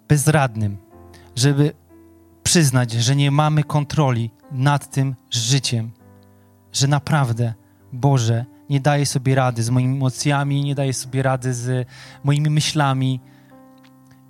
bezradnym, 0.08 0.76
żeby 1.36 1.72
przyznać, 2.42 2.92
że 2.92 3.16
nie 3.16 3.30
mamy 3.30 3.64
kontroli 3.64 4.30
nad 4.50 4.90
tym 4.90 5.14
życiem, 5.30 5.90
że 6.72 6.86
naprawdę, 6.86 7.54
Boże, 7.92 8.44
nie 8.70 8.80
daję 8.80 9.06
sobie 9.06 9.34
rady 9.34 9.62
z 9.62 9.70
moimi 9.70 9.96
emocjami, 9.96 10.64
nie 10.64 10.74
daję 10.74 10.92
sobie 10.92 11.22
rady 11.22 11.54
z 11.54 11.88
moimi 12.24 12.50
myślami. 12.50 13.20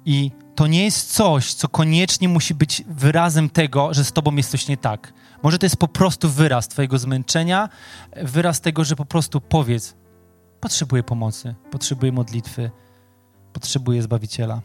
I 0.05 0.31
to 0.55 0.67
nie 0.67 0.85
jest 0.85 1.15
coś, 1.15 1.55
co 1.55 1.69
koniecznie 1.69 2.29
musi 2.29 2.55
być 2.55 2.85
wyrazem 2.89 3.51
tego, 3.51 3.95
że 3.95 4.05
z 4.05 4.13
Tobą 4.13 4.37
jest 4.37 4.51
coś 4.51 4.69
nie 4.69 4.77
tak. 4.77 5.13
Może 5.43 5.59
to 5.59 5.67
jest 5.67 5.77
po 5.77 5.89
prostu 5.89 6.29
wyraz 6.29 6.69
Twojego 6.69 6.99
zmęczenia, 6.99 7.69
wyraz 8.23 8.61
tego, 8.61 8.85
że 8.85 8.97
po 8.97 9.05
prostu 9.05 9.41
powiedz: 9.41 9.95
Potrzebuję 10.61 11.03
pomocy, 11.03 11.55
potrzebuję 11.71 12.13
modlitwy, 12.13 12.71
potrzebuję 13.53 14.03
zbawiciela. 14.03 14.61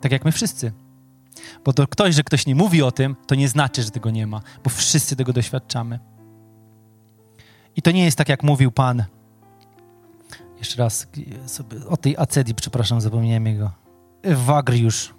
Tak 0.00 0.12
jak 0.12 0.24
my 0.24 0.32
wszyscy. 0.32 0.72
Bo 1.64 1.72
to 1.72 1.86
ktoś, 1.86 2.14
że 2.14 2.22
ktoś 2.22 2.46
nie 2.46 2.54
mówi 2.54 2.82
o 2.82 2.92
tym, 2.92 3.16
to 3.26 3.34
nie 3.34 3.48
znaczy, 3.48 3.82
że 3.82 3.90
tego 3.90 4.10
nie 4.10 4.26
ma, 4.26 4.40
bo 4.64 4.70
wszyscy 4.70 5.16
tego 5.16 5.32
doświadczamy. 5.32 5.98
I 7.76 7.82
to 7.82 7.90
nie 7.90 8.04
jest 8.04 8.18
tak, 8.18 8.28
jak 8.28 8.42
mówił 8.42 8.72
Pan. 8.72 9.04
Jeszcze 10.60 10.82
raz 10.82 11.06
sobie 11.46 11.86
o 11.88 11.96
tej 11.96 12.16
acedii, 12.16 12.54
przepraszam, 12.54 13.00
zapomniałem 13.00 13.46
jego. 13.46 13.70
Ewagriusz. 14.22 15.14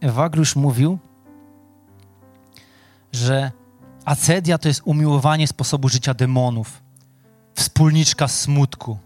Ewagriusz 0.00 0.56
mówił, 0.56 0.98
że 3.12 3.52
acedia 4.04 4.58
to 4.58 4.68
jest 4.68 4.82
umiłowanie 4.84 5.46
sposobu 5.46 5.88
życia 5.88 6.14
demonów, 6.14 6.82
wspólniczka 7.54 8.28
smutku. 8.28 8.98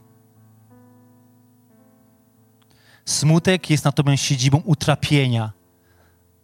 Smutek 3.04 3.70
jest 3.70 3.84
natomiast 3.84 4.22
siedzibą 4.22 4.62
utrapienia, 4.64 5.52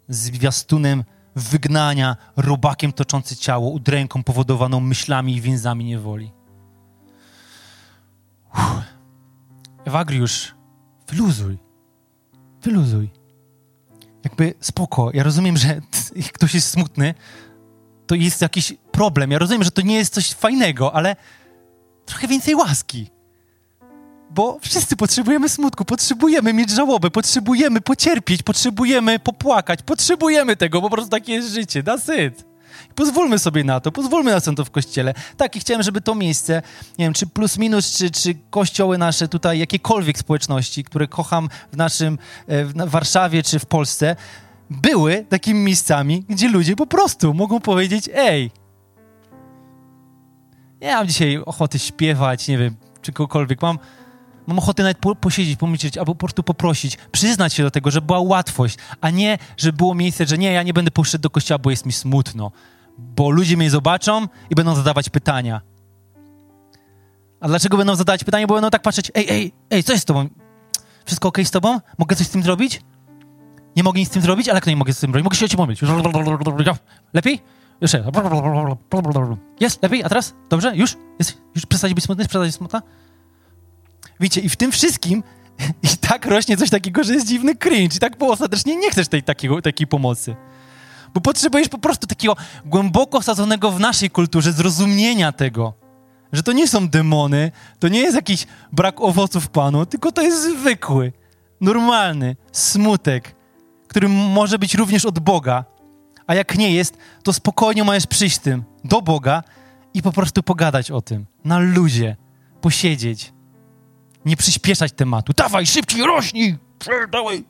zwiastunem 0.09 1.05
wygnania, 1.36 2.16
robakiem 2.36 2.92
toczący 2.92 3.36
ciało, 3.36 3.70
udręką 3.70 4.22
powodowaną 4.22 4.80
myślami 4.80 5.36
i 5.36 5.40
więzami 5.40 5.84
niewoli. 5.84 6.39
Ewagriusz, 9.84 10.55
wyluzuj. 11.09 11.59
Wyluzuj. 12.62 13.11
Jakby 14.24 14.55
spoko. 14.61 15.11
Ja 15.14 15.22
rozumiem, 15.22 15.57
że 15.57 15.80
ktoś 16.34 16.55
jest 16.55 16.70
smutny, 16.70 17.14
to 18.07 18.14
jest 18.14 18.42
jakiś 18.42 18.74
problem. 18.92 19.30
Ja 19.30 19.38
rozumiem, 19.38 19.64
że 19.64 19.70
to 19.70 19.82
nie 19.82 19.96
jest 19.96 20.14
coś 20.14 20.32
fajnego, 20.32 20.94
ale 20.94 21.16
trochę 22.07 22.28
więcej 22.28 22.55
łaski 22.55 23.11
bo 24.30 24.59
wszyscy 24.62 24.96
potrzebujemy 24.96 25.48
smutku, 25.48 25.84
potrzebujemy 25.84 26.53
mieć 26.53 26.70
żałobę, 26.70 27.11
potrzebujemy 27.11 27.80
pocierpieć, 27.80 28.42
potrzebujemy 28.42 29.18
popłakać, 29.18 29.82
potrzebujemy 29.82 30.57
tego, 30.57 30.80
po 30.80 30.90
prostu 30.90 31.11
takie 31.11 31.32
jest 31.32 31.55
życie, 31.55 31.82
na 31.86 31.98
syt. 31.98 32.49
Pozwólmy 32.94 33.38
sobie 33.38 33.64
na 33.64 33.80
to, 33.80 33.92
pozwólmy 33.92 34.30
na 34.30 34.40
to 34.40 34.64
w 34.64 34.70
kościele. 34.70 35.14
Tak, 35.36 35.56
i 35.56 35.60
chciałem, 35.60 35.82
żeby 35.82 36.00
to 36.00 36.14
miejsce, 36.14 36.62
nie 36.98 37.04
wiem, 37.04 37.12
czy 37.12 37.26
plus 37.26 37.58
minus, 37.58 37.96
czy, 37.96 38.10
czy 38.10 38.34
kościoły 38.50 38.98
nasze 38.98 39.28
tutaj, 39.28 39.58
jakiekolwiek 39.58 40.18
społeczności, 40.18 40.84
które 40.84 41.08
kocham 41.08 41.48
w 41.72 41.76
naszym, 41.76 42.18
e, 42.46 42.64
w 42.64 42.90
Warszawie 42.90 43.42
czy 43.42 43.58
w 43.58 43.66
Polsce, 43.66 44.16
były 44.70 45.24
takimi 45.28 45.60
miejscami, 45.60 46.24
gdzie 46.28 46.48
ludzie 46.48 46.76
po 46.76 46.86
prostu 46.86 47.34
mogą 47.34 47.60
powiedzieć, 47.60 48.10
ej, 48.14 48.50
ja 50.80 50.96
mam 50.96 51.08
dzisiaj 51.08 51.38
ochoty 51.46 51.78
śpiewać, 51.78 52.48
nie 52.48 52.58
wiem, 52.58 52.76
czy 53.02 53.12
kogokolwiek, 53.12 53.62
mam 53.62 53.78
Mam 54.51 54.59
ochotę 54.59 54.82
nawet 54.82 54.98
po, 54.98 55.14
posiedzieć, 55.14 55.59
pomyśleć, 55.59 55.98
albo 55.98 56.14
po 56.14 56.18
prostu 56.18 56.42
poprosić, 56.42 56.98
przyznać 57.12 57.55
się 57.55 57.62
do 57.62 57.70
tego, 57.70 57.90
że 57.90 58.01
była 58.01 58.20
łatwość, 58.20 58.76
a 59.01 59.11
nie, 59.11 59.38
że 59.57 59.72
było 59.72 59.94
miejsce, 59.94 60.26
że 60.26 60.38
nie, 60.38 60.53
ja 60.53 60.62
nie 60.62 60.72
będę 60.72 60.90
poszedł 60.90 61.22
do 61.22 61.30
kościoła, 61.30 61.59
bo 61.59 61.70
jest 61.70 61.86
mi 61.86 61.92
smutno, 61.92 62.51
bo 62.98 63.30
ludzie 63.30 63.57
mnie 63.57 63.70
zobaczą 63.70 64.26
i 64.51 64.55
będą 64.55 64.74
zadawać 64.74 65.09
pytania. 65.09 65.61
A 67.40 67.48
dlaczego 67.48 67.76
będą 67.76 67.96
zadawać 67.96 68.24
pytania? 68.24 68.46
Bo 68.46 68.55
będą 68.55 68.70
tak 68.70 68.82
patrzeć, 68.82 69.11
ej, 69.14 69.26
ej, 69.30 69.53
ej, 69.70 69.84
co 69.84 69.92
jest 69.92 70.03
z 70.03 70.07
tobą? 70.07 70.28
Wszystko 71.05 71.28
ok 71.28 71.38
z 71.44 71.51
tobą? 71.51 71.80
Mogę 71.98 72.16
coś 72.16 72.26
z 72.26 72.30
tym 72.30 72.42
zrobić? 72.42 72.80
Nie 73.76 73.82
mogę 73.82 74.01
nic 74.01 74.09
z 74.09 74.12
tym 74.12 74.22
zrobić? 74.22 74.48
Ale 74.48 74.57
jak 74.57 74.66
nie 74.66 74.76
mogę 74.76 74.92
z 74.92 75.01
tym 75.01 75.11
zrobić? 75.11 75.24
Mogę 75.24 75.36
się 75.36 75.44
o 75.44 75.48
ciebie 75.48 75.59
pomylić. 75.59 75.80
Lepiej? 77.12 77.40
Jeszcze. 77.80 78.03
Jest? 79.61 79.82
Lepiej? 79.82 80.05
A 80.05 80.09
teraz? 80.09 80.34
Dobrze? 80.51 80.76
Już? 80.76 80.96
Jest? 81.18 81.38
Już 81.55 81.66
przestać 81.66 81.94
być 81.94 82.05
smutny? 82.05 82.24
Przestać 82.24 82.48
być 82.48 82.55
smutna? 82.55 82.82
Wiecie, 84.20 84.40
i 84.40 84.48
w 84.48 84.56
tym 84.56 84.72
wszystkim 84.72 85.22
i 85.92 85.96
tak 86.00 86.26
rośnie 86.26 86.56
coś 86.56 86.70
takiego, 86.70 87.04
że 87.04 87.14
jest 87.14 87.26
dziwny 87.26 87.54
cringe 87.54 87.96
i 87.96 87.98
tak 87.98 88.16
po 88.16 88.26
ostatecznie 88.26 88.76
nie 88.76 88.90
chcesz 88.90 89.08
tej 89.08 89.22
takiego, 89.22 89.62
takiej 89.62 89.86
pomocy. 89.86 90.36
Bo 91.14 91.20
potrzebujesz 91.20 91.68
po 91.68 91.78
prostu 91.78 92.06
takiego 92.06 92.36
głęboko 92.64 93.22
sadzonego 93.22 93.70
w 93.70 93.80
naszej 93.80 94.10
kulturze 94.10 94.52
zrozumienia 94.52 95.32
tego, 95.32 95.74
że 96.32 96.42
to 96.42 96.52
nie 96.52 96.68
są 96.68 96.88
demony, 96.88 97.52
to 97.78 97.88
nie 97.88 98.00
jest 98.00 98.16
jakiś 98.16 98.46
brak 98.72 99.00
owoców 99.00 99.48
Panu, 99.48 99.86
tylko 99.86 100.12
to 100.12 100.22
jest 100.22 100.42
zwykły, 100.42 101.12
normalny 101.60 102.36
smutek, 102.52 103.34
który 103.88 104.08
może 104.08 104.58
być 104.58 104.74
również 104.74 105.04
od 105.04 105.18
Boga. 105.18 105.64
A 106.26 106.34
jak 106.34 106.58
nie 106.58 106.72
jest, 106.72 106.96
to 107.22 107.32
spokojnie 107.32 107.84
możesz 107.84 108.06
przyjść 108.06 108.38
tym 108.38 108.64
do 108.84 109.02
Boga 109.02 109.42
i 109.94 110.02
po 110.02 110.12
prostu 110.12 110.42
pogadać 110.42 110.90
o 110.90 111.02
tym 111.02 111.26
na 111.44 111.58
luzie, 111.58 112.16
posiedzieć, 112.60 113.32
nie 114.24 114.36
przyspieszać 114.36 114.92
tematu. 114.92 115.32
Dawaj, 115.36 115.66
szybciej, 115.66 116.02
rośnij! 116.02 116.56
Dawaj! 117.12 117.44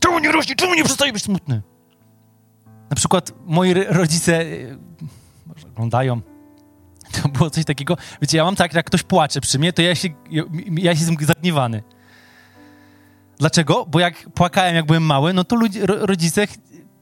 Czemu 0.00 0.18
nie 0.18 0.32
rośnie? 0.32 0.56
Czemu 0.56 0.74
nie 0.74 0.84
przestaje 0.84 1.12
być 1.12 1.22
smutny? 1.22 1.62
Na 2.90 2.96
przykład 2.96 3.32
moi 3.46 3.74
rodzice 3.74 4.44
może 5.46 5.68
oglądają, 5.68 6.20
to 7.22 7.28
było 7.28 7.50
coś 7.50 7.64
takiego, 7.64 7.96
wiecie, 8.22 8.36
ja 8.36 8.44
mam 8.44 8.56
tak, 8.56 8.74
jak 8.74 8.86
ktoś 8.86 9.02
płacze 9.02 9.40
przy 9.40 9.58
mnie, 9.58 9.72
to 9.72 9.82
ja 9.82 9.94
się, 9.94 10.08
ja, 10.30 10.42
ja 10.68 10.90
jestem 10.90 11.16
zagniewany. 11.20 11.82
Dlaczego? 13.38 13.86
Bo 13.86 14.00
jak 14.00 14.30
płakałem, 14.30 14.74
jak 14.74 14.86
byłem 14.86 15.02
mały, 15.02 15.32
no 15.32 15.44
to 15.44 15.56
ludzie, 15.56 15.86
rodzice 15.86 16.46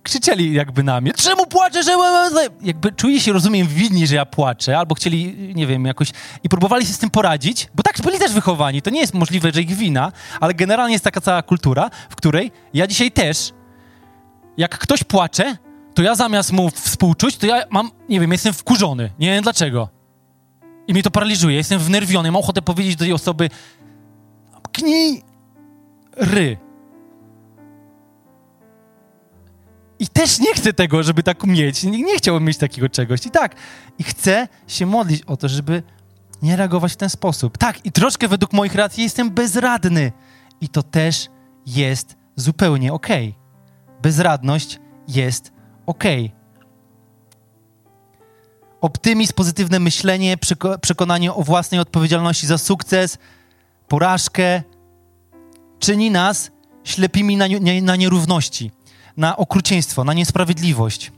krzyczeli 0.09 0.55
jakby 0.55 0.83
na 0.83 1.01
mnie, 1.01 1.13
czemu 1.13 1.47
płaczę, 1.47 1.83
że... 1.83 1.93
Jakby 2.63 2.93
czuli 2.93 3.21
się, 3.21 3.33
rozumiem, 3.33 3.67
winni, 3.67 4.07
że 4.07 4.15
ja 4.15 4.27
płaczę, 4.27 4.79
albo 4.79 4.95
chcieli, 4.95 5.53
nie 5.55 5.67
wiem, 5.67 5.85
jakoś... 5.85 6.11
I 6.43 6.49
próbowali 6.49 6.87
się 6.87 6.93
z 6.93 6.99
tym 6.99 7.11
poradzić, 7.11 7.69
bo 7.75 7.83
tak 7.83 8.01
byli 8.03 8.19
też 8.19 8.33
wychowani, 8.33 8.83
to 8.83 8.91
nie 8.91 9.01
jest 9.01 9.15
możliwe, 9.15 9.53
że 9.53 9.63
ich 9.63 9.75
wina, 9.75 10.13
ale 10.41 10.55
generalnie 10.55 10.93
jest 10.93 11.05
taka 11.05 11.21
cała 11.21 11.43
kultura, 11.43 11.91
w 12.11 12.17
której 12.17 12.53
ja 12.75 12.87
dzisiaj 12.87 13.13
też, 13.13 13.53
jak 14.57 14.79
ktoś 14.79 15.05
płacze, 15.05 15.57
to 15.95 16.03
ja 16.03 16.15
zamiast 16.15 16.53
mu 16.53 16.71
współczuć, 16.71 17.37
to 17.37 17.47
ja 17.47 17.63
mam, 17.71 17.91
nie 18.09 18.21
wiem, 18.21 18.33
jestem 18.33 18.53
wkurzony, 18.53 19.11
nie 19.19 19.33
wiem 19.33 19.43
dlaczego. 19.43 19.89
I 20.87 20.93
mnie 20.93 21.03
to 21.03 21.11
paraliżuje, 21.11 21.57
jestem 21.57 21.79
wnerwiony, 21.79 22.33
mam 22.33 22.41
ochotę 22.41 22.63
powiedzieć 22.63 22.97
do 22.97 23.05
tej 23.05 23.13
osoby, 23.13 23.51
knij 24.73 25.23
ry. 26.17 26.68
I 29.99 30.09
też 30.09 30.39
nie 30.39 30.55
chcę 30.55 30.73
tego, 30.73 31.03
żeby 31.03 31.23
tak 31.23 31.45
mieć. 31.45 31.85
Nie, 31.85 32.03
nie 32.03 32.17
chciałbym 32.17 32.45
mieć 32.45 32.59
takiego 32.59 32.89
czegoś. 32.89 33.27
I 33.27 33.31
tak, 33.31 33.55
i 33.99 34.03
chcę 34.03 34.49
się 34.67 34.87
modlić 34.87 35.23
o 35.23 35.37
to, 35.37 35.49
żeby 35.49 35.83
nie 36.43 36.57
reagować 36.57 36.93
w 36.93 36.97
ten 36.97 37.11
sposób. 37.11 37.59
Tak, 37.59 37.87
i 37.87 37.93
troszkę 37.93 38.29
według 38.29 38.53
moich 38.53 38.75
racji 38.75 39.03
jestem 39.03 39.31
bezradny. 39.31 40.13
I 40.61 40.69
to 40.69 40.83
też 40.83 41.29
jest 41.67 42.17
zupełnie 42.37 42.93
okej. 42.93 43.29
Okay. 43.29 44.01
Bezradność 44.03 44.81
jest 45.09 45.53
okej. 45.87 46.25
Okay. 46.27 46.39
Optymizm, 48.81 49.33
pozytywne 49.35 49.79
myślenie, 49.79 50.37
przekonanie 50.81 51.35
o 51.35 51.43
własnej 51.43 51.81
odpowiedzialności 51.81 52.47
za 52.47 52.59
sukces, 52.59 53.19
porażkę 53.89 54.63
czyni 55.79 56.11
nas 56.11 56.51
ślepimi 56.85 57.37
na, 57.37 57.47
nie, 57.47 57.83
na 57.83 57.97
nierówności 57.97 58.71
na 59.19 59.37
okrucieństwo, 59.37 60.05
na 60.05 60.15
niesprawiedliwość. 60.15 61.13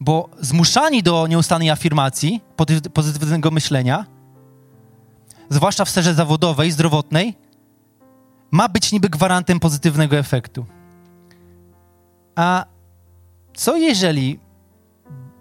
Bo 0.00 0.28
zmuszani 0.40 1.02
do 1.02 1.26
nieustannej 1.26 1.70
afirmacji, 1.70 2.40
pozytywnego 2.94 3.50
myślenia, 3.50 4.06
zwłaszcza 5.48 5.84
w 5.84 5.90
sferze 5.90 6.14
zawodowej, 6.14 6.70
zdrowotnej, 6.70 7.34
ma 8.50 8.68
być 8.68 8.92
niby 8.92 9.08
gwarantem 9.08 9.60
pozytywnego 9.60 10.16
efektu. 10.16 10.66
A 12.34 12.64
co 13.54 13.76
jeżeli 13.76 14.38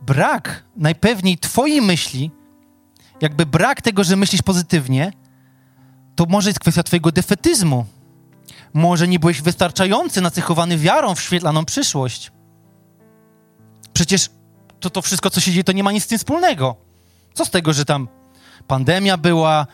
brak 0.01 0.63
najpewniej 0.75 1.37
Twojej 1.37 1.81
myśli, 1.81 2.31
jakby 3.21 3.45
brak 3.45 3.81
tego, 3.81 4.03
że 4.03 4.15
myślisz 4.15 4.41
pozytywnie, 4.41 5.11
to 6.15 6.25
może 6.25 6.49
jest 6.49 6.59
kwestia 6.59 6.83
Twojego 6.83 7.11
defetyzmu, 7.11 7.85
może 8.73 9.07
nie 9.07 9.19
byłeś 9.19 9.41
wystarczający 9.41 10.21
nacechowany 10.21 10.77
wiarą 10.77 11.15
w 11.15 11.21
świetlaną 11.21 11.65
przyszłość. 11.65 12.31
Przecież 13.93 14.29
to, 14.79 14.89
to 14.89 15.01
wszystko, 15.01 15.29
co 15.29 15.39
się 15.39 15.51
dzieje, 15.51 15.63
to 15.63 15.71
nie 15.71 15.83
ma 15.83 15.91
nic 15.91 16.03
z 16.03 16.07
tym 16.07 16.17
wspólnego. 16.17 16.75
Co 17.33 17.45
z 17.45 17.49
tego, 17.49 17.73
że 17.73 17.85
tam 17.85 18.07
pandemia 18.67 19.17
była, 19.17 19.67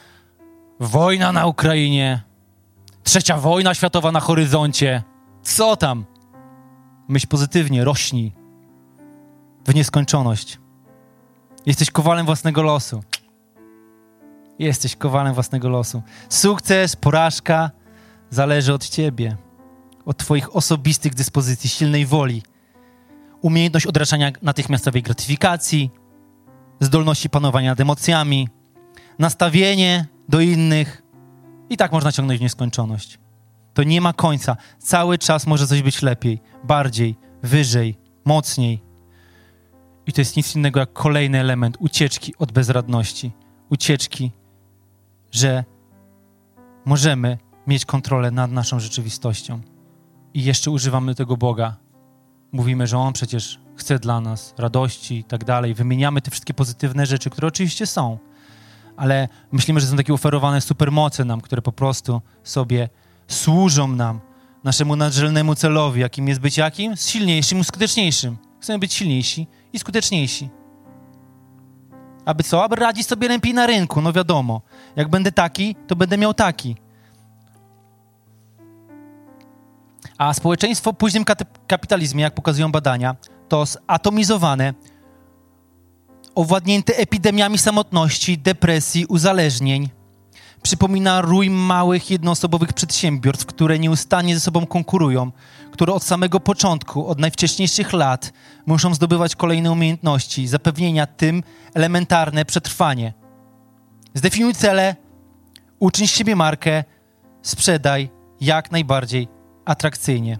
wojna 0.80 1.32
na 1.32 1.46
Ukrainie, 1.46 2.22
trzecia 3.04 3.38
wojna 3.38 3.74
światowa 3.74 4.12
na 4.12 4.20
horyzoncie. 4.20 5.04
Co 5.44 5.76
tam? 5.76 6.06
Myśl 7.08 7.28
pozytywnie, 7.28 7.84
rośnij 7.84 8.34
w 9.66 9.76
nieskończoność. 9.76 10.60
Jesteś 11.66 11.92
kowalem 11.92 12.26
własnego 12.26 12.62
losu. 12.64 13.04
Jesteś 14.60 14.96
kowalem 14.96 15.34
własnego 15.34 15.70
losu. 15.70 16.02
Sukces, 16.30 16.96
porażka, 16.96 17.72
zależy 18.30 18.74
od 18.74 18.90
Ciebie, 18.90 19.38
od 20.06 20.18
Twoich 20.18 20.56
osobistych 20.56 21.14
dyspozycji, 21.14 21.70
silnej 21.70 22.06
woli, 22.06 22.44
umiejętność 23.42 23.86
odraczania 23.86 24.32
natychmiastowej 24.42 25.04
gratyfikacji, 25.04 25.92
zdolności 26.80 27.30
panowania 27.30 27.70
nad 27.70 27.80
emocjami, 27.80 28.50
nastawienie 29.20 30.06
do 30.30 30.40
innych 30.40 31.04
i 31.70 31.78
tak 31.78 31.92
można 31.92 32.12
ciągnąć 32.12 32.40
w 32.40 32.44
nieskończoność. 32.44 33.20
To 33.74 33.84
nie 33.84 34.02
ma 34.02 34.14
końca. 34.14 34.58
Cały 34.80 35.18
czas 35.18 35.48
może 35.48 35.68
coś 35.68 35.82
być 35.82 36.02
lepiej, 36.02 36.42
bardziej, 36.64 37.16
wyżej, 37.44 37.98
mocniej. 38.26 38.84
I 40.06 40.14
to 40.14 40.22
jest 40.22 40.38
nic 40.38 40.56
innego 40.56 40.80
jak 40.80 40.94
kolejny 40.94 41.40
element 41.40 41.78
ucieczki 41.80 42.34
od 42.38 42.52
bezradności. 42.52 43.32
Ucieczki, 43.70 44.32
że 45.32 45.64
możemy 46.86 47.38
mieć 47.68 47.86
kontrolę 47.86 48.32
nad 48.32 48.52
naszą 48.52 48.80
rzeczywistością. 48.80 49.62
I 50.34 50.44
jeszcze 50.44 50.72
używamy 50.72 51.16
tego 51.16 51.38
Boga. 51.38 51.76
Mówimy, 52.52 52.88
że 52.88 52.98
On 52.98 53.14
przecież 53.14 53.60
chce 53.76 54.00
dla 54.00 54.22
nas 54.22 54.54
radości 54.58 55.18
i 55.18 55.24
tak 55.24 55.46
dalej. 55.46 55.74
Wymieniamy 55.74 56.22
te 56.22 56.32
wszystkie 56.32 56.54
pozytywne 56.54 57.06
rzeczy, 57.06 57.30
które 57.30 57.48
oczywiście 57.48 57.88
są, 57.88 58.18
ale 58.98 59.28
myślimy, 59.52 59.80
że 59.80 59.88
są 59.88 59.98
takie 59.98 60.14
oferowane 60.14 60.62
supermoce 60.62 61.26
nam, 61.26 61.42
które 61.42 61.62
po 61.62 61.72
prostu 61.72 62.22
sobie 62.44 62.90
służą 63.28 63.88
nam, 63.88 64.20
naszemu 64.64 64.96
nadrzędnemu 64.96 65.56
celowi, 65.56 66.02
jakim 66.02 66.28
jest 66.28 66.42
być 66.42 66.58
jakim? 66.58 66.96
Silniejszym, 66.96 67.64
skuteczniejszym. 67.64 68.38
Chcemy 68.60 68.80
być 68.80 68.94
silniejsi 68.94 69.48
i 69.74 69.80
skuteczniejsi. 69.80 70.50
Aby 72.26 72.44
co? 72.44 72.64
Aby 72.64 72.76
radzić 72.76 73.08
sobie 73.08 73.28
lepiej 73.28 73.54
na 73.54 73.68
rynku, 73.68 74.02
no 74.02 74.14
wiadomo. 74.14 74.62
Jak 74.96 75.10
będę 75.10 75.32
taki, 75.32 75.76
to 75.88 75.96
będę 75.96 76.18
miał 76.18 76.34
taki. 76.34 76.76
A 80.18 80.34
społeczeństwo 80.34 80.92
w 80.92 80.96
późnym 80.96 81.26
kapitalizmie, 81.68 82.24
jak 82.24 82.36
pokazują 82.36 82.72
badania, 82.72 83.16
to 83.50 83.66
zatomizowane, 83.66 84.74
owładnięte 86.36 86.98
epidemiami 86.98 87.58
samotności, 87.58 88.38
depresji, 88.38 89.06
uzależnień. 89.06 89.90
Przypomina 90.62 91.22
rój 91.22 91.50
małych, 91.50 92.12
jednoosobowych 92.12 92.74
przedsiębiorstw, 92.74 93.46
które 93.46 93.80
nieustannie 93.80 94.36
ze 94.36 94.42
sobą 94.42 94.66
konkurują, 94.66 95.32
które 95.72 95.94
od 95.94 96.04
samego 96.04 96.40
początku, 96.40 97.08
od 97.08 97.20
najwcześniejszych 97.20 97.94
lat 97.94 98.34
muszą 98.66 98.94
zdobywać 98.94 99.36
kolejne 99.36 99.72
umiejętności, 99.72 100.48
zapewnienia 100.48 101.08
tym 101.08 101.44
elementarne 101.74 102.46
przetrwanie. 102.46 103.14
Zdefiniuj 104.14 104.54
cele, 104.54 104.96
uczyń 105.80 106.08
z 106.08 106.12
siebie 106.12 106.36
markę, 106.36 106.84
sprzedaj 107.42 108.10
jak 108.42 108.72
najbardziej 108.72 109.35
atrakcyjnie. 109.66 110.40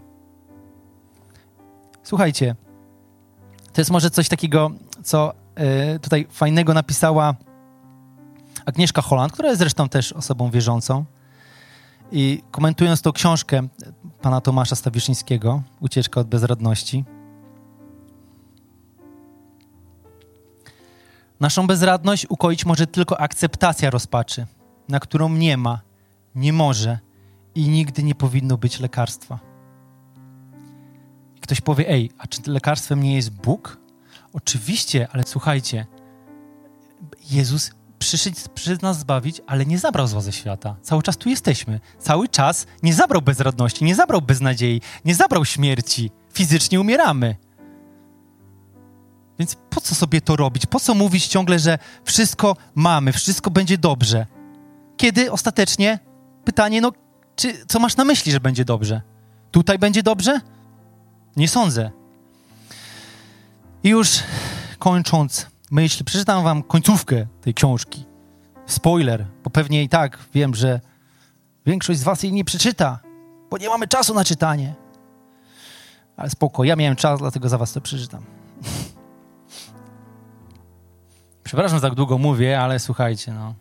Słuchajcie, 2.02 2.56
to 3.72 3.80
jest 3.80 3.90
może 3.90 4.10
coś 4.10 4.28
takiego, 4.28 4.70
co 5.02 5.34
y, 5.94 5.98
tutaj 6.00 6.26
fajnego 6.30 6.74
napisała 6.74 7.34
Agnieszka 8.66 9.02
Holland, 9.02 9.32
która 9.32 9.48
jest 9.48 9.58
zresztą 9.58 9.88
też 9.88 10.12
osobą 10.12 10.50
wierzącą. 10.50 11.04
I 12.12 12.42
komentując 12.50 13.02
tą 13.02 13.12
książkę 13.12 13.68
pana 14.22 14.40
Tomasza 14.40 14.76
Stawiszyńskiego, 14.76 15.62
Ucieczka 15.80 16.20
od 16.20 16.26
bezradności, 16.26 17.04
Naszą 21.40 21.66
bezradność 21.66 22.26
ukoić 22.28 22.66
może 22.66 22.86
tylko 22.86 23.20
akceptacja 23.20 23.90
rozpaczy, 23.90 24.46
na 24.88 25.00
którą 25.00 25.28
nie 25.28 25.56
ma, 25.56 25.80
nie 26.34 26.52
może 26.52 26.98
i 27.56 27.68
nigdy 27.68 28.02
nie 28.02 28.14
powinno 28.14 28.56
być 28.56 28.80
lekarstwa. 28.80 29.38
Ktoś 31.40 31.60
powie, 31.60 31.88
ej, 31.88 32.10
a 32.18 32.26
czy 32.26 32.50
lekarstwem 32.50 33.02
nie 33.02 33.14
jest 33.14 33.30
Bóg? 33.30 33.78
Oczywiście, 34.32 35.08
ale 35.12 35.24
słuchajcie, 35.24 35.86
Jezus 37.30 37.70
przyszedł, 37.98 38.36
przyszedł 38.54 38.82
nas 38.82 38.98
zbawić, 38.98 39.40
ale 39.46 39.66
nie 39.66 39.78
zabrał 39.78 40.06
zła 40.06 40.20
ze 40.20 40.32
świata. 40.32 40.76
Cały 40.82 41.02
czas 41.02 41.16
tu 41.16 41.28
jesteśmy. 41.28 41.80
Cały 41.98 42.28
czas 42.28 42.66
nie 42.82 42.94
zabrał 42.94 43.22
bezradności, 43.22 43.84
nie 43.84 43.94
zabrał 43.94 44.22
beznadziei, 44.22 44.80
nie 45.04 45.14
zabrał 45.14 45.44
śmierci. 45.44 46.10
fizycznie 46.32 46.80
umieramy. 46.80 47.36
Więc 49.38 49.56
po 49.70 49.80
co 49.80 49.94
sobie 49.94 50.20
to 50.20 50.36
robić? 50.36 50.66
Po 50.66 50.80
co 50.80 50.94
mówić 50.94 51.26
ciągle, 51.26 51.58
że 51.58 51.78
wszystko 52.04 52.56
mamy, 52.74 53.12
wszystko 53.12 53.50
będzie 53.50 53.78
dobrze? 53.78 54.26
Kiedy 54.96 55.32
ostatecznie 55.32 55.98
pytanie, 56.44 56.80
no, 56.80 56.92
czy, 57.36 57.66
co 57.66 57.78
masz 57.78 57.96
na 57.96 58.04
myśli, 58.04 58.32
że 58.32 58.40
będzie 58.40 58.64
dobrze? 58.64 59.02
Tutaj 59.50 59.78
będzie 59.78 60.02
dobrze? 60.02 60.40
Nie 61.36 61.48
sądzę. 61.48 61.90
I 63.82 63.88
już 63.88 64.22
kończąc 64.78 65.46
myśl, 65.70 66.04
przeczytam 66.04 66.44
wam 66.44 66.62
końcówkę 66.62 67.26
tej 67.40 67.54
książki. 67.54 68.04
Spoiler, 68.66 69.26
bo 69.44 69.50
pewnie 69.50 69.82
i 69.82 69.88
tak 69.88 70.18
wiem, 70.34 70.54
że 70.54 70.80
większość 71.66 72.00
z 72.00 72.02
was 72.02 72.22
jej 72.22 72.32
nie 72.32 72.44
przeczyta, 72.44 72.98
bo 73.50 73.58
nie 73.58 73.68
mamy 73.68 73.88
czasu 73.88 74.14
na 74.14 74.24
czytanie. 74.24 74.74
Ale 76.16 76.30
spoko, 76.30 76.64
ja 76.64 76.76
miałem 76.76 76.96
czas, 76.96 77.18
dlatego 77.18 77.48
za 77.48 77.58
was 77.58 77.72
to 77.72 77.80
przeczytam. 77.80 78.22
Przepraszam, 81.44 81.78
że 81.78 81.82
tak 81.82 81.94
długo 81.94 82.18
mówię, 82.18 82.60
ale 82.60 82.78
słuchajcie, 82.78 83.32
no. 83.32 83.54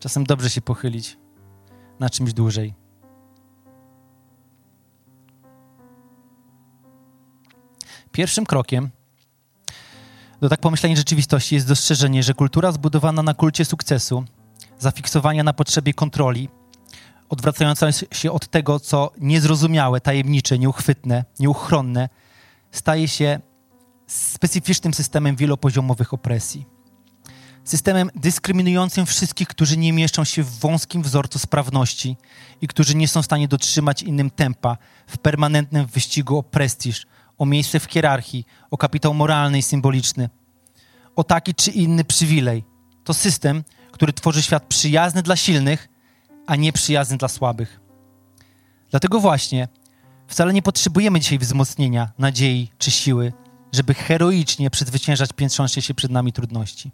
Czasem 0.00 0.24
dobrze 0.24 0.50
się 0.50 0.60
pochylić 0.60 1.16
na 1.98 2.10
czymś 2.10 2.32
dłużej. 2.32 2.74
Pierwszym 8.12 8.46
krokiem 8.46 8.90
do 10.40 10.48
tak 10.48 10.60
pomyślenia 10.60 10.96
rzeczywistości 10.96 11.54
jest 11.54 11.68
dostrzeżenie, 11.68 12.22
że 12.22 12.34
kultura 12.34 12.72
zbudowana 12.72 13.22
na 13.22 13.34
kulcie 13.34 13.64
sukcesu, 13.64 14.24
zafiksowania 14.78 15.44
na 15.44 15.52
potrzebie 15.52 15.94
kontroli, 15.94 16.48
odwracająca 17.28 17.92
się 17.92 18.32
od 18.32 18.48
tego, 18.48 18.80
co 18.80 19.12
niezrozumiałe, 19.18 20.00
tajemnicze, 20.00 20.58
nieuchwytne, 20.58 21.24
nieuchronne, 21.40 22.08
staje 22.70 23.08
się 23.08 23.40
specyficznym 24.06 24.94
systemem 24.94 25.36
wielopoziomowych 25.36 26.14
opresji. 26.14 26.79
Systemem 27.64 28.10
dyskryminującym 28.14 29.06
wszystkich, 29.06 29.48
którzy 29.48 29.76
nie 29.76 29.92
mieszczą 29.92 30.24
się 30.24 30.42
w 30.42 30.58
wąskim 30.58 31.02
wzorcu 31.02 31.38
sprawności 31.38 32.16
i 32.60 32.68
którzy 32.68 32.96
nie 32.96 33.08
są 33.08 33.22
w 33.22 33.24
stanie 33.24 33.48
dotrzymać 33.48 34.02
innym 34.02 34.30
tempa 34.30 34.76
w 35.06 35.18
permanentnym 35.18 35.86
wyścigu 35.86 36.38
o 36.38 36.42
prestiż, 36.42 37.06
o 37.38 37.46
miejsce 37.46 37.80
w 37.80 37.84
hierarchii, 37.84 38.46
o 38.70 38.78
kapitał 38.78 39.14
moralny 39.14 39.58
i 39.58 39.62
symboliczny, 39.62 40.28
o 41.16 41.24
taki 41.24 41.54
czy 41.54 41.70
inny 41.70 42.04
przywilej. 42.04 42.64
To 43.04 43.14
system, 43.14 43.64
który 43.92 44.12
tworzy 44.12 44.42
świat 44.42 44.66
przyjazny 44.66 45.22
dla 45.22 45.36
silnych, 45.36 45.88
a 46.46 46.56
nie 46.56 46.72
przyjazny 46.72 47.16
dla 47.16 47.28
słabych. 47.28 47.80
Dlatego 48.90 49.20
właśnie 49.20 49.68
wcale 50.28 50.52
nie 50.52 50.62
potrzebujemy 50.62 51.20
dzisiaj 51.20 51.38
wzmocnienia, 51.38 52.12
nadziei 52.18 52.70
czy 52.78 52.90
siły, 52.90 53.32
żeby 53.72 53.94
heroicznie 53.94 54.70
przezwyciężać 54.70 55.30
piętrzące 55.32 55.82
się 55.82 55.94
przed 55.94 56.10
nami 56.10 56.32
trudności. 56.32 56.90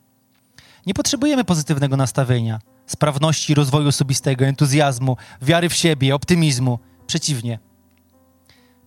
Nie 0.87 0.95
potrzebujemy 0.95 1.45
pozytywnego 1.45 1.97
nastawienia, 1.97 2.59
sprawności 2.87 3.55
rozwoju 3.55 3.89
osobistego, 3.89 4.45
entuzjazmu, 4.45 5.17
wiary 5.43 5.69
w 5.69 5.75
siebie, 5.75 6.15
optymizmu. 6.15 6.79
Przeciwnie. 7.07 7.59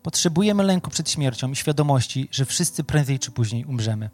Potrzebujemy 0.04 0.64
lęku 0.64 0.90
przed 0.90 1.10
śmiercią 1.10 1.52
i 1.52 1.56
świadomości, 1.56 2.28
że 2.32 2.46
wszyscy 2.46 2.84
prędzej 2.84 3.20
czy 3.20 3.32
później 3.32 3.66
umrzemy. 3.66 4.10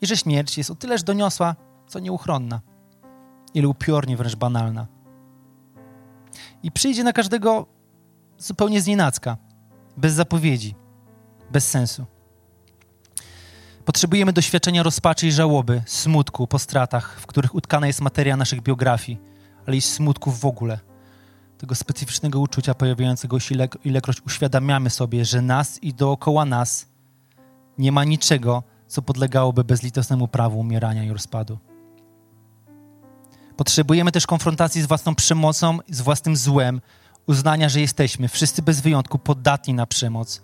I 0.00 0.06
że 0.06 0.16
śmierć 0.16 0.58
jest 0.58 0.70
o 0.70 0.74
tyleż 0.74 1.02
doniosła, 1.02 1.56
co 1.86 1.98
nieuchronna, 1.98 2.60
ile 3.54 3.68
upiornie 3.68 4.16
wręcz 4.16 4.36
banalna. 4.36 4.86
I 6.62 6.72
przyjdzie 6.72 7.04
na 7.04 7.12
każdego 7.12 7.66
zupełnie 8.38 8.82
znienacka, 8.82 9.36
bez 9.96 10.14
zapowiedzi, 10.14 10.74
bez 11.50 11.70
sensu. 11.70 12.06
Potrzebujemy 13.84 14.32
doświadczenia 14.32 14.82
rozpaczy 14.82 15.26
i 15.26 15.32
żałoby, 15.32 15.82
smutku 15.86 16.46
po 16.46 16.58
stratach, 16.58 17.20
w 17.20 17.26
których 17.26 17.54
utkana 17.54 17.86
jest 17.86 18.00
materia 18.00 18.36
naszych 18.36 18.62
biografii, 18.62 19.18
ale 19.66 19.76
i 19.76 19.80
smutku 19.80 20.30
w 20.30 20.44
ogóle. 20.44 20.78
Tego 21.58 21.74
specyficznego 21.74 22.40
uczucia 22.40 22.74
pojawiającego 22.74 23.40
się, 23.40 23.54
ile, 23.54 23.68
ilekroć 23.84 24.16
uświadamiamy 24.26 24.90
sobie, 24.90 25.24
że 25.24 25.42
nas 25.42 25.82
i 25.82 25.94
dookoła 25.94 26.44
nas 26.44 26.86
nie 27.78 27.92
ma 27.92 28.04
niczego, 28.04 28.62
co 28.86 29.02
podlegałoby 29.02 29.64
bezlitosnemu 29.64 30.28
prawu 30.28 30.60
umierania 30.60 31.04
i 31.04 31.10
rozpadu. 31.10 31.58
Potrzebujemy 33.56 34.12
też 34.12 34.26
konfrontacji 34.26 34.82
z 34.82 34.86
własną 34.86 35.14
przemocą, 35.14 35.78
z 35.88 36.00
własnym 36.00 36.36
złem, 36.36 36.80
uznania, 37.26 37.68
że 37.68 37.80
jesteśmy 37.80 38.28
wszyscy 38.28 38.62
bez 38.62 38.80
wyjątku 38.80 39.18
podatni 39.18 39.74
na 39.74 39.86
przemoc, 39.86 40.42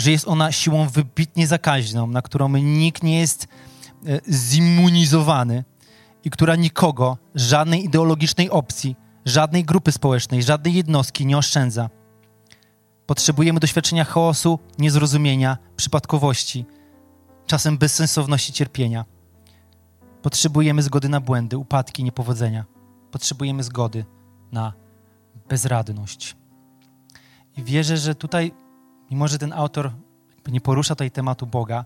że 0.00 0.10
jest 0.10 0.28
ona 0.28 0.52
siłą 0.52 0.88
wybitnie 0.88 1.46
zakaźną, 1.46 2.06
na 2.06 2.22
którą 2.22 2.48
nikt 2.48 3.02
nie 3.02 3.20
jest 3.20 3.48
e, 4.06 4.20
zimmunizowany 4.32 5.64
i 6.24 6.30
która 6.30 6.56
nikogo, 6.56 7.18
żadnej 7.34 7.84
ideologicznej 7.84 8.50
opcji, 8.50 8.96
żadnej 9.24 9.64
grupy 9.64 9.92
społecznej, 9.92 10.42
żadnej 10.42 10.74
jednostki 10.74 11.26
nie 11.26 11.38
oszczędza. 11.38 11.90
Potrzebujemy 13.06 13.60
doświadczenia 13.60 14.04
chaosu, 14.04 14.58
niezrozumienia, 14.78 15.58
przypadkowości, 15.76 16.64
czasem 17.46 17.78
bezsensowności 17.78 18.52
cierpienia. 18.52 19.04
Potrzebujemy 20.22 20.82
zgody 20.82 21.08
na 21.08 21.20
błędy, 21.20 21.58
upadki, 21.58 22.04
niepowodzenia. 22.04 22.64
Potrzebujemy 23.10 23.62
zgody 23.62 24.04
na 24.52 24.72
bezradność. 25.48 26.36
I 27.56 27.64
wierzę, 27.64 27.96
że 27.96 28.14
tutaj 28.14 28.52
mimo 29.10 29.28
że 29.28 29.38
ten 29.38 29.52
autor 29.52 29.92
nie 30.48 30.60
porusza 30.60 30.94
tutaj 30.94 31.10
tematu 31.10 31.46
Boga, 31.46 31.84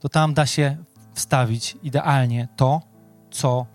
to 0.00 0.08
tam 0.08 0.34
da 0.34 0.46
się 0.46 0.76
wstawić 1.14 1.76
idealnie 1.82 2.48
to, 2.56 2.80
co 3.30 3.66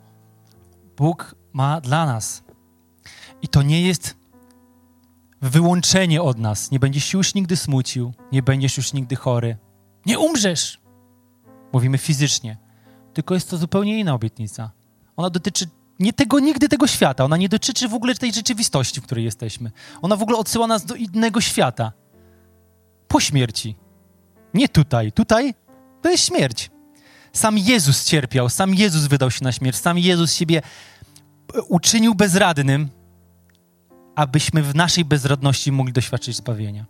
Bóg 0.98 1.36
ma 1.54 1.82
dla 1.82 2.06
nas. 2.06 2.44
I 3.41 3.48
to 3.48 3.62
nie 3.62 3.82
jest 3.82 4.16
wyłączenie 5.41 6.22
od 6.22 6.38
nas. 6.38 6.72
Nie 6.72 6.80
będziesz 6.80 7.06
się 7.06 7.18
już 7.18 7.34
nigdy 7.34 7.56
smucił, 7.56 8.14
nie 8.32 8.44
będziesz 8.44 8.78
już 8.78 8.94
nigdy 8.94 9.16
chory. 9.16 9.58
Nie 10.06 10.20
umrzesz! 10.20 10.80
Mówimy 11.74 11.98
fizycznie. 11.98 12.58
Tylko 13.14 13.34
jest 13.34 13.50
to 13.50 13.58
zupełnie 13.58 14.00
inna 14.00 14.14
obietnica. 14.14 14.72
Ona 15.16 15.30
dotyczy 15.30 15.70
nie 16.00 16.14
tego, 16.14 16.39
nigdy 16.39 16.70
tego 16.70 16.88
świata. 16.88 17.24
Ona 17.24 17.38
nie 17.38 17.50
dotyczy 17.50 17.88
w 17.88 17.94
ogóle 17.94 18.16
tej 18.16 18.34
rzeczywistości, 18.34 19.02
w 19.02 19.04
której 19.04 19.26
jesteśmy. 19.26 19.72
Ona 20.02 20.16
w 20.16 20.22
ogóle 20.22 20.38
odsyła 20.38 20.68
nas 20.68 20.86
do 20.86 20.96
innego 20.96 21.41
świata 21.41 21.91
po 23.14 23.20
śmierci. 23.20 23.76
Nie 24.53 24.70
tutaj. 24.70 25.11
Tutaj 25.11 25.53
to 26.01 26.09
jest 26.09 26.26
śmierć. 26.26 26.72
Sam 27.34 27.57
Jezus 27.57 28.05
cierpiał, 28.05 28.49
sam 28.49 28.76
Jezus 28.76 29.05
wydał 29.05 29.32
się 29.32 29.43
na 29.43 29.51
śmierć, 29.51 29.78
sam 29.78 29.97
Jezus 29.97 30.34
siebie 30.34 30.61
uczynił 31.68 32.16
bezradnym, 32.16 32.89
abyśmy 34.16 34.64
w 34.64 34.76
naszej 34.76 35.05
bezradności 35.05 35.72
mogli 35.72 35.93
doświadczyć 35.93 36.38
zbawienia. 36.38 36.86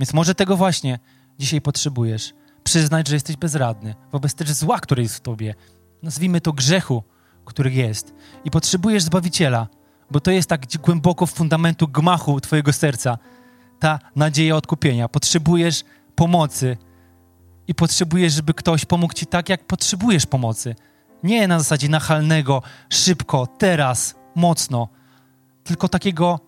Więc 0.00 0.14
może 0.14 0.34
tego 0.34 0.56
właśnie 0.56 0.98
dzisiaj 1.38 1.60
potrzebujesz. 1.60 2.34
Przyznać, 2.64 3.08
że 3.08 3.14
jesteś 3.14 3.36
bezradny 3.36 3.94
wobec 4.12 4.34
też 4.34 4.52
zła, 4.52 4.80
które 4.80 5.02
jest 5.02 5.16
w 5.16 5.20
tobie. 5.20 5.54
Nazwijmy 6.02 6.40
to 6.40 6.52
grzechu, 6.52 7.02
który 7.44 7.72
jest. 7.72 8.14
I 8.44 8.50
potrzebujesz 8.50 9.02
Zbawiciela, 9.02 9.68
bo 10.10 10.20
to 10.20 10.30
jest 10.30 10.48
tak 10.48 10.66
głęboko 10.76 11.26
w 11.26 11.32
fundamentu 11.32 11.88
gmachu 11.88 12.40
twojego 12.40 12.72
serca, 12.72 13.18
ta 13.78 13.98
nadzieja 14.16 14.56
odkupienia. 14.56 15.08
Potrzebujesz 15.08 15.84
pomocy 16.14 16.76
i 17.68 17.74
potrzebujesz, 17.74 18.32
żeby 18.32 18.54
ktoś 18.54 18.84
pomógł 18.84 19.14
ci 19.14 19.26
tak, 19.26 19.48
jak 19.48 19.66
potrzebujesz 19.66 20.26
pomocy. 20.26 20.74
Nie 21.22 21.48
na 21.48 21.58
zasadzie 21.58 21.88
nachalnego, 21.88 22.62
szybko, 22.90 23.46
teraz, 23.46 24.14
mocno, 24.34 24.88
tylko 25.64 25.88
takiego 25.88 26.40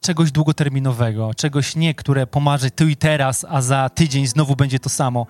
czegoś 0.00 0.32
długoterminowego, 0.32 1.34
czegoś 1.34 1.76
nie, 1.76 1.94
które 1.94 2.26
pomarzy 2.26 2.70
tu 2.70 2.88
i 2.88 2.96
teraz, 2.96 3.46
a 3.48 3.62
za 3.62 3.88
tydzień 3.88 4.26
znowu 4.26 4.56
będzie 4.56 4.78
to 4.78 4.88
samo, 4.88 5.26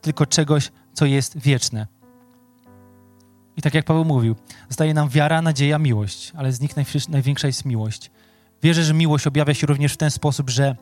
tylko 0.00 0.26
czegoś, 0.26 0.72
co 0.92 1.06
jest 1.06 1.38
wieczne. 1.38 1.86
I 3.56 3.62
tak 3.62 3.74
jak 3.74 3.84
Paweł 3.84 4.04
mówił, 4.04 4.36
zostaje 4.68 4.94
nam 4.94 5.08
wiara, 5.08 5.42
nadzieja, 5.42 5.78
miłość, 5.78 6.32
ale 6.36 6.52
z 6.52 6.60
nich 6.60 6.70
największa 7.08 7.46
jest 7.46 7.64
miłość. 7.64 8.10
Wierzę, 8.62 8.84
że 8.84 8.94
miłość 8.94 9.26
objawia 9.26 9.54
się 9.54 9.66
również 9.66 9.92
w 9.92 9.96
ten 9.96 10.10
sposób, 10.10 10.50
że 10.50 10.76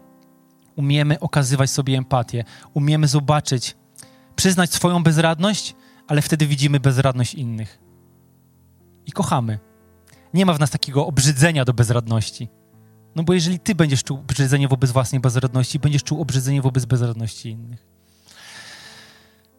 umiemy 0.76 1.20
okazywać 1.20 1.70
sobie 1.70 1.98
empatię, 1.98 2.44
umiemy 2.74 3.08
zobaczyć, 3.08 3.76
przyznać 4.36 4.74
swoją 4.74 5.02
bezradność, 5.02 5.74
ale 6.08 6.22
wtedy 6.22 6.46
widzimy 6.46 6.80
bezradność 6.80 7.34
innych. 7.34 7.78
I 9.06 9.12
kochamy. 9.12 9.58
Nie 10.34 10.46
ma 10.46 10.54
w 10.54 10.60
nas 10.60 10.70
takiego 10.70 11.06
obrzydzenia 11.06 11.64
do 11.64 11.74
bezradności. 11.74 12.48
No 13.16 13.22
bo 13.22 13.32
jeżeli 13.32 13.58
ty 13.58 13.74
będziesz 13.74 14.04
czuł 14.04 14.18
obrzydzenie 14.18 14.68
wobec 14.68 14.90
własnej 14.90 15.20
bezradności, 15.20 15.78
będziesz 15.78 16.04
czuł 16.04 16.22
obrzydzenie 16.22 16.62
wobec 16.62 16.84
bezradności 16.84 17.50
innych. 17.50 17.86